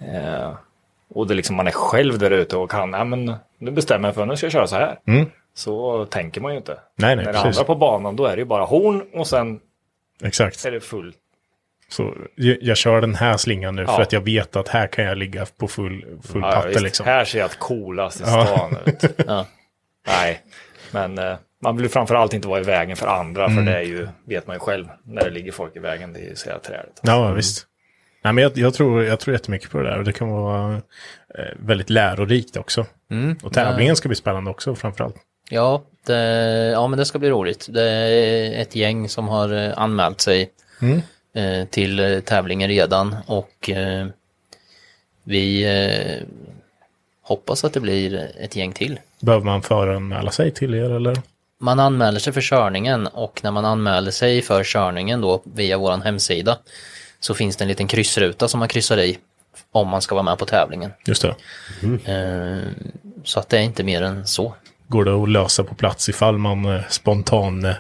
[0.01, 0.51] Eh,
[1.15, 4.15] och det liksom, man är själv där ute och kan, ja men nu bestämmer jag
[4.15, 4.99] för nu ska jag köra så här.
[5.07, 5.27] Mm.
[5.55, 6.73] Så tänker man ju inte.
[6.73, 7.59] Nej, nej, När det precis.
[7.59, 9.61] andra på banan då är det ju bara horn och sen
[10.25, 10.65] Exakt.
[10.65, 11.15] är det full.
[11.89, 13.95] Så jag, jag kör den här slingan nu Ja.
[13.97, 16.81] för att jag vet att här kan jag ligga på full, full Ja, patte visst.
[16.83, 17.07] liksom.
[17.07, 18.47] Här ser jag att coolast i Ja.
[18.47, 19.05] stan ut.
[19.27, 19.47] Ja.
[20.07, 20.41] Nej,
[20.93, 23.57] men eh, man vill ju framförallt inte vara i vägen för andra, Mm.
[23.65, 26.19] för det är ju, vet man ju själv, när det ligger folk i vägen, det
[26.21, 27.01] är ju så jävla träligt.
[27.03, 27.67] Ja, visst.
[28.25, 30.75] Nej, men jag, jag, tror, jag tror jättemycket på det där och det kan vara
[30.75, 32.87] eh, väldigt lärorikt också.
[33.11, 33.37] Mm.
[33.43, 35.17] Och tävlingen ska bli spännande också framförallt.
[35.51, 36.17] Ja, det,
[36.73, 37.67] ja, men det ska bli roligt.
[37.71, 40.51] Det är ett gäng som har eh, anmält sig
[41.35, 43.71] eh, till eh, tävlingen redan och
[45.25, 45.67] vi
[47.23, 49.01] hoppas att det blir ett gäng till.
[49.21, 51.23] Behöver man föranmäla sig till er eller?
[51.59, 56.05] Man anmäler sig för körningen och när man anmäler sig för körningen då via vår
[56.05, 56.59] hemsida
[57.21, 59.19] så finns det en liten kryssruta som man kryssar i
[59.73, 60.93] om man ska vara med på tävlingen.
[61.07, 61.35] Just det.
[62.13, 62.59] Eh,
[63.25, 64.55] så att det är inte mer än så.
[64.89, 67.75] Går det att lösa på plats ifall man eh, spontan eh,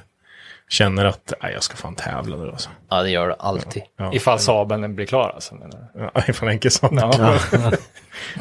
[0.68, 2.70] känner att nej, jag ska fan tävla nu alltså.
[2.90, 3.82] Ja, det gör det alltid.
[3.98, 4.12] Ja.
[4.14, 5.55] Ifall Saaben blir klar alltså.
[5.55, 6.11] menar du?
[6.14, 6.96] Ja, ifall Henke sa det.
[7.00, 7.38] Ja,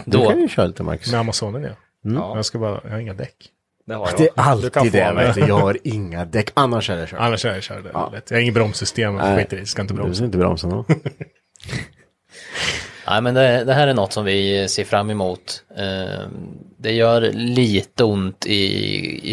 [0.06, 1.12] Du Då, kan ju köra lite Max.
[1.12, 1.70] Med Amazonen ja.
[2.04, 2.36] Ja.
[2.36, 3.36] Jag ska bara, jag har inga däck.
[3.88, 4.18] det har jag.
[4.18, 5.42] Det är Du alltid det, vet du.
[5.42, 6.52] Jag har inga däck.
[6.54, 7.20] Annars är det kört.
[7.20, 8.10] Annars är det Ja.
[8.14, 8.32] lätt.
[8.32, 10.16] Jag har inget bromssystem, jag skiter i det, ska inte Du bromsa.
[10.16, 10.86] ska inte bromsa då.
[13.08, 15.64] Nej, men det, det här är något som vi ser fram emot.
[15.78, 16.28] Eh,
[16.78, 18.54] Det gör lite ont i,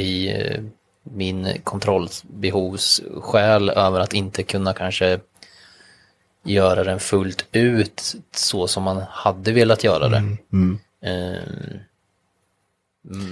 [0.00, 0.60] i eh,
[1.02, 5.18] min kontrollbehovsskäl över att inte kunna kanske
[6.44, 10.22] göra den fullt ut så som man hade velat göra det.
[11.04, 11.38] Eh,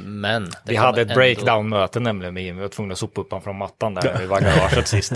[0.05, 0.45] Men.
[0.45, 2.57] det Vi hade ett ändå- breakdown-möte nämligen med Jimmy.
[2.57, 5.13] Vi var tvungna att sopa upp honom från mattan där vi var i garaget sist.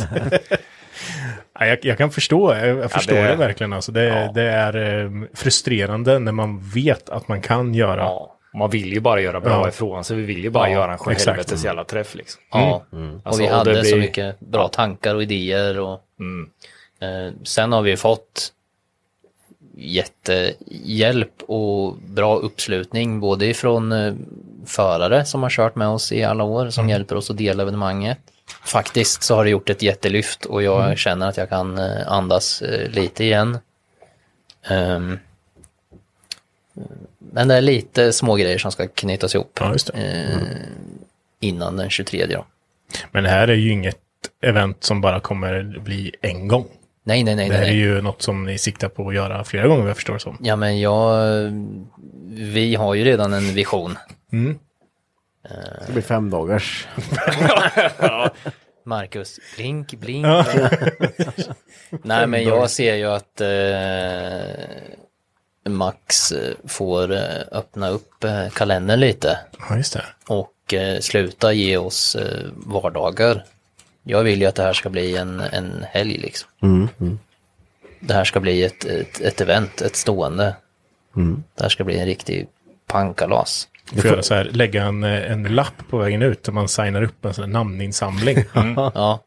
[1.59, 3.73] Ja, jag, jag kan förstå, jag, jag förstår det- det, verkligen.
[3.73, 4.33] Alltså, det, Ja.
[4.35, 8.01] det är eh, frustrerande när man vet att man kan göra.
[8.01, 9.69] Ja, man vill ju bara göra bra Ja.
[9.69, 10.17] ifrån sig.
[10.17, 12.43] Vi vill ju bara Ja, göra en sjuhelvetes jävla träff liksom.
[12.53, 12.83] Ja,
[13.23, 16.51] Alltså, och vi och hade så blir- mycket bra tankar och idéer och Mm.
[17.01, 18.53] eh, sen har vi fått
[19.77, 24.15] jättehjälp och bra uppslutning både ifrån eh,
[24.67, 28.19] förare som har kört med oss i alla år som hjälper oss att dela evenemanget.
[28.65, 32.63] Faktiskt så har det gjort ett jättelyft och jag känner att jag kan eh, andas
[32.63, 33.59] eh, lite igen.
[34.69, 35.19] Ehm,
[37.19, 40.39] men det är lite små grejer som ska knytas ihop Ja, eh,
[41.41, 42.47] innan den 23 då.
[43.11, 43.99] Men det här är ju inget
[44.43, 46.67] event som bara kommer bli en gång.
[47.05, 47.49] Nej, nej, nej.
[47.49, 47.71] Det här nej.
[47.71, 50.37] är ju något som ni siktar på att göra flera gånger, jag förstår det som.
[50.41, 51.33] Ja, men jag...
[52.29, 53.99] Vi har ju redan en vision.
[55.87, 56.89] Det blir fem dagars.
[58.85, 60.27] Marcus, blink, blink.
[62.03, 64.55] Nej, men jag ser ju att eh,
[65.73, 67.21] Max eh, får eh,
[67.53, 69.39] öppna upp eh, kalendern lite
[69.69, 70.05] Ja, just det.
[70.27, 73.45] och eh, sluta ge oss eh, vardagar.
[74.03, 76.51] Jag vill ju att det här ska bli en, en helg liksom.
[78.01, 80.57] Det här ska bli ett, ett, ett event, ett stående.
[81.55, 82.49] Det här ska bli en riktig
[82.87, 83.69] pankalas.
[83.93, 87.03] Du får så här, lägga en, eh, en lapp på vägen ut där man signar
[87.03, 88.37] upp en sån här namninsamling.
[88.55, 89.25] Ja,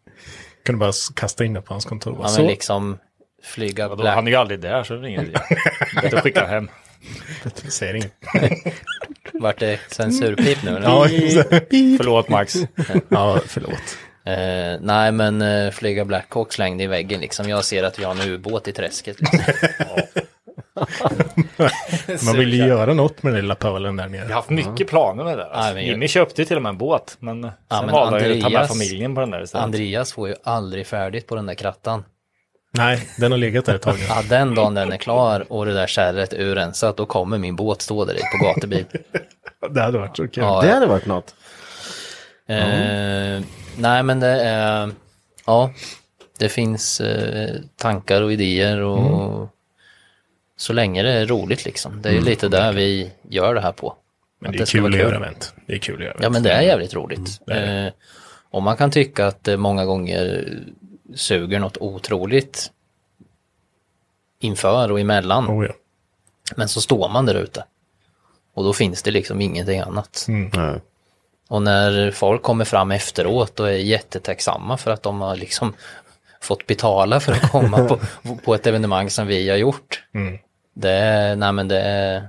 [0.66, 2.18] Kan du bara kasta in det på hans kontor.
[2.22, 2.98] ja så, men liksom
[3.44, 5.38] flyga Då, black han är ju aldrig där så det är ingen idé.
[5.96, 6.70] Att skicka hem.
[7.68, 8.14] säger inget.
[9.34, 10.70] Vart det censurpip nu?
[10.78, 10.82] eller?
[10.90, 11.08] Ja,
[11.98, 12.56] Förlåt Max.
[13.10, 13.98] ja, förlåt.
[14.26, 17.50] Eh, nej, men eh, flyga Blackhawk slängde i väggen liksom.
[17.50, 19.18] Jag ser att vi har en ubåt i träsket.
[19.22, 19.40] Liksom.
[22.26, 24.34] Man vill ju göra något med den lilla pölen där Vi har nere.
[24.34, 25.50] haft mycket planer med det där.
[25.50, 25.74] Ja, Alltså.
[25.74, 27.18] men- Jimmy köpte ju till och med en båt.
[27.20, 29.64] Men sen men valde han ju att ta med Andreas- familjen på den där istället.
[29.66, 32.04] Andreas får ju aldrig färdigt på den där krattan.
[32.78, 33.96] Nej, den har legat där ett tag.
[34.10, 37.56] Ja, den dagen den är klar och det där kärret är urrensat, då kommer min
[37.56, 38.86] båt stå där i på gatubil.
[39.70, 40.44] Det hade varit så kul.
[40.44, 41.36] Ja, Det hade varit något.
[42.48, 43.42] Eh,
[43.78, 44.92] nej, men det är,
[45.46, 45.72] ja,
[46.40, 49.50] det finns eh, tankar och idéer och
[50.64, 52.02] så länge det är roligt liksom.
[52.02, 53.96] Det är ju lite där vi gör det här på.
[54.40, 55.54] Men det är ska kul vara att göra event.
[55.66, 56.24] Det är kul att göra event.
[56.24, 57.42] Ja, men det är jävligt roligt.
[57.46, 57.94] det är Eh,
[58.52, 60.48] och man kan tycka att det många gånger
[61.16, 62.72] suger något otroligt
[64.40, 65.48] inför och emellan.
[65.48, 65.74] Oh, ja.
[66.56, 67.66] Men så står man där ute.
[68.54, 70.26] Och då finns det liksom ingenting annat.
[70.28, 70.82] Nej.
[71.48, 75.74] Och när folk kommer fram efteråt och är jättetacksamma för att de har liksom
[76.42, 78.00] fått betala för att komma på,
[78.44, 80.04] på ett evenemang som vi har gjort.
[80.14, 80.40] Mm.
[80.74, 82.28] Det är, nej men det är,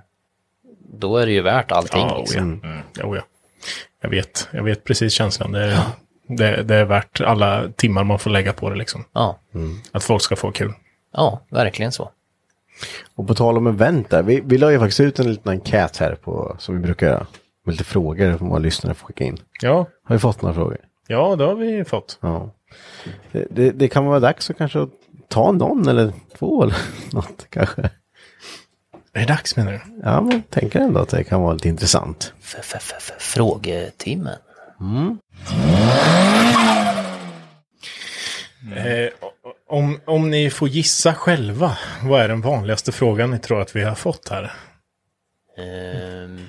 [0.99, 2.01] då är det ju värt allting.
[2.01, 2.61] Ja, oh, liksom.
[2.99, 3.05] ja.
[3.07, 3.23] Oh, ja.
[4.01, 5.53] Jag vet, jag vet precis känslan.
[5.53, 5.79] Det är,
[6.27, 9.05] Det, det är värt alla timmar man får lägga på det liksom.
[9.13, 9.39] Ja,
[9.93, 10.73] Att folk ska få kul.
[11.13, 12.11] ja verkligen så.
[13.15, 15.97] Och på tal om event där, vi, vi la ju faktiskt ut en liten enkät
[15.97, 17.27] här på, som vi brukar göra.
[17.65, 19.39] Med lite frågor som våra lyssnare får skicka in.
[19.63, 20.79] Ja, Har vi fått några frågor?
[21.07, 22.19] ja det har vi fått.
[22.21, 22.51] Ja.
[23.33, 24.87] Det, det, det kan vara dags att kanske
[25.29, 26.77] ta någon eller två eller
[27.13, 27.91] något kanske.
[29.15, 29.81] Är det dags menar du?
[30.03, 32.33] Ja, men tänker ändå att det kan vara lite intressant.
[32.43, 34.39] F- f- f- Frågetimmen.
[38.77, 39.09] Eh,
[39.69, 43.83] om, om ni får gissa själva, vad är den vanligaste frågan ni tror att vi
[43.85, 44.53] har fått här?
[45.59, 46.47] Ehm,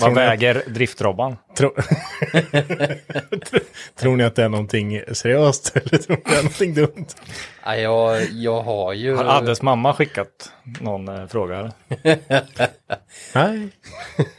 [0.00, 1.36] Vad väger driftrobban?
[1.56, 1.70] Tro...
[3.98, 7.06] tror ni att det är någonting seriöst eller tror ni att det är någonting dumt?
[7.64, 9.16] ja, jag, jag har ju...
[9.16, 11.72] Har Addes mamma skickat någon eh, fråga?
[13.34, 13.68] Nej.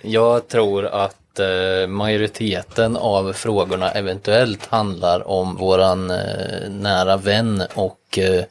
[0.02, 8.18] Jag tror att eh, majoriteten av frågorna eventuellt handlar om våran eh, nära vän och
[8.18, 8.44] eh,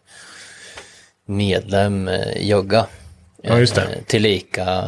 [1.27, 2.87] medlem eh, Jögga.
[3.43, 3.83] Ja, just det.
[3.83, 4.85] Eh, tillika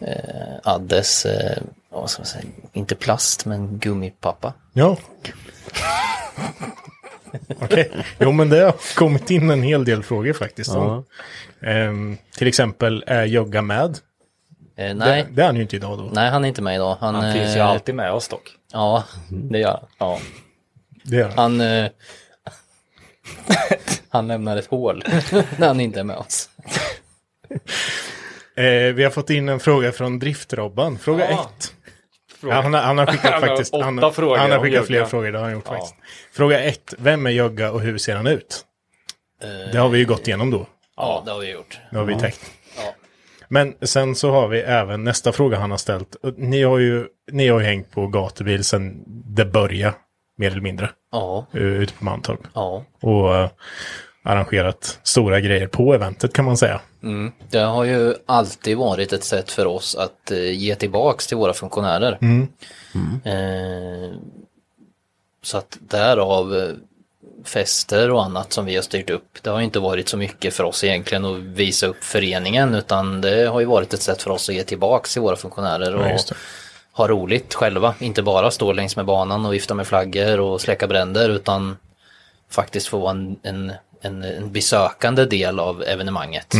[0.00, 4.52] eh, Addes, eh, vad ska man säga, inte plast men gummipappa.
[4.72, 4.96] Ja.
[7.60, 10.70] Okej, jo men det har kommit in en hel del frågor faktiskt.
[10.70, 11.04] om.
[11.62, 13.98] Ehm, till exempel, är Jogga med?
[14.76, 16.04] Eh, nej, Det, det är han ju inte idag då.
[16.12, 16.96] nej han är inte med idag.
[17.00, 18.56] Han, Han finns ju eh, alltid med oss dock.
[18.72, 19.88] Ja, det gör han.
[19.98, 20.18] Ja.
[21.04, 21.32] Det är han.
[21.36, 21.90] Han, eh,
[24.08, 25.04] han lämnar ett hål
[25.56, 26.48] när han inte är med oss.
[28.60, 30.98] Eh, vi har fått in en fråga från Driftrobban.
[30.98, 31.74] Fråga ett.
[32.42, 33.74] Ja, han, har, han har skickat faktiskt.
[33.74, 35.72] Han, har- frågor han har skickat fler frågor, det har han gjort Ja.
[35.72, 35.94] faktiskt.
[36.32, 36.94] Fråga ett.
[36.98, 38.64] Vem är Jogga och hur ser han ut?
[39.72, 40.66] Det har vi ju gått igenom då.
[40.96, 41.78] Ja, det har vi gjort.
[41.90, 42.40] Det har vi täckt.
[42.76, 42.94] Ja.
[43.48, 46.16] Men sen så har vi även nästa fråga han har ställt.
[46.36, 49.94] Ni har ju, ni har ju hängt på gatubil sedan det började,
[50.38, 52.40] mer eller mindre, Ja, eh, ute på Mantorp.
[52.54, 52.84] ja.
[53.00, 53.50] Och eh,
[54.22, 56.80] arrangerat stora grejer på eventet kan man säga.
[57.02, 57.32] Mm.
[57.50, 61.52] Det har ju alltid varit ett sätt för oss att eh, ge tillbaks till våra
[61.52, 62.18] funktionärer.
[63.24, 64.10] Eh,
[65.42, 66.74] så att därav eh,
[67.44, 69.42] fester och annat som vi har styrt upp.
[69.42, 73.46] Det har inte varit så mycket för oss egentligen att visa upp föreningen utan det
[73.46, 76.18] har ju varit ett sätt för oss att ge tillbaks till våra funktionärer och Ja,
[76.92, 77.94] ha roligt själva.
[77.98, 81.76] Inte bara stå längs med banan och vifta med flaggor och släcka bränder utan
[82.50, 86.54] faktiskt få en, en, en, en besökande del av evenemanget.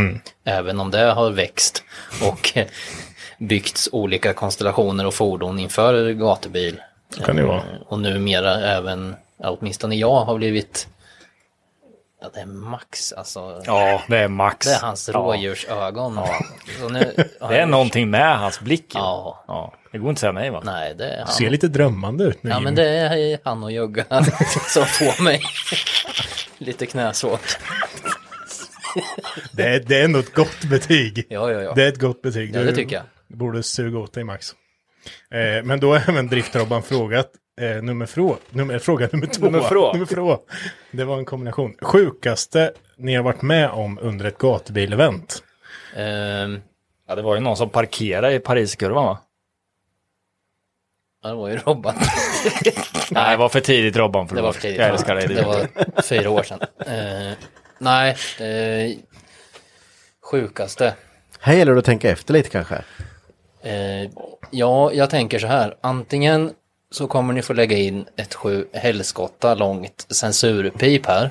[0.44, 1.82] Även om det har växt
[2.30, 2.58] och
[3.38, 6.80] byggts olika konstellationer och fordon inför gatubil.
[7.16, 7.56] Så kan det vara.
[7.56, 10.88] Eh, Och numera även, ja, åtminstone jag har blivit,
[12.22, 13.62] ja det är Max alltså.
[13.66, 14.66] Ja, det är Max.
[14.66, 15.18] Det är hans Ja.
[15.18, 16.20] rådjursögon.
[16.90, 17.12] Nu,
[17.48, 18.86] Det är någonting med hans blick.
[18.94, 19.44] Ja.
[19.48, 19.72] ja.
[19.92, 20.62] Det går inte att säga nej va?
[20.64, 21.28] Nej, det är han.
[21.34, 22.50] Ser lite drömmande ut nu.
[22.50, 24.04] Ja men det är han och Jugga
[24.68, 25.42] som får mig
[26.60, 27.38] lite knäsår.
[29.52, 31.26] det, är, det är ändå ett gott betyg.
[31.28, 31.72] Ja, ja, ja.
[31.74, 32.54] Det är ett gott betyg.
[32.54, 33.04] Ja, Du det tycker jag.
[33.38, 34.54] borde suga åt dig Max.
[35.30, 37.30] Eh, men då har även Driftrobban frågat
[37.60, 39.44] eh, nummer, frå, nummer, fråga nummer två.
[39.44, 39.92] Nummer frå.
[39.92, 40.42] nummer frå.
[40.90, 41.76] Det var en kombination.
[41.82, 45.42] Sjukaste ni har varit med om under ett gatubil-event?
[45.96, 46.60] Ehm,
[47.08, 49.18] Ja, det var ju någon som parkerade i Pariskurvan va?
[51.22, 51.94] ja, det var ju Robban.
[53.10, 54.26] Nej, det var för tidigt Robban.
[54.26, 54.78] Det var för tidigt.
[54.78, 55.28] Jag älskar dig.
[55.28, 55.66] Det var
[56.02, 56.60] fyra år sedan.
[56.86, 57.32] Eh,
[57.78, 58.96] nej, eh,
[60.30, 60.94] sjukaste.
[61.40, 62.74] Här gäller det att tänka efter lite kanske.
[63.62, 64.10] Eh,
[64.50, 65.76] ja, jag tänker så här.
[65.80, 66.52] Antingen
[66.90, 71.30] så kommer ni få lägga in ett sju helskotta långt censurpip här.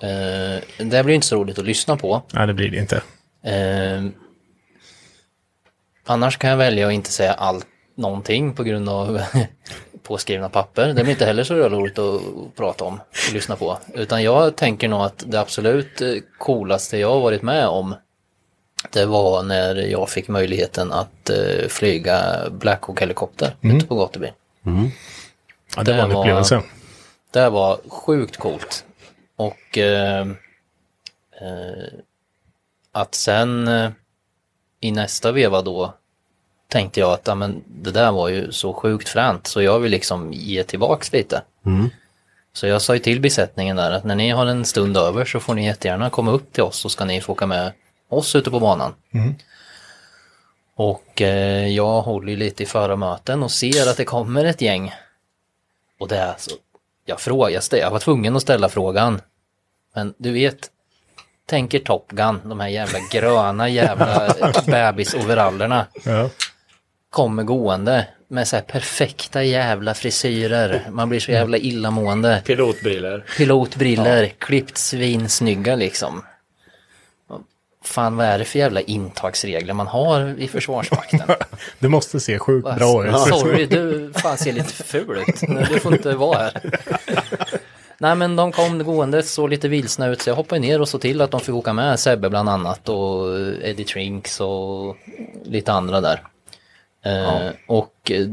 [0.00, 2.22] Eh, det blir inte så roligt att lyssna på.
[2.32, 3.02] Nej, det blir det inte.
[3.44, 4.04] Eh,
[6.06, 7.66] annars kan jag välja att inte säga allt,
[7.96, 9.20] någonting på grund av
[10.04, 10.86] påskrivna papper.
[10.86, 12.20] Det blir inte heller så roligt att
[12.56, 12.94] prata om
[13.28, 13.78] och lyssna på.
[13.94, 17.94] Utan jag tänker nog att det absolut eh, coolaste jag har varit med om
[18.90, 24.32] det var när jag fick möjligheten att eh, flyga Black helikopter ute på gatubil.
[25.76, 26.62] Ja, det, Det var en var- upplevelse.
[27.30, 28.84] Det var sjukt coolt.
[29.36, 30.20] Och eh,
[31.40, 31.92] eh,
[32.92, 33.90] att sen eh,
[34.80, 35.94] i nästa veva då
[36.74, 39.90] tänkte jag att ja, men, det där var ju så sjukt fränt så jag vill
[39.90, 41.42] liksom ge tillbaks lite.
[42.52, 45.40] Så jag sa ju till besättningen där att när ni har en stund över så
[45.40, 47.72] får ni jättegärna komma upp till oss så ska ni få åka med
[48.08, 48.94] oss ute på banan.
[50.76, 54.94] Och eh, jag håller lite i förarmöten och ser att det kommer ett gäng.
[56.00, 56.50] Och det är så,
[57.04, 59.20] jag frågar, jag var tvungen att ställa frågan.
[59.94, 60.70] Men du vet,
[61.46, 64.34] tänker Top Gun, de här jävla gröna jävla
[64.66, 65.86] bebisoverallerna.
[66.04, 66.30] Ja.
[67.14, 70.86] Kommer gående med så här perfekta jävla frisyrer.
[70.90, 72.42] Man blir så jävla illamående.
[72.44, 73.24] Pilotbriller.
[73.36, 76.22] Pilotbriller, klippt svinsnygga liksom.
[77.84, 81.20] Fan vad är det för jävla intagsregler man har i Försvarsmakten?
[81.78, 83.18] Det måste se sjukt bra ut.
[83.18, 85.48] Sorry, du fan ser lite ful ut.
[85.48, 86.62] Nej, Du får inte vara här.
[87.98, 91.00] Nej men de kom gående så lite vilsna ut så jag hoppade ner och såg
[91.00, 94.96] till att de fick åka med Sebbe bland annat och Eddie Trinks och
[95.44, 96.20] lite andra där.
[97.04, 98.26] Eh, och eh,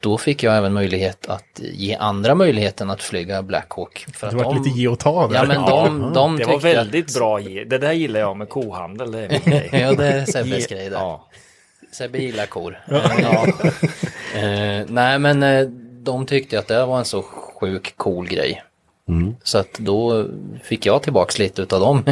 [0.00, 4.06] då fick jag även möjlighet att ge andra möjligheten att flyga Blackhawk.
[4.12, 5.34] För Det var de, lite ge och ta där.
[5.34, 7.40] Ja men de, de Det var väldigt att, bra.
[7.40, 9.12] ge- Det där gillar jag med kohandel.
[9.12, 9.68] Det är min grej.
[9.72, 10.98] Ja det är Sebbes grej där.
[10.98, 11.26] Ja.
[11.92, 12.80] Sebbe gillar kor.
[12.88, 13.46] Ja.
[14.40, 15.40] Eh, nej men
[16.04, 18.62] de tyckte att det var en så sjuk cool grej.
[19.42, 20.26] Så att då
[20.62, 22.02] fick jag tillbaks lite utav dem.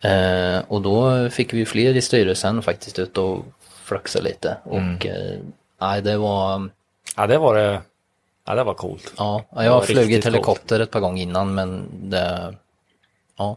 [0.00, 3.44] Eh, och då fick vi fler i styrelsen faktiskt ut och
[3.86, 4.56] fluxa lite.
[4.64, 5.38] Och eh,
[5.80, 6.70] nej, det var,
[7.16, 7.80] ja, det var det.
[8.46, 9.12] Ja, det var coolt.
[9.16, 12.54] ja, Det jag var har flugit helikopter ett par gånger innan men det,
[13.38, 13.56] ja.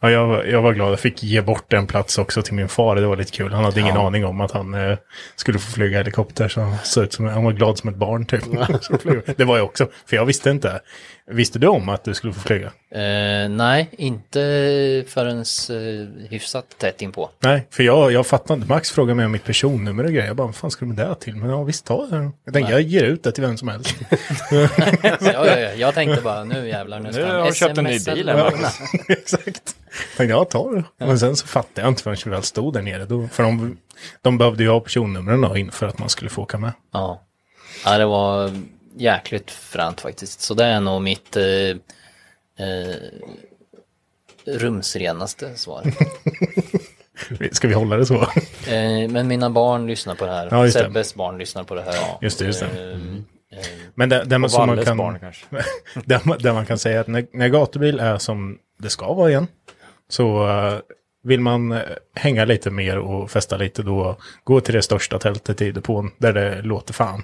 [0.00, 0.92] Ja, jag, var- jag var glad.
[0.92, 2.96] Jag fick ge bort en plats också till min far.
[2.96, 3.52] Det var lite kul.
[3.52, 4.06] Han hade ingen Ja.
[4.06, 4.98] aning om att han eh,
[5.36, 6.48] skulle få flyga helikopter.
[6.48, 8.44] Så han, såg ut som, han var glad som ett barn typ.
[9.36, 9.88] Det var jag också.
[10.06, 10.80] För jag visste inte.
[11.26, 12.66] Visste du om att du skulle få flyga?
[12.90, 14.38] Eh, nej, inte
[15.08, 17.30] förrän eh, hyfsat tätt inpå.
[17.40, 18.68] Nej, för jag, jag fattade inte.
[18.68, 20.26] Max frågade mig om mitt personnummer och grejer.
[20.26, 21.36] Jag bara, vad fan ska du med det till?
[21.36, 22.30] Men ja, visst ta det.
[22.44, 23.96] Jag tänkte, jag ger ut det till vem som helst.
[24.50, 24.68] ja,
[25.20, 27.84] ja, ja, jag tänkte bara nu jävlar, nu ska Nu han har du köpt en
[27.84, 28.60] ny bil eller här, vad?
[28.60, 28.78] Max.
[29.08, 29.44] Exakt.
[29.46, 30.84] Jag tänkte, ja, ta det.
[30.98, 33.04] Men sen så fattade jag inte förrän vi väl stod där nere.
[33.04, 33.76] Då, för de,
[34.22, 36.72] de behövde ju ha personnumren då in för att man skulle få åka med.
[36.92, 37.22] Ja.
[37.84, 38.50] ja, det var
[38.96, 40.40] jäkligt fränt faktiskt.
[40.40, 41.44] Så det är nog mitt eh,
[42.66, 42.96] eh,
[44.46, 45.82] rumsrenaste svar.
[47.52, 48.22] Ska vi hålla det så?
[48.70, 50.48] eh, men mina barn lyssnar på det här.
[50.50, 50.84] Ja, just det.
[50.84, 51.94] Sebbes barn lyssnar på det här.
[52.20, 52.92] Just det, just det.
[52.92, 52.98] Eh,
[53.94, 55.18] Men det, det man, som man kan, barn
[56.04, 59.12] det, man- det man kan säga är att när, när gatubil är som det ska
[59.14, 59.46] vara igen,
[60.08, 60.78] så eh,
[61.22, 61.80] vill man eh,
[62.14, 66.32] hänga lite mer och festa lite, då gå till det största tältet i depån, där
[66.32, 67.22] det låter fan.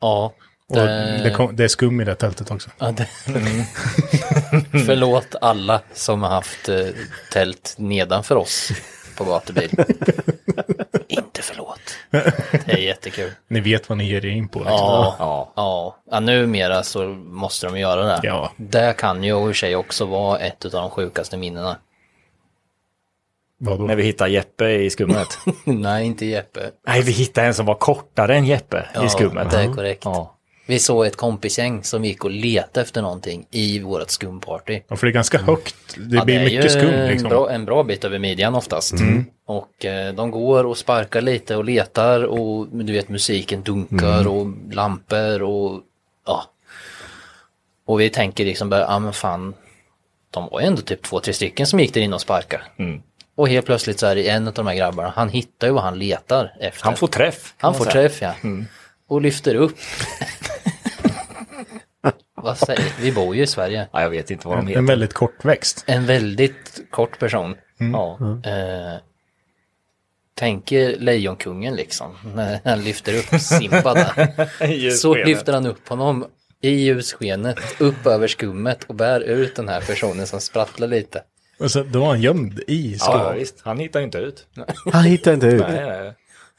[0.00, 0.32] ja.
[0.80, 2.70] Och det, kom, det är skum i det tältet också.
[2.78, 3.08] Ja, det...
[4.86, 6.86] Förlåt alla som har haft eh,
[7.32, 8.70] tält nedanför oss
[9.16, 9.70] på gatubil.
[11.08, 11.80] Inte förlåt.
[12.10, 13.30] Det är jättekul.
[13.48, 14.58] Ni vet vad ni ger er in på.
[14.58, 14.76] Liksom.
[14.78, 15.52] Ja, Ja.
[15.56, 15.96] ja.
[16.10, 18.20] ja, numera så måste de göra det.
[18.22, 18.52] Ja.
[18.56, 21.76] Det kan ju i och för sig också vara ett av de sjukaste minnena.
[23.58, 23.84] Vadå?
[23.86, 25.38] När vi hittade Jeppe i skummet.
[25.64, 26.60] Nej, inte Jeppe.
[26.86, 29.50] Nej, vi hittade en som var kortare än Jeppe Ja, i skummet.
[29.50, 30.02] det är korrekt.
[30.04, 30.36] Ja.
[30.72, 34.80] Vi såg ett kompisgäng som gick och letade efter någonting i vårt skumparty.
[34.88, 35.74] Ja, för det är ganska högt.
[35.96, 37.28] Det Ja, blir är mycket skum en liksom.
[37.28, 38.94] bra, en bra bit över midjan oftast.
[39.46, 44.46] Och eh, de går och sparkar lite och letar och du vet musiken dunkar och
[44.70, 45.80] lampor och
[46.26, 46.44] ja.
[47.86, 49.54] Och vi tänker liksom bara, ja men fan,
[50.30, 52.62] de var ju ändå typ två, tre stycken som gick där inne och sparkade.
[53.34, 55.82] Och helt plötsligt så är det en av de här grabbarna, han hittar ju vad
[55.82, 56.84] han letar efter.
[56.84, 57.54] Han får träff.
[57.56, 57.92] Han får säga.
[57.92, 58.34] träff ja.
[59.06, 59.76] Och lyfter upp.
[62.42, 63.12] vad säger vi?
[63.12, 63.88] bor ju i Sverige.
[63.92, 64.82] Ja, jag vet inte vad de En heter.
[64.82, 65.84] väldigt kort växt.
[65.86, 67.56] En väldigt kort person.
[67.78, 68.18] Ja.
[68.44, 69.00] Eh,
[70.34, 72.16] tänker Lejonkungen liksom.
[72.34, 74.90] När han lyfter upp Simba där.
[74.96, 76.26] Så lyfter han upp honom
[76.60, 81.22] i ljusskenet upp över skummet och bär ut den här personen som sprattlar lite.
[81.58, 83.14] Och så, då var han gömd i skum.
[83.20, 83.60] Ja, visst.
[83.64, 84.46] Han hittar inte ut.
[84.92, 85.64] Han hittar inte ut.
[85.68, 86.14] Nej, nej.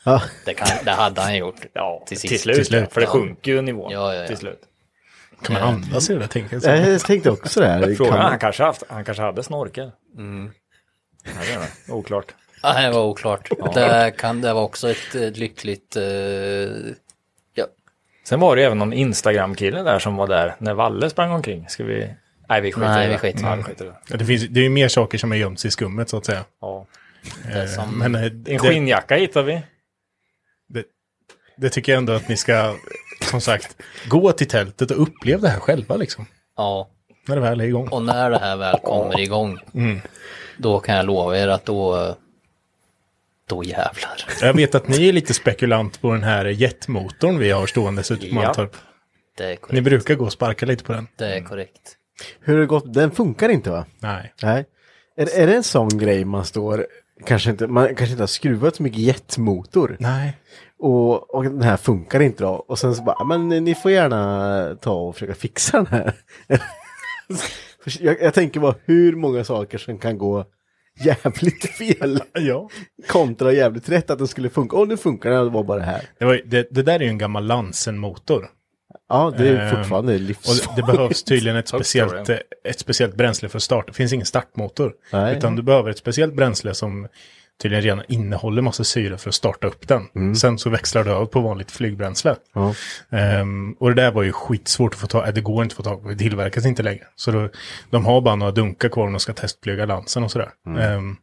[0.05, 0.21] Ja.
[0.45, 1.65] Det, kan, det hade han gjort.
[1.73, 2.55] Ja, Till till, slut.
[2.55, 2.93] Till slut.
[2.93, 4.27] För det sjunker ju nivån Ja, ja, ja.
[4.27, 4.59] till slut.
[5.43, 7.01] Kan man andas i det där tänker jag.
[7.01, 7.95] Tänkte också det här.
[7.95, 9.91] Frågan, Kan- han, kanske haft, han kanske hade snorkel.
[10.17, 10.51] Mm.
[11.25, 11.91] Jag vet inte.
[11.91, 12.25] Oklart.
[12.63, 13.49] Ja, det var oklart.
[13.73, 15.95] Det, kan, det var också ett eh, lyckligt...
[15.95, 16.03] eh,
[17.53, 17.65] ja.
[18.25, 21.69] Sen var det även någon Instagram-kille där som var där när Valle sprang omkring.
[21.69, 22.09] Ska vi...
[22.49, 23.19] Nej, vi skiter Nej, i vi det.
[23.19, 23.57] skiter Ja, det.
[23.57, 23.93] vi skiter det.
[24.09, 26.25] Ja, Det, finns, det är ju mer saker som är gömts i skummet så att
[26.25, 26.43] säga.
[26.61, 26.85] Ja.
[27.53, 29.61] Det som, Men eh, En det, skinnjacka hittar vi.
[30.69, 30.83] det,
[31.57, 32.75] det tycker jag ändå att ni ska,
[33.23, 33.75] som sagt,
[34.07, 36.25] gå till tältet och uppleva det här själva liksom.
[36.57, 36.89] ja.
[37.27, 37.87] När det väl är igång.
[37.87, 39.59] Och när det här väl kommer igång,
[40.57, 42.15] då kan jag lova er att då,
[43.49, 44.25] då jävlar.
[44.41, 48.15] Jag vet att ni är lite spekulant på den här jetmotorn vi har stående ute
[48.15, 48.33] på Ja.
[48.33, 48.75] Mantorp.
[49.37, 49.83] Det är Ni korrekt.
[49.83, 51.07] brukar gå och sparka lite på den.
[51.15, 51.97] Det är korrekt.
[52.39, 52.93] Hur har det gått?
[52.93, 53.85] Den funkar inte va?
[53.99, 54.33] Nej.
[54.43, 54.65] Nej.
[55.17, 56.87] Är, är det en sån grej man står,
[57.25, 59.95] kanske inte, man kanske inte har skruvat så mycket jetmotor.
[59.99, 60.37] Nej.
[60.83, 62.49] Och, och den här funkar inte då.
[62.49, 66.13] Och sen så bara, men ni får gärna ta och försöka fixa den här.
[67.99, 70.45] jag, jag tänker bara hur många saker som kan gå
[71.05, 72.21] jävligt fel.
[72.33, 72.69] Ja.
[73.07, 74.75] Kontra jävligt rätt att den skulle funka.
[74.75, 76.01] Åh, nu funkar den, det var bara det här.
[76.19, 78.47] Det, var, det, det där är ju en gammal Lansen-motor.
[79.09, 80.75] Ja, det är Ehm, fortfarande Och livsfarligt.
[80.75, 82.29] det, det behövs tydligen ett speciellt,
[82.63, 83.87] ett speciellt bränsle för att starta.
[83.87, 84.93] Det finns ingen startmotor.
[85.13, 85.37] Nej.
[85.37, 87.07] Utan du behöver ett speciellt bränsle som
[87.61, 90.35] tydligen redan innehåller massa syre för att starta upp den.
[90.35, 92.35] Sen så växlar du över på vanligt flygbränsle.
[92.53, 92.73] Ja.
[93.11, 95.83] Ehm, och det där var ju skitsvårt att få tag Det går inte att få
[95.83, 97.03] tag på, det tillverkas inte längre.
[97.15, 97.49] Så då,
[97.89, 100.49] de har bara några dunkar kvar när de ska testflyga Lansen och sådär.
[100.79, 101.15] Ehm,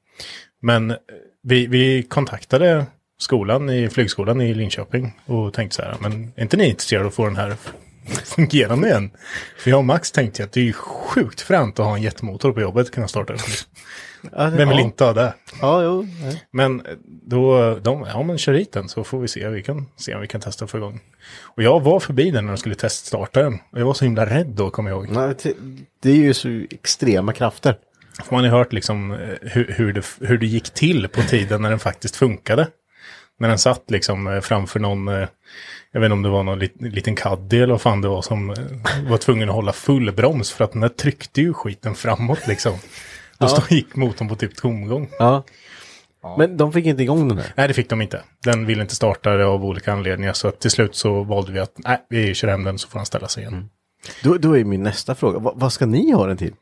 [0.63, 0.95] men
[1.43, 2.87] vi, vi kontaktade
[3.19, 7.09] skolan i flygskolan i Linköping och tänkte så här, men är inte ni intresserade av
[7.09, 7.57] att få den här
[8.25, 9.11] fungerande igen?
[9.59, 12.53] För jag och Max tänkte att det är ju sjukt fränt att ha en jetmotor
[12.53, 13.41] på jobbet och kunna starta upp.
[14.33, 14.81] Vem vill ja.
[14.81, 15.35] inte ha det?
[15.61, 16.07] Ja, jo.
[16.23, 16.45] nej.
[16.51, 20.15] Men då, de, ja men kör hit den så får vi se, vi kan se
[20.15, 21.01] om vi kan testa få igång.
[21.43, 23.59] Och jag var förbi den när de skulle teststarta den.
[23.73, 25.09] Och jag var så himla rädd då, kommer jag ihåg.
[25.11, 25.35] Nej,
[26.03, 27.77] det- är ju så extrema krafter.
[28.25, 31.23] För man har ju hört liksom eh, hur, hur, det, hur det gick till på
[31.23, 32.69] tiden när den faktiskt funkade.
[33.39, 35.29] När den satt liksom eh, framför någon, eh,
[35.93, 38.23] jag vet inte om det var någon lit, liten caddy eller vad fan det var
[38.23, 38.57] som eh,
[39.09, 42.73] var tvungen att hålla full broms för att den där tryckte ju skiten framåt liksom.
[43.41, 45.09] Då stod, gick motorn på typ tomgång.
[45.19, 45.45] Ja.
[46.39, 47.53] Men de fick inte igång den här.
[47.57, 48.23] Nej, det fick de inte.
[48.45, 50.33] Den ville inte starta det av olika anledningar.
[50.33, 52.99] Så att till slut så valde vi att nej, vi kör hem den så får
[52.99, 53.71] han ställa sig igen.
[54.23, 56.55] Då, då är min nästa fråga, vad, vad ska ni ha den till?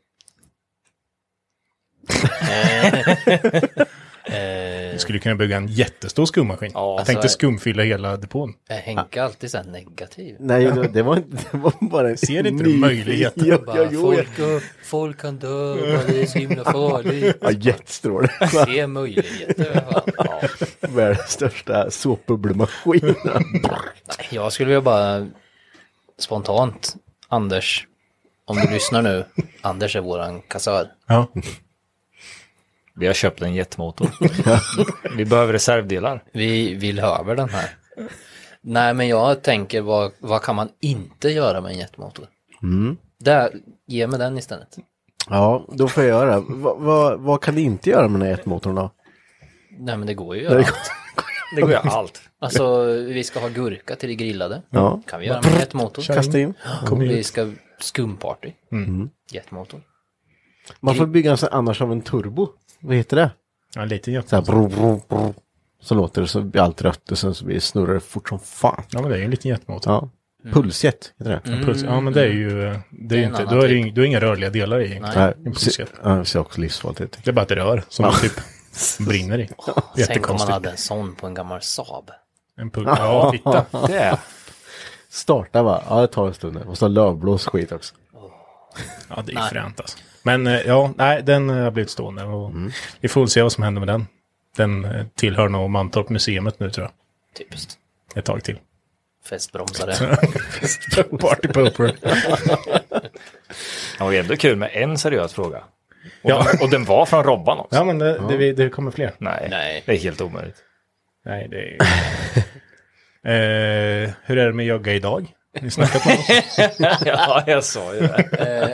[4.33, 6.71] Eh, Vi skulle kunna bygga en jättestor skummaskin.
[6.73, 8.53] Ja, jag tänkte alltså- skumfylla hela depån.
[8.69, 10.35] är Henke alltid så här negativ?
[10.39, 13.45] Nej, det, det, var, inte- det var bara en Ser inte du möjligheten?
[13.47, 14.23] Ja, Bara, jo, ja.
[14.37, 15.75] folk, folk kan dö,
[16.07, 17.37] det är så himla farligt.
[17.41, 18.29] ja, jetstråle.
[18.65, 19.83] Se möjligheter.
[20.17, 20.41] Ja.
[20.81, 23.15] Världens största såpbubblemaskin.
[24.31, 25.27] Jag skulle vilja bara
[26.19, 26.95] spontant,
[27.27, 27.87] Anders,
[28.45, 29.25] om du lyssnar nu,
[29.61, 30.87] Anders är våran kassör.
[31.07, 31.27] Ja.
[32.99, 34.09] Vi har köpt en jetmotor.
[35.17, 36.23] Vi behöver reservdelar.
[36.31, 37.69] Vi vill ha över den här.
[38.61, 42.25] Nej, men jag tänker vad, vad kan man inte göra med en jetmotor?
[43.19, 43.51] Där,
[43.87, 44.77] ge mig den istället.
[45.29, 46.39] Ja, då får jag göra.
[46.39, 48.91] Va, va, vad kan ni inte göra med den här jetmotorn då?
[49.79, 50.63] Nej, men det går ju att göra.
[50.63, 50.91] allt.
[51.55, 52.21] Det går ju allt.
[52.39, 54.61] Alltså, vi ska ha gurka till det grillade.
[54.69, 55.01] Ja.
[55.07, 56.01] kan vi göra med jetmotor.
[56.13, 56.53] Kasta in.
[56.87, 56.99] Mm.
[56.99, 58.51] Vi ska skumparty.
[59.31, 59.81] Jetmotor.
[60.79, 62.47] Man får bygga en sån annars av en turbo.
[62.79, 63.31] Vad heter det?
[63.75, 64.29] ja, lite jätte.
[64.29, 65.33] Så här brr, brr, brr.
[65.81, 68.29] Så låter det så blir allt rött och sen så blir det snurrar det fort
[68.29, 68.83] som fan.
[68.89, 69.93] Ja, men det är ju en liten jetmotor.
[69.93, 70.09] Ja.
[70.53, 71.41] Pulsjet heter det.
[71.51, 73.83] Ja, puls, ja, men det är ju, eh, det är en inte, då är det,
[73.83, 73.95] typ.
[73.95, 74.99] då är inga rörliga delar i.
[74.99, 75.11] Nej.
[75.15, 75.91] Nej, En pulsjet.
[76.03, 77.17] ja, det ser också livsfarligt ut.
[77.23, 78.33] Det är bara ett rör som typ
[79.07, 79.47] brinner i.
[79.47, 80.51] Tänk om man Jättekonstigt.
[80.53, 82.11] hade en sån på en gammal Saab.
[82.57, 83.65] En puls, ja, titta.
[83.87, 84.19] Det.
[85.09, 85.83] Starta va?
[85.89, 86.65] Ja, det tar en stund.
[86.65, 87.95] Måste ha lövblås skit också.
[89.09, 89.97] Ja, det är ju fränt alltså.
[90.29, 92.23] Men eh, ja, nej, den eh, har blivit stående.
[92.23, 92.51] Och
[93.01, 94.07] Vi får väl se vad som händer med den.
[94.57, 96.91] Den eh, tillhör nog Mantorp museet nu tror jag.
[97.37, 97.77] Typiskt.
[98.15, 98.59] Ett tag till.
[99.29, 99.93] Festbromsare.
[101.19, 101.95] Party pooper.
[103.97, 105.57] Det var ändå kul med en seriös fråga.
[106.21, 106.45] Och, Ja.
[106.51, 107.75] den, och den var från Robban också.
[107.75, 109.13] Ja, men det, det, det kommer fler.
[109.17, 109.83] Nej, Nej.
[109.85, 110.57] det är helt omöjligt.
[111.25, 111.77] Nej, det är ju...
[114.05, 115.27] eh, hur är det med jogga idag?
[115.61, 116.99] Ni snackat med oss?
[117.05, 118.23] ja, jag sa ju det.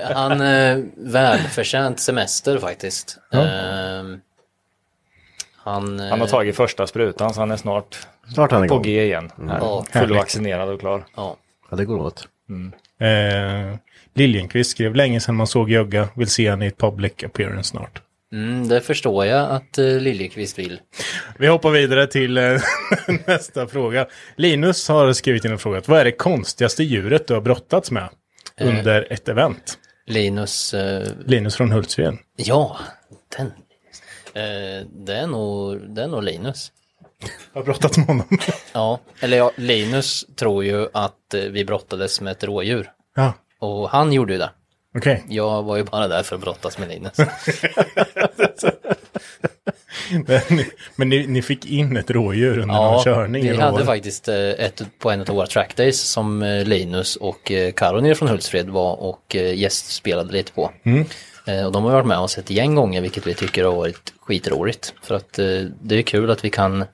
[0.10, 3.18] Eh, han eh, välförtjänt semester faktiskt.
[3.34, 3.40] Eh,
[5.56, 8.74] han, eh, Han har tagit första sprutan så han är snart Snart är han på
[8.74, 8.84] igång.
[8.84, 9.32] G igen.
[9.50, 9.58] Här.
[9.60, 9.86] Ja.
[9.92, 11.06] Fullvaccinerad och klar.
[11.16, 11.36] Ja.
[11.70, 12.28] Ja, det går åt.
[13.00, 13.76] Eh,
[14.14, 16.08] Liljenkvist skrev länge sedan man såg jogga.
[16.14, 18.02] Vill se henne i ett public appearance snart.
[18.34, 20.80] Mm, det förstår jag att eh, Liljekvist vill.
[21.40, 22.62] Vi hoppar vidare till eh,
[23.28, 24.08] nästa fråga.
[24.36, 25.82] Linus har skrivit in en fråga.
[25.86, 28.10] Vad är det konstigaste djuret du har brottats med
[28.62, 29.78] under ett event?
[30.08, 32.18] Linus, eh, Linus från Hultsfred.
[32.36, 32.78] ja,
[33.38, 33.48] den.
[34.34, 36.72] Eh, det, är nog, det är nog Linus.
[37.54, 38.28] Jag har brottats med honom.
[38.74, 42.92] Ja, eller ja, Linus tror ju att eh, vi brottades med ett rådjur.
[43.16, 44.50] ja, Och han gjorde ju det.
[44.96, 45.24] Okej.
[45.30, 47.18] Jag var ju bara där för att brottas med Linus.
[50.28, 50.42] Men,
[50.96, 53.44] men ni, ni fick in ett rådjur under någon körning?
[53.44, 53.86] vi vad var hade det?
[53.86, 58.16] faktiskt eh, ett på en av våra trackdays som eh, Linus och eh, Karo nere
[58.16, 60.72] från Hultsfred var och gästspelade lite på.
[60.84, 61.06] Mm.
[61.66, 64.94] Och de har varit med oss ett gäng gånger vilket vi tycker har varit skitroligt.
[65.02, 65.34] För att
[65.82, 66.86] det är kul att vi kan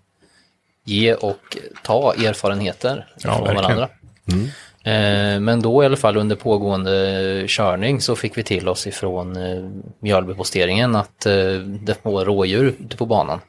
[0.85, 3.55] ge och ta erfarenheter Ja, från verkligen.
[3.63, 3.89] varandra.
[4.31, 4.37] Eh,
[4.83, 9.35] Eh, men då i alla fall under pågående körning så fick vi till oss ifrån
[9.35, 9.69] eh,
[9.99, 13.39] Mjölbyposteringen att eh, det var rådjur ute på banan.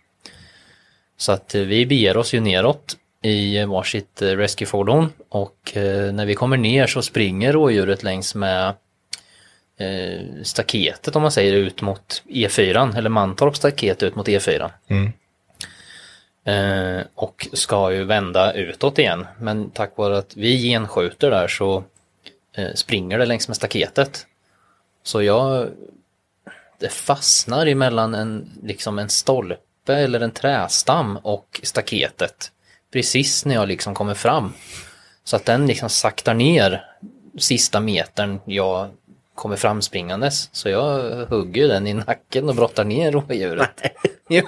[1.16, 6.26] Så att eh, vi beger oss ju neråt i varsitt eh, rescuefordon och eh, när
[6.26, 8.68] vi kommer ner så springer rådjuret längs med
[9.78, 14.70] eh, staketet om man säger ut mot E4 eller Mantorps staket ut mot E4.
[16.44, 19.26] Eh, och ska ju vända utåt igen.
[19.38, 21.84] Men tack vare att vi genskjuter där så
[22.56, 24.26] eh, springer det längs med staketet.
[25.02, 25.68] Så jag,
[26.78, 32.52] det fastnar emellan en, liksom en stolpe eller en trästam och staketet.
[32.92, 34.52] Precis när jag liksom kommer fram.
[35.24, 36.84] Så att den liksom saktar ner
[37.38, 38.90] sista metern jag
[39.34, 40.48] kommer framspringandes.
[40.52, 43.82] Så jag hugger den i nacken och brottar ner rådjuret.
[44.28, 44.44] Jo.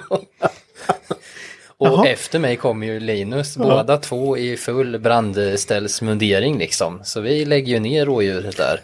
[1.77, 6.99] Och efter mig kommer ju Linus, båda två i full brandställsmundering liksom.
[7.03, 8.79] Så vi lägger ju ner rådjuret där.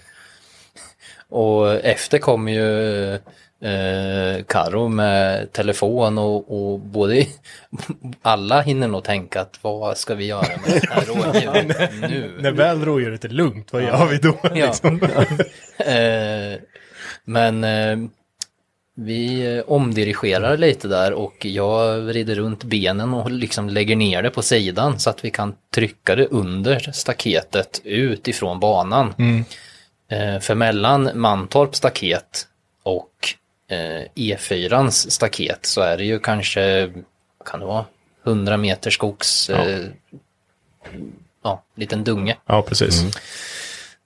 [1.30, 3.14] Och efter kommer ju
[3.70, 7.26] eh, Karo med telefon och, och både
[8.22, 12.38] alla hinner nog tänka att vad ska vi göra med det här rådjuret nu?
[12.40, 14.38] När väl rådjuret är lugnt, vad gör vi då?
[14.44, 14.50] Ja.
[14.54, 15.02] Liksom?
[15.78, 16.60] Eh,
[17.24, 17.98] men eh,
[18.96, 24.30] vi eh, omdirigerar lite där och jag vrider runt benen och liksom lägger ner det
[24.30, 29.14] på sidan så att vi kan trycka det under staketet ut ifrån banan.
[30.12, 32.48] Eh, för mellan Mantorp staket
[32.84, 33.36] och
[33.68, 36.92] eh, E4ans staket så är det ju kanske,
[37.46, 37.86] kan det vara,
[38.26, 39.86] 100 meter skogs, eh,
[41.44, 42.38] ja, liten dunge.
[42.46, 43.04] Ja, precis.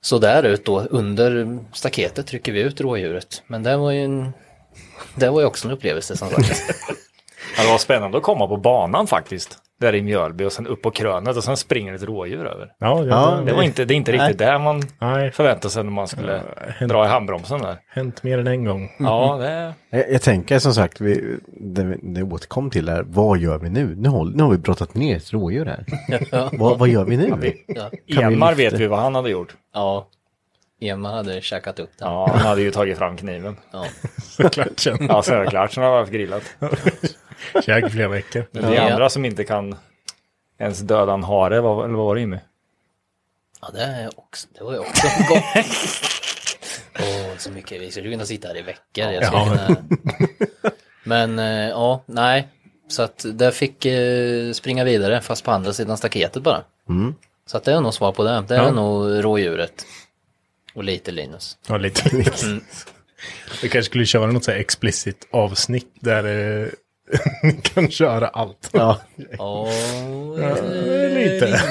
[0.02, 3.44] Så där ut då, under staketet trycker vi ut rådjuret.
[3.48, 4.34] Men det var ju en,
[5.16, 6.64] det var ju också en upplevelse som sagt.
[7.58, 9.58] Ja, det var spännande att komma på banan faktiskt.
[9.80, 12.72] Där i Mjölby och sen upp på krönet och sen springer ett rådjur över.
[12.80, 13.06] Ja, ja,
[13.38, 16.08] Ja, Det, var inte, det är inte riktigt där man Nej, förväntade sig när man
[16.08, 16.42] skulle
[16.80, 17.78] hänt- dra i handbromsen där.
[17.88, 18.92] hänt mer än en gång.
[19.00, 23.58] Ja, det, Jag, jag tänker som sagt, vi, det, det återkom till är, vad gör
[23.58, 23.96] vi nu?
[23.96, 25.86] Nu, håll, nu har vi brottat ner ett rådjur här.
[26.58, 27.28] vad, vad gör vi nu?
[27.68, 28.72] Ja, vi Enmar lyfta?
[28.72, 29.56] vet vi vad han hade gjort.
[29.74, 30.08] ja.
[30.82, 32.08] Emma hade käkat upp den.
[32.08, 33.58] Ja, han hade ju tagit fram kniven.
[33.72, 33.86] Ja.
[34.24, 34.98] Såklart sen.
[35.10, 35.74] Ja, så är det klart.
[35.74, 36.44] Sen har vi haft grillat.
[37.66, 38.46] Käk i flera veckor.
[38.52, 38.92] Men det är Ja.
[38.94, 39.76] andra som inte kan
[40.60, 42.38] ens döda en hare, vad, eller vad var det Jimmy?
[43.62, 45.44] Ja, det, är också, det var ju också gott.
[47.00, 47.82] Åh, så mycket.
[47.82, 49.12] Vi skulle kunna sitta här i veckor.
[49.12, 49.66] Jag skulle Ja.
[49.68, 49.78] kunna...
[51.04, 52.48] Men eh, ja, nej.
[52.88, 56.64] Så att där fick eh, springa vidare fast på andra sidan staketet bara.
[57.46, 58.44] Så att det är nog svar på det.
[58.48, 58.72] Det är Ja.
[58.72, 59.86] nog rådjuret.
[60.76, 61.58] Och lite Linus.
[61.68, 62.10] Ja, lite.
[63.62, 66.24] Vi kanske skulle köra något så här explicit avsnitt där
[66.64, 66.68] eh,
[67.44, 68.70] ni kan köra allt.
[68.74, 69.02] Ja,
[69.38, 69.70] Ja,
[71.16, 71.62] lite.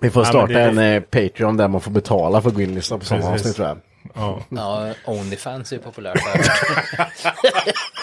[0.00, 2.60] vi får Ja, starta det- en eh, Patreon där man får betala för att gå
[2.62, 3.78] in och lyssna på sådana avsnitt tror jag.
[4.14, 4.42] Ja.
[4.48, 6.20] Ja, Onlyfans är ju populärt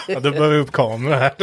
[0.08, 1.34] ja, då behöver vi upp kamera här.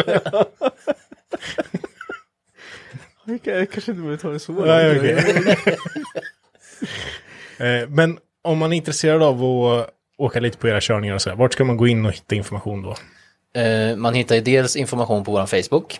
[3.26, 4.52] Jag kanske inte behöver ta det så.
[4.52, 5.58] Nej, okej.
[7.58, 11.30] Eh, Men om man är intresserad av att åka lite på era körningar och så
[11.30, 12.96] här, vart ska man gå in och hitta information då?
[13.62, 16.00] Eh, Man hittar ju dels information på vår Facebook.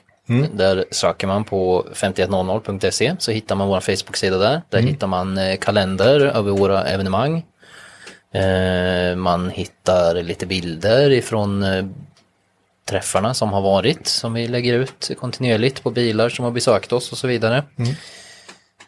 [0.54, 4.62] Där söker man på 5100.se så hittar man vår Facebook-sida där.
[4.70, 7.46] Där hittar man eh, kalender över våra evenemang.
[9.16, 11.66] Man hittar lite bilder ifrån
[12.90, 17.12] träffarna som har varit som vi lägger ut kontinuerligt på bilar som har besökt oss
[17.12, 17.64] och så vidare.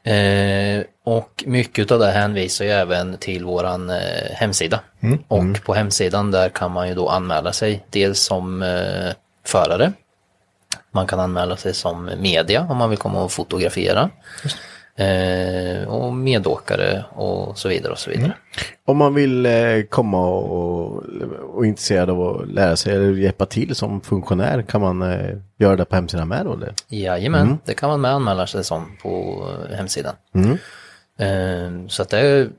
[0.03, 4.79] Eh, och mycket av det hänvisar ju även till våran eh, hemsida.
[5.27, 9.13] Och på hemsidan där kan man ju då anmäla sig dels som eh,
[9.45, 9.93] förare.
[10.91, 14.09] Man kan anmäla sig som media om man vill komma och fotografera.
[14.99, 18.33] Eh, och medåkare och så vidare och så vidare.
[18.85, 20.95] Om man vill eh, komma och,
[21.55, 25.37] och är intresserad av att lära sig eller hjälpa till som funktionär kan man eh,
[25.57, 26.53] göra det på hemsidan med då?
[26.53, 26.73] Eller?
[26.87, 29.43] Jajamän, det kan man med anmäla sig som på
[29.75, 30.15] hemsidan.
[31.19, 32.49] Eh, så att det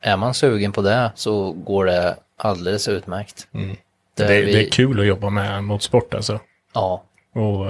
[0.00, 3.46] är, man sugen på det så går det alldeles utmärkt.
[3.52, 6.40] Det, Där är, vi- det är kul att jobba med motorsport alltså.
[6.74, 7.02] Ja,
[7.34, 7.66] Och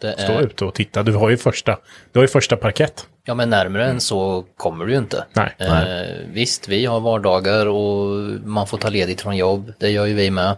[0.00, 1.02] det stå är, ute och titta.
[1.02, 1.78] Du har ju första,
[2.12, 3.06] du har ju första parkett.
[3.30, 5.24] Ja men närmare än så kommer du ju inte.
[5.32, 5.54] Nej.
[5.58, 8.06] Eh, visst, vi har vardagar och
[8.44, 9.72] man får ta ledigt från jobb.
[9.78, 10.50] Det gör ju vi med.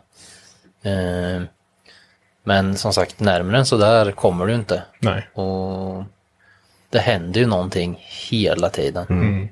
[0.83, 1.43] Eh,
[2.45, 4.83] men som sagt, närmare än så där kommer du inte.
[4.99, 5.29] Nej.
[5.35, 6.05] Och
[6.91, 9.07] det händer ju någonting hela tiden.
[9.11, 9.49] Mm.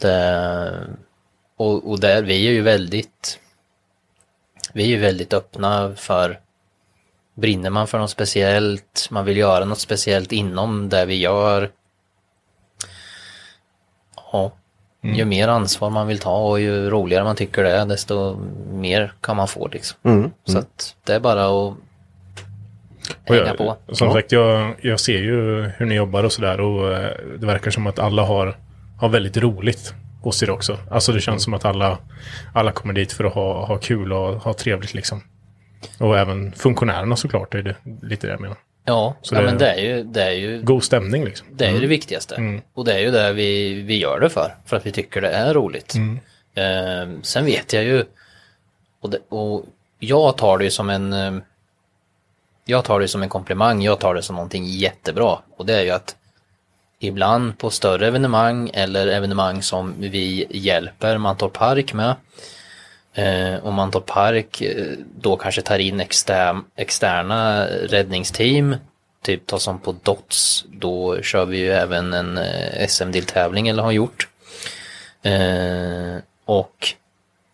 [0.00, 0.72] Det,
[1.56, 3.38] och, och där, vi är ju väldigt
[4.72, 6.40] vi är ju väldigt öppna för
[7.34, 11.70] brinner man för något speciellt, man vill göra något speciellt inom det vi gör.
[14.32, 14.52] Ja,
[15.04, 15.16] Mm.
[15.16, 18.36] ju mer ansvar man vill ta och ju roligare man tycker det är, desto
[18.72, 19.98] mer kan man få liksom.
[20.02, 20.30] Mm.
[20.44, 21.76] Så att det är bara att Och
[23.24, 23.76] hänga jag, på.
[23.92, 24.14] Som Ja.
[24.14, 27.86] sagt, jag, jag ser ju hur ni jobbar och sådär och eh, det verkar som
[27.86, 28.56] att alla har,
[28.98, 29.94] har väldigt roligt.
[30.22, 30.78] hos er också.
[30.90, 31.98] Alltså det känns som att alla,
[32.54, 35.22] alla kommer dit för att ha, ha kul och ha trevligt liksom.
[35.98, 38.56] Och även funktionärerna såklart, är det lite det jag menar.
[38.84, 41.46] Ja, Så ja det- men det är ju, det är ju, God stämning liksom.
[41.50, 42.60] det är ju det viktigaste.
[42.74, 45.30] Och det är ju det vi, vi gör det för, för att vi tycker det
[45.30, 45.94] är roligt.
[46.54, 48.04] Eh, sen vet jag ju,
[49.00, 49.64] och, det, och
[49.98, 51.32] jag tar det ju som en, eh,
[52.64, 55.38] jag tar det som en komplimang, jag tar det som någonting jättebra.
[55.56, 56.16] Och det är ju att
[56.98, 62.14] ibland på större evenemang eller evenemang som vi hjälper Mantorp Park med,
[63.14, 64.86] Eh, och Mantorp Park eh,
[65.20, 68.76] då kanske tar in extern, externa räddningsteam,
[69.22, 73.92] typ ta som på DOTS, då kör vi ju även en eh, SM-deltävling eller har
[73.92, 74.28] gjort.
[75.22, 76.94] Eh, och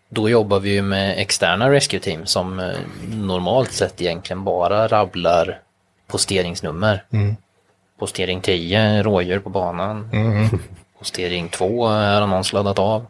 [0.09, 2.77] då jobbar vi ju med externa rescue team som eh,
[3.09, 5.59] normalt sett egentligen bara rabblar
[6.07, 7.03] posteringsnummer.
[7.99, 10.09] Postering 10, rådjur på banan.
[10.99, 13.05] Postering 2 har någon sladdat av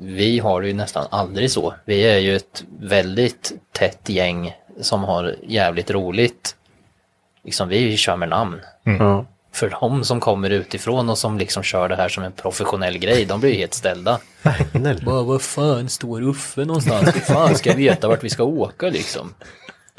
[0.00, 1.74] vi har det ju nästan aldrig så.
[1.84, 6.56] Vi är ju ett väldigt tätt gäng som har jävligt roligt.
[7.44, 8.60] Liksom vi kör med namn.
[8.84, 9.24] Ja.
[9.52, 13.24] För de som kommer utifrån och som liksom kör det här som en professionell grej,
[13.24, 14.18] de blir ju helt ställda.
[15.04, 17.16] Bara, vad fan står Uffe någonstans?
[17.16, 19.34] Hur fan ska jag veta vart vi ska åka liksom?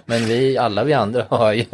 [0.06, 1.66] Men vi, alla vi andra har ju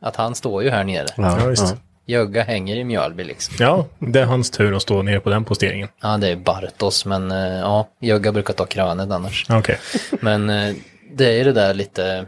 [0.00, 1.06] att han står ju här nere.
[1.16, 1.76] Ja, visst.
[2.08, 3.54] Jögga hänger i Mjölby liksom.
[3.58, 5.88] Ja, det är hans tur att stå nere på den posteringen.
[6.00, 9.46] Ja, det är Bartos, men eh, ja, Jögga brukar ta krönet annars.
[9.50, 9.78] Okej.
[10.20, 10.74] Men eh,
[11.12, 12.26] det är det där lite,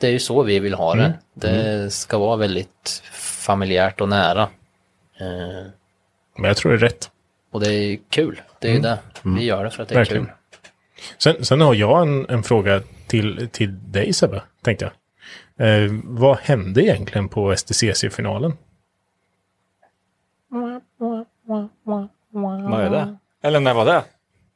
[0.00, 1.02] det är ju så vi vill ha det.
[1.04, 1.16] Mm.
[1.34, 4.42] Det ska vara väldigt familjärt och nära.
[5.20, 5.66] Eh,
[6.38, 7.10] Men jag tror det är rätt.
[7.52, 8.98] och det är kul, det är ju det.
[9.22, 10.00] Vi gör det för att det är Mm.
[10.00, 10.24] Verkligen.
[10.24, 10.34] kul.
[11.18, 14.92] Sen, sen har jag en, en fråga till, till dig Sebbe, tänkte jag.
[15.84, 18.52] Eh, vad hände egentligen på STCC-finalen?
[21.84, 23.16] Vad är det?
[23.42, 24.02] Eller när var det?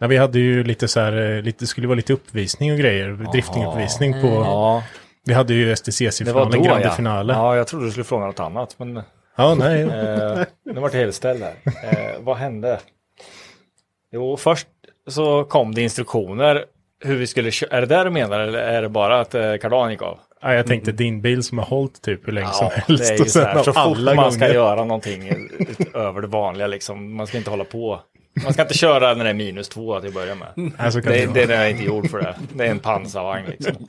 [0.00, 2.78] Nej, vi hade ju lite så här, eh, lite, det skulle vara lite uppvisning och
[2.78, 3.08] grejer.
[3.32, 4.26] Driftinguppvisning på...
[4.28, 4.82] Ja,
[5.24, 6.90] Vi hade ju STCC-finalen, grande ja.
[6.90, 7.32] finale.
[7.32, 8.74] Ja, Ja, jag trodde du skulle fråga något annat.
[8.78, 8.94] Men
[9.58, 9.82] nej.
[9.82, 11.54] eh, nu vart det helställd här.
[11.64, 12.80] Eh, vad hände?
[14.12, 14.68] Jo, först
[15.08, 16.64] så kom det instruktioner
[17.04, 17.76] hur vi skulle köra.
[17.76, 20.18] Är det där du menar eller är det bara att eh, kardan gick av?
[20.42, 23.08] Ja, jag tänkte din bil som har hållit typ hur länge som Ja, helst.
[23.08, 26.66] det är ju så, här, så fort man ska gånger- göra någonting utöver det vanliga
[26.66, 27.16] liksom.
[27.16, 28.00] Man ska inte hålla på.
[28.44, 30.92] Man ska inte köra när det är minus två till att börja med.
[30.92, 32.34] Så kan Det, det, det, är inte gjord för det.
[32.54, 33.86] Det är en pansarvagn liksom.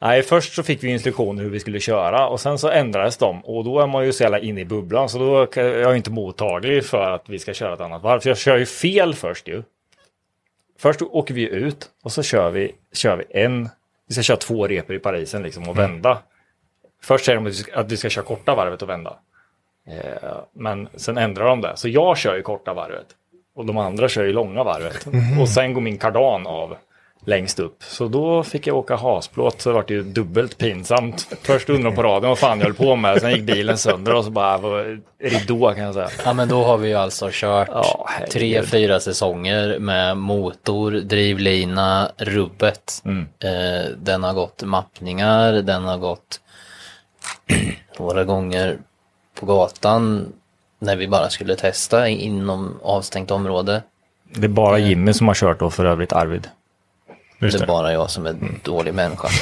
[0.00, 3.44] Nej, först så fick vi instruktioner hur vi skulle köra och sen så ändrades de
[3.44, 5.96] och då är man ju så jävla inne i bubblan så då jag är jag
[5.96, 8.20] inte mottaglig för att vi ska köra ett annat varv.
[8.20, 9.62] För jag kör ju fel först ju.
[10.78, 13.68] Först åker vi ut och så kör vi, kör vi en,
[14.08, 16.18] vi ska köra två repor i Parisen liksom och vända.
[17.02, 19.16] Först säger de att vi ska- att vi ska köra korta varvet och vända.
[19.88, 21.72] Eh, men sen ändrar de det.
[21.76, 23.06] Så jag kör ju korta varvet.
[23.54, 25.06] Och de andra kör ju långa varvet.
[25.40, 26.76] Och sen går min kardan av
[27.26, 27.82] längst upp.
[27.82, 31.28] Så då fick jag åka hasplåt så det vart ju dubbelt pinsamt.
[31.42, 33.20] Först undrade de på radion vad fan jag höll på med.
[33.20, 36.08] Sen gick bilen sönder och så bara var ridå kan jag säga.
[36.24, 42.10] Ja, men då har vi ju alltså kört Ja, tre, fyra säsonger med motor, drivlina,
[42.16, 43.02] rubbet.
[43.04, 43.26] Mm.
[43.44, 46.40] Eh, den har gått mappningar, den har gått
[47.98, 48.78] några gånger
[49.40, 50.32] på gatan
[50.78, 53.82] när vi bara skulle testa inom avstängt område.
[54.34, 56.48] Det är bara Jimmy som har kört då för övrigt Arvid.
[57.38, 57.66] Just det är det.
[57.66, 59.28] bara jag som är en dålig människa.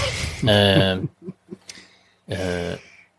[0.49, 0.93] Eh,
[2.29, 2.75] eh,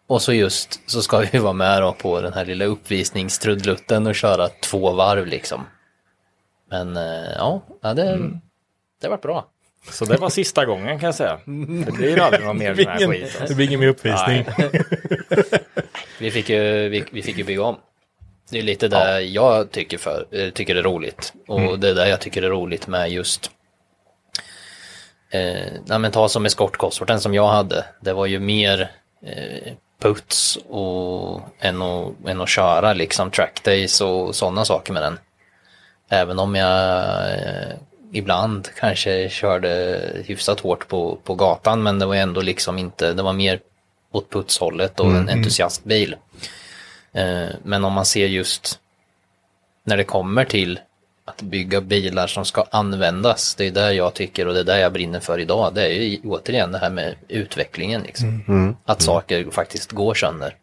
[0.08, 4.16] och så just så ska vi vara med då på den här lilla uppvisningstrudlutten och
[4.16, 5.66] köra två varv liksom.
[6.70, 8.20] Men eh, ja, ja det,
[9.02, 9.46] det var bra.
[9.92, 11.40] Så det var sista gången kan jag säga.
[11.86, 13.18] Det blir aldrig någon mer Det sån här blir skit.
[13.18, 13.46] ingen, alltså.
[13.48, 14.46] det blir ingen mer uppvisning.
[16.20, 17.76] Vi fick ju, vi, vi fick ju bygga om.
[18.50, 21.34] Det är lite det jag tycker, för, eh, tycker är roligt.
[21.48, 23.52] Och det är det jag tycker är roligt med just
[25.90, 27.86] eh, men ta som eskortkossorten som jag hade.
[28.00, 28.92] Det var ju mer
[29.26, 35.20] eh, puts och, än, att, än att köra liksom trackdays och sådana saker med den.
[36.10, 37.76] Även om jag eh,
[38.12, 43.24] ibland kanske körde hyfsat hårt på, på gatan men det var ändå liksom inte, det
[43.24, 43.60] var mer
[44.12, 46.16] åt putshållet och en entusiastbil.
[47.14, 48.80] Eh, men om man ser just
[49.84, 50.80] när det kommer till
[51.26, 54.78] att bygga bilar som ska användas, det är där jag tycker och det är där
[54.78, 55.74] jag brinner för idag.
[55.74, 58.02] Det är ju återigen det här med utvecklingen.
[58.02, 58.76] Liksom.
[58.86, 60.56] Att saker faktiskt går sönder.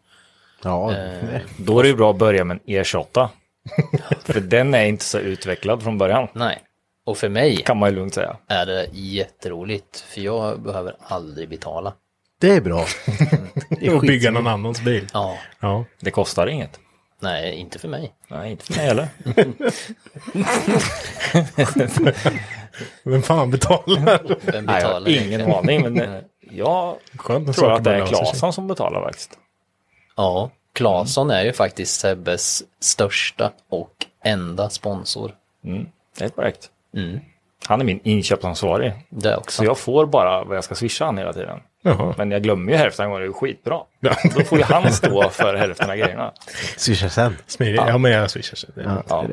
[0.63, 3.29] Ja, Eh, Då är det ju bra att börja med en E28.
[4.23, 6.27] för den är inte så utvecklad från början.
[6.33, 6.59] nej.
[7.05, 8.37] Och för mig Kan man ju lugnt säga.
[8.47, 11.93] är det jätteroligt, för jag behöver aldrig betala.
[12.41, 12.85] det är bra.
[13.69, 15.07] Det är Och bygga någon annans bil.
[15.13, 15.85] Ja, Ja.
[15.99, 16.79] Det kostar inget.
[17.23, 18.13] Nej, inte för mig.
[18.27, 19.07] Nej, inte för mig heller.
[23.03, 24.21] Vem fan betalar?
[24.51, 25.51] Vem Nej, jag betalar har ingen egentligen?
[25.51, 28.15] aning, men jag Skönt när tror saker att det är sig.
[28.15, 29.39] Claesson som betalar faktiskt.
[30.15, 35.31] Ja, Claesson är ju faktiskt Sebbes största och enda sponsor.
[36.17, 36.69] Det är korrekt.
[36.95, 37.19] Mm.
[37.67, 38.93] Han är min inköpsansvarig.
[39.09, 39.57] Det också.
[39.57, 41.59] Så jag får bara vad jag ska swisha han hela tiden.
[41.85, 42.13] Jaha.
[42.17, 43.79] Men jag glömmer ju hälften gånger, det är skitbra.
[43.99, 44.15] Ja.
[44.35, 46.33] Då får ju han stå för hälften av grejerna.
[46.77, 47.35] Swisha sen.
[47.47, 47.81] Smidigt.
[47.87, 48.55] Ja, men jag swishar.
[48.55, 48.69] sig.
[48.75, 49.25] Det, Ja, Ja.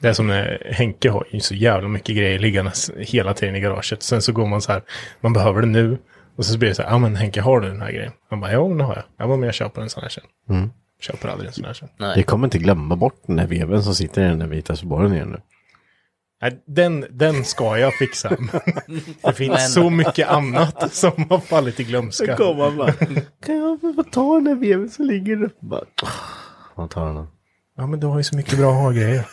[0.00, 3.60] det är som när Henke har ju så jävla mycket grejer liggandes hela tiden i
[3.60, 4.02] garaget.
[4.02, 4.82] Sen så går man så här,
[5.20, 5.98] man behöver det nu.
[6.36, 8.12] Och så blir det så här, ja men Henke har du den här grejen?
[8.30, 9.04] Man bara, ja det har jag.
[9.18, 10.70] Ja men jag köper en sån här sen.
[11.00, 11.88] Köper aldrig en sån här sen.
[11.98, 12.22] Vi Nej.
[12.22, 15.28] kommer inte glömma bort den här veven som sitter i den där vita Subarun igen
[15.28, 15.38] nu.
[16.42, 18.28] Nej, den, den ska jag fixa.
[19.22, 22.36] Det finns Men- så mycket annat som har fallit i glömska.
[22.38, 22.92] man bara,
[23.46, 25.50] kan jag få ta den här veven som ligger där?
[26.76, 27.26] Man tar den.
[27.76, 29.26] Ja men du har ju så mycket bra ha-grejer.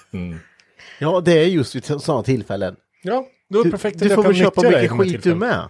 [1.00, 2.76] Ja, det är just vid sådana tillfällen.
[3.04, 5.24] Ja, då är det Du, perfekt att du jag får kan väl köpa mycket skit
[5.24, 5.70] du med.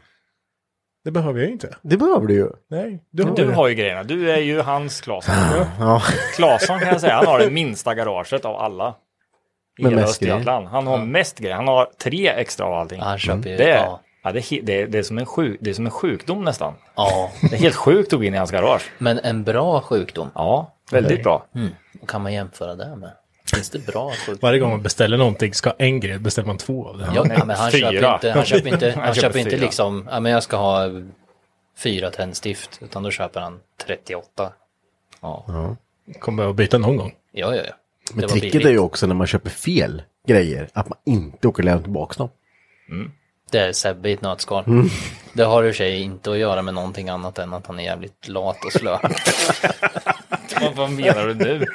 [1.04, 1.76] Det behöver jag ju inte.
[1.82, 2.50] Det behöver du ju.
[2.70, 4.04] Nej, du har Du har ju grejerna.
[4.04, 5.36] Du är ju hans Claesson.
[5.80, 6.02] Ja.
[6.36, 8.96] Claesson kan jag säga, han har det minsta garaget av alla.
[9.78, 10.02] I hela.
[10.02, 10.68] Östergötland.
[10.68, 11.56] Han har mest grejer.
[11.56, 13.02] Han har tre extra av allting.
[13.02, 14.00] Han köper ju, Det är, ja.
[14.24, 16.44] ja, det, är, det, är, det, är som en sjuk, det är som en sjukdom
[16.44, 16.74] nästan.
[16.96, 18.92] ja, Det är helt sjukt att gå in i hans garage.
[18.98, 20.30] men en bra sjukdom.
[20.36, 21.46] Ja, väldigt bra.
[21.56, 21.70] Mm.
[22.02, 23.12] Vad kan man jämföra det med?
[23.54, 24.40] Finns det bra sjukdom?
[24.42, 27.08] Varje gång man beställer någonting ska en grej beställer man två av det.
[27.16, 27.92] Ja, nej, ja, men han fyra.
[27.92, 30.58] köper inte, han köper inte, han Han köper köper inte liksom, ja men jag ska
[30.58, 30.90] ha
[31.78, 34.52] fyra tändstift, utan då köper han 38.
[36.20, 37.14] Kommer behöva byta någon gång.
[37.32, 37.74] Ja, ja, ja.
[38.14, 38.68] Men tricket billigt.
[38.68, 42.30] är ju också när man köper fel grejer, att man inte åker lämna tillbaka dem.
[43.52, 44.64] Det är Sebbe i ett nötskal.
[44.68, 44.88] Mm.
[45.34, 47.80] Det har i och för sig inte att göra med någonting annat än att han
[47.80, 48.98] är jävligt lat och slö.
[50.62, 51.66] Vad, vad menar du nu?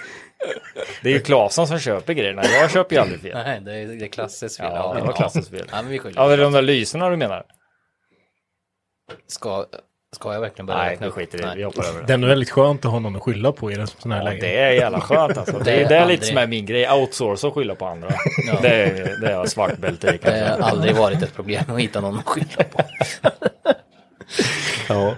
[1.02, 2.43] Det är ju Claesson som köper grejerna.
[2.44, 3.35] Jag köper ju aldrig fel.
[3.35, 4.73] Nej, det är, det är klassiskt fel.
[4.74, 5.66] Ja, det var klassiskt fel.
[5.73, 6.23] Ja, men vi skyller.
[6.23, 7.44] Ja, det är de där lyserna du menar?
[9.27, 9.66] Ska,
[10.16, 11.14] ska jag verkligen börja Nej, räkna nu upp?
[11.14, 11.46] skiter i det.
[11.46, 11.56] Nej.
[11.56, 12.12] Vi hoppar över Det det.
[12.12, 14.24] är ändå väldigt skönt att ha någon att skylla på i en sån här Ja,
[14.24, 14.40] läge.
[14.40, 15.58] det är jävla skönt alltså.
[15.58, 16.90] Det, Det är- det är aldrig- lite som är min grej.
[16.92, 18.08] Outsourca och skylla på andra.
[18.62, 20.44] Det, är, det är jag svart bälte i Det kanske.
[20.62, 22.82] har aldrig varit ett problem att hitta någon att skylla på.
[24.88, 25.14] Ja.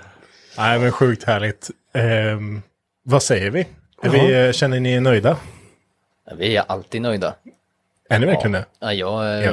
[0.59, 1.71] Nej, men sjukt härligt.
[1.95, 2.63] Ehm,
[3.05, 3.67] vad säger vi?
[4.03, 4.53] Är vi?
[4.53, 5.37] Känner ni er nöjda?
[6.39, 7.35] Vi är alltid nöjda.
[8.11, 8.65] Är ni verkligen det?
[8.81, 9.53] Ja, jag, Ja.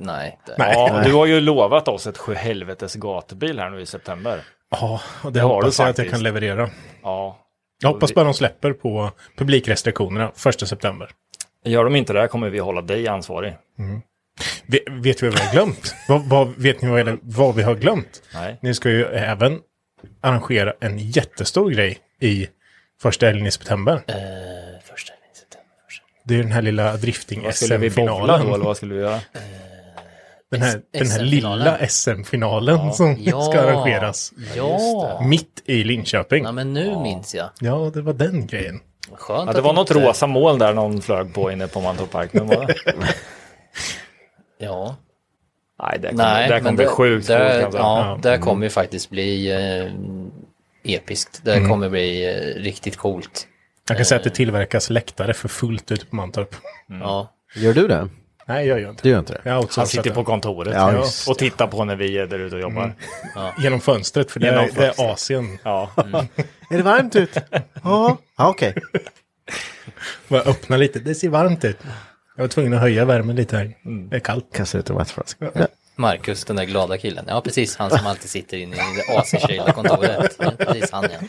[0.00, 0.38] nej.
[0.46, 4.40] Det, Ja, du har ju lovat oss ett sjuhelvetes gatubil här nu i september.
[4.70, 6.70] Ja, och det har hoppas jag att jag kan leverera.
[7.02, 7.44] Ja.
[7.82, 11.10] Jag hoppas bara de släpper på publikrestriktionerna första september.
[11.64, 13.56] Gör de inte det kommer vi hålla dig ansvarig.
[14.66, 15.94] Vet, vet vi vad vi har glömt?
[16.08, 18.22] vad, vad, vet ni vad, vad vi har glömt?
[18.34, 18.58] Nej.
[18.62, 19.60] Ni ska ju även
[20.20, 22.48] arrangera en jättestor grej i
[23.02, 23.92] första helgen i september.
[23.92, 24.14] eh,
[24.84, 25.68] första i september.
[25.86, 26.04] första.
[26.24, 28.20] Det är den här lilla Vad skulle vi drifting-SM-finalen.
[28.20, 29.20] bowla då eller vad skulle vi göra?
[30.50, 33.40] Den här, den här lilla SM-finalen som Ja.
[33.42, 34.32] ska arrangeras.
[34.56, 36.44] Ja, Mitt i Linköping.
[36.44, 37.48] ja men nu minns jag.
[37.60, 38.80] Ja, det var den grejen.
[39.12, 42.10] Skönt Ja, det var något inte- rosa moln där någon flög på inne på Mantorp
[42.10, 42.32] Park.
[42.32, 42.74] Men var det?
[44.58, 44.96] Ja.
[45.82, 47.70] Nej, det kommer, Nej, det kommer bli det, sjukt det, säga.
[47.72, 49.92] ja, det kommer ju faktiskt bli eh,
[50.94, 51.40] episkt.
[51.44, 51.70] Det Mm.
[51.70, 53.46] kommer bli eh, riktigt coolt.
[53.88, 56.54] Jag kan säga att det tillverkas läktare för fullt ute på Mantorp.
[57.00, 58.08] Ja, Gör du det?
[58.48, 59.40] Nej, jag gör inte Du gör inte det?
[59.44, 62.54] Jag Han sitter på kontoret Ja, ja, och tittar på när vi är där ute
[62.54, 62.94] och jobbar.
[63.58, 65.10] Genom fönstret, för det, Genom är, det är fönstret.
[65.10, 65.58] Asien.
[65.62, 65.90] Ja.
[66.70, 67.42] Är det varmt ute?
[67.82, 68.74] Ja, ja okej.
[70.28, 71.78] Bara öppna lite, det ser varmt ut.
[72.36, 73.74] Jag var tvungen att höja värmen lite här.
[74.10, 74.52] Det är kallt.
[74.52, 75.68] Kastar ut en vattenflaska.
[75.96, 77.24] Marcus, den där glada killen.
[77.28, 77.76] Ja, precis.
[77.76, 80.36] Han som alltid sitter inne i det askylda kontoret.
[80.38, 81.26] Ja, precis han, ja.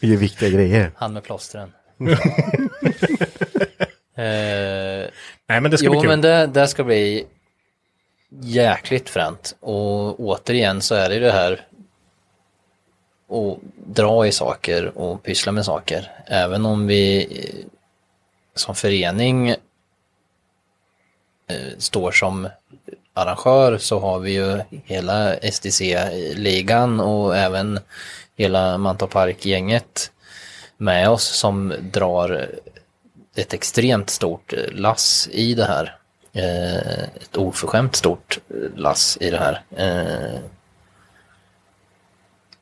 [0.00, 0.92] Det är viktiga grejer.
[0.96, 1.72] Han med plåstren.
[4.16, 5.10] eh,
[5.50, 6.08] Nej, men det ska jo, bli kul.
[6.08, 7.26] men det, det ska bli
[8.40, 9.56] jäkligt fränt.
[9.60, 11.66] Och återigen så är det ju det här
[13.28, 16.10] att dra i saker och pyssla med saker.
[16.26, 17.28] Även om vi
[18.54, 19.56] som förening eh,
[21.78, 22.48] står som
[23.14, 27.80] arrangör så har vi ju hela STC-ligan och även
[28.36, 30.12] hela Mantorp Park-gänget
[30.76, 32.50] med oss som drar
[33.40, 35.96] ett extremt stort lass i det här.
[36.32, 38.38] Eh, ett oförskämt stort
[38.74, 39.62] lass i det här.
[39.76, 40.40] Eh,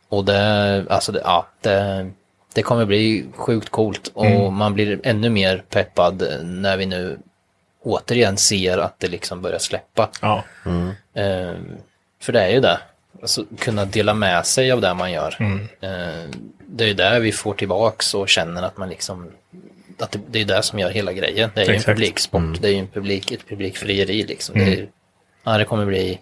[0.08, 2.10] och det, alltså det, ja, det,
[2.54, 7.18] det kommer bli sjukt coolt och man blir ännu mer peppad när vi nu
[7.82, 10.10] återigen ser att det liksom börjar släppa.
[10.22, 10.44] Ja.
[11.14, 11.54] Eh,
[12.20, 12.78] för det är ju det.
[13.22, 15.36] alltså, kunna dela med sig av det man gör.
[15.80, 16.30] Eh,
[16.66, 19.30] det är ju där vi får tillbaks och känner att man liksom
[20.02, 21.50] att det, det är det som gör hela grejen.
[21.54, 24.58] Det är ju en publiksport, det är ju en publik, ett publikfrieri liksom.
[24.58, 24.88] Det, är,
[25.44, 26.20] ja, det kommer bli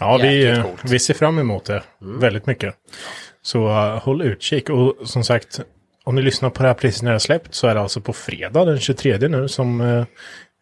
[0.00, 0.80] Ja, vi, coolt.
[0.84, 2.74] vi ser fram emot det väldigt mycket.
[3.42, 4.70] Så eh, håll utkik.
[4.70, 5.60] Och som sagt,
[6.04, 8.00] om ni lyssnar på det här precis när det är släppt så är det alltså
[8.00, 10.04] på fredag den 23 nu som eh,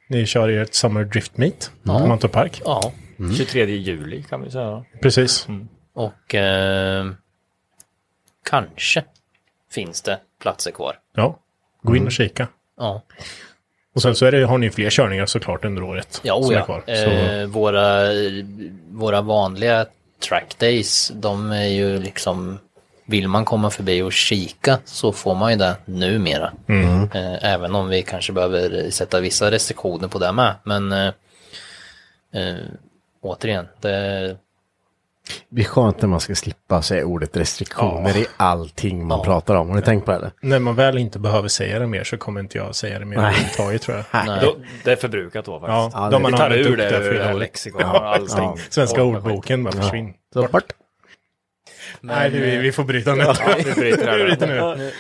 [0.09, 2.63] ni kör ert Summer Drift Meet på Mantorp Park.
[2.65, 2.93] Ja,
[3.37, 4.85] 23 juli kan vi säga.
[5.03, 5.47] Precis.
[5.95, 7.07] och eh,
[8.51, 9.05] kanske
[9.71, 10.99] finns det platser kvar.
[11.15, 11.39] Ja,
[11.85, 12.49] gå in och kika.
[12.79, 13.03] Ja,
[13.95, 16.21] Och sen så är det, har ni fler körningar såklart under året.
[16.25, 16.65] ja, som oh, är ja.
[16.65, 16.83] kvar.
[16.87, 18.09] Eh, våra,
[18.91, 19.87] våra vanliga
[20.29, 22.59] track days, de är ju liksom,
[23.05, 26.53] vill man komma förbi och kika så får man ju det numera.
[27.15, 30.55] Eh, även om vi kanske behöver sätta vissa restriktioner på det med.
[30.65, 31.13] Men eh,
[32.33, 32.55] eh,
[33.21, 34.37] återigen, det,
[35.49, 39.69] Det är skönt när man ska slippa säga ordet restriktioner i allting man pratar om.
[39.69, 40.31] Har ni tänkt på det?
[40.43, 43.17] när man väl inte behöver säga det mer så kommer inte jag säga det mer
[43.19, 44.27] överhuvudtaget tror jag.
[44.27, 44.39] nej.
[44.43, 45.95] Då, det är förbrukat då Ja, faktiskt.
[46.03, 48.57] Ja, de det- har vi tar ur det ur lexikon allting.
[48.71, 50.13] Svenska ordboken bara försvinner.
[50.33, 50.73] Så bort.
[52.01, 53.25] Nej, vi, vi får bryta nu.
[53.57, 54.47] Vi bryter
[54.77, 54.93] nu.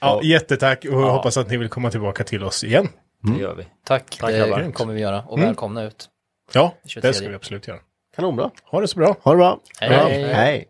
[0.00, 2.88] Ja, jättetack och hoppas att ni vill komma tillbaka till oss igen.
[3.22, 3.66] Det gör vi.
[3.86, 4.72] Tack, Tack, det grabbar.
[4.72, 5.22] kommer vi göra.
[5.22, 6.08] Och välkomna ut.
[6.52, 7.08] Ja, 23.
[7.08, 7.78] det ska vi absolut göra.
[8.18, 8.50] Kanonbra.
[8.64, 9.16] Ha det så bra.
[9.22, 9.60] Ha det bra.
[9.80, 9.88] Hej.
[9.88, 10.08] Bra.
[10.08, 10.64] Hej.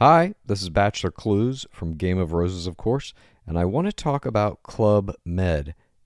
[0.00, 3.14] Hi, this is Bachelor Clues from Game of Roses, of course,
[3.46, 5.74] and I want to talk about Club Med.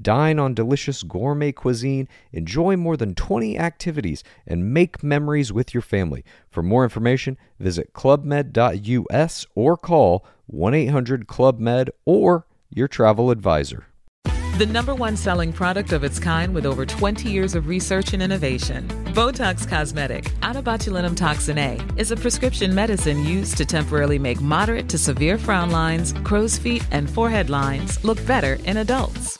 [0.00, 5.82] Dine on delicious gourmet cuisine, enjoy more than 20 activities, and make memories with your
[5.82, 6.24] family.
[6.50, 13.86] For more information, visit clubmed.us or call 1 800 Club Med or your travel advisor.
[14.60, 18.22] The number one selling product of its kind with over 20 years of research and
[18.22, 18.86] innovation.
[19.14, 24.42] Botox Cosmetic, out of botulinum toxin A, is a prescription medicine used to temporarily make
[24.42, 29.39] moderate to severe frown lines, crow's feet, and forehead lines look better in adults.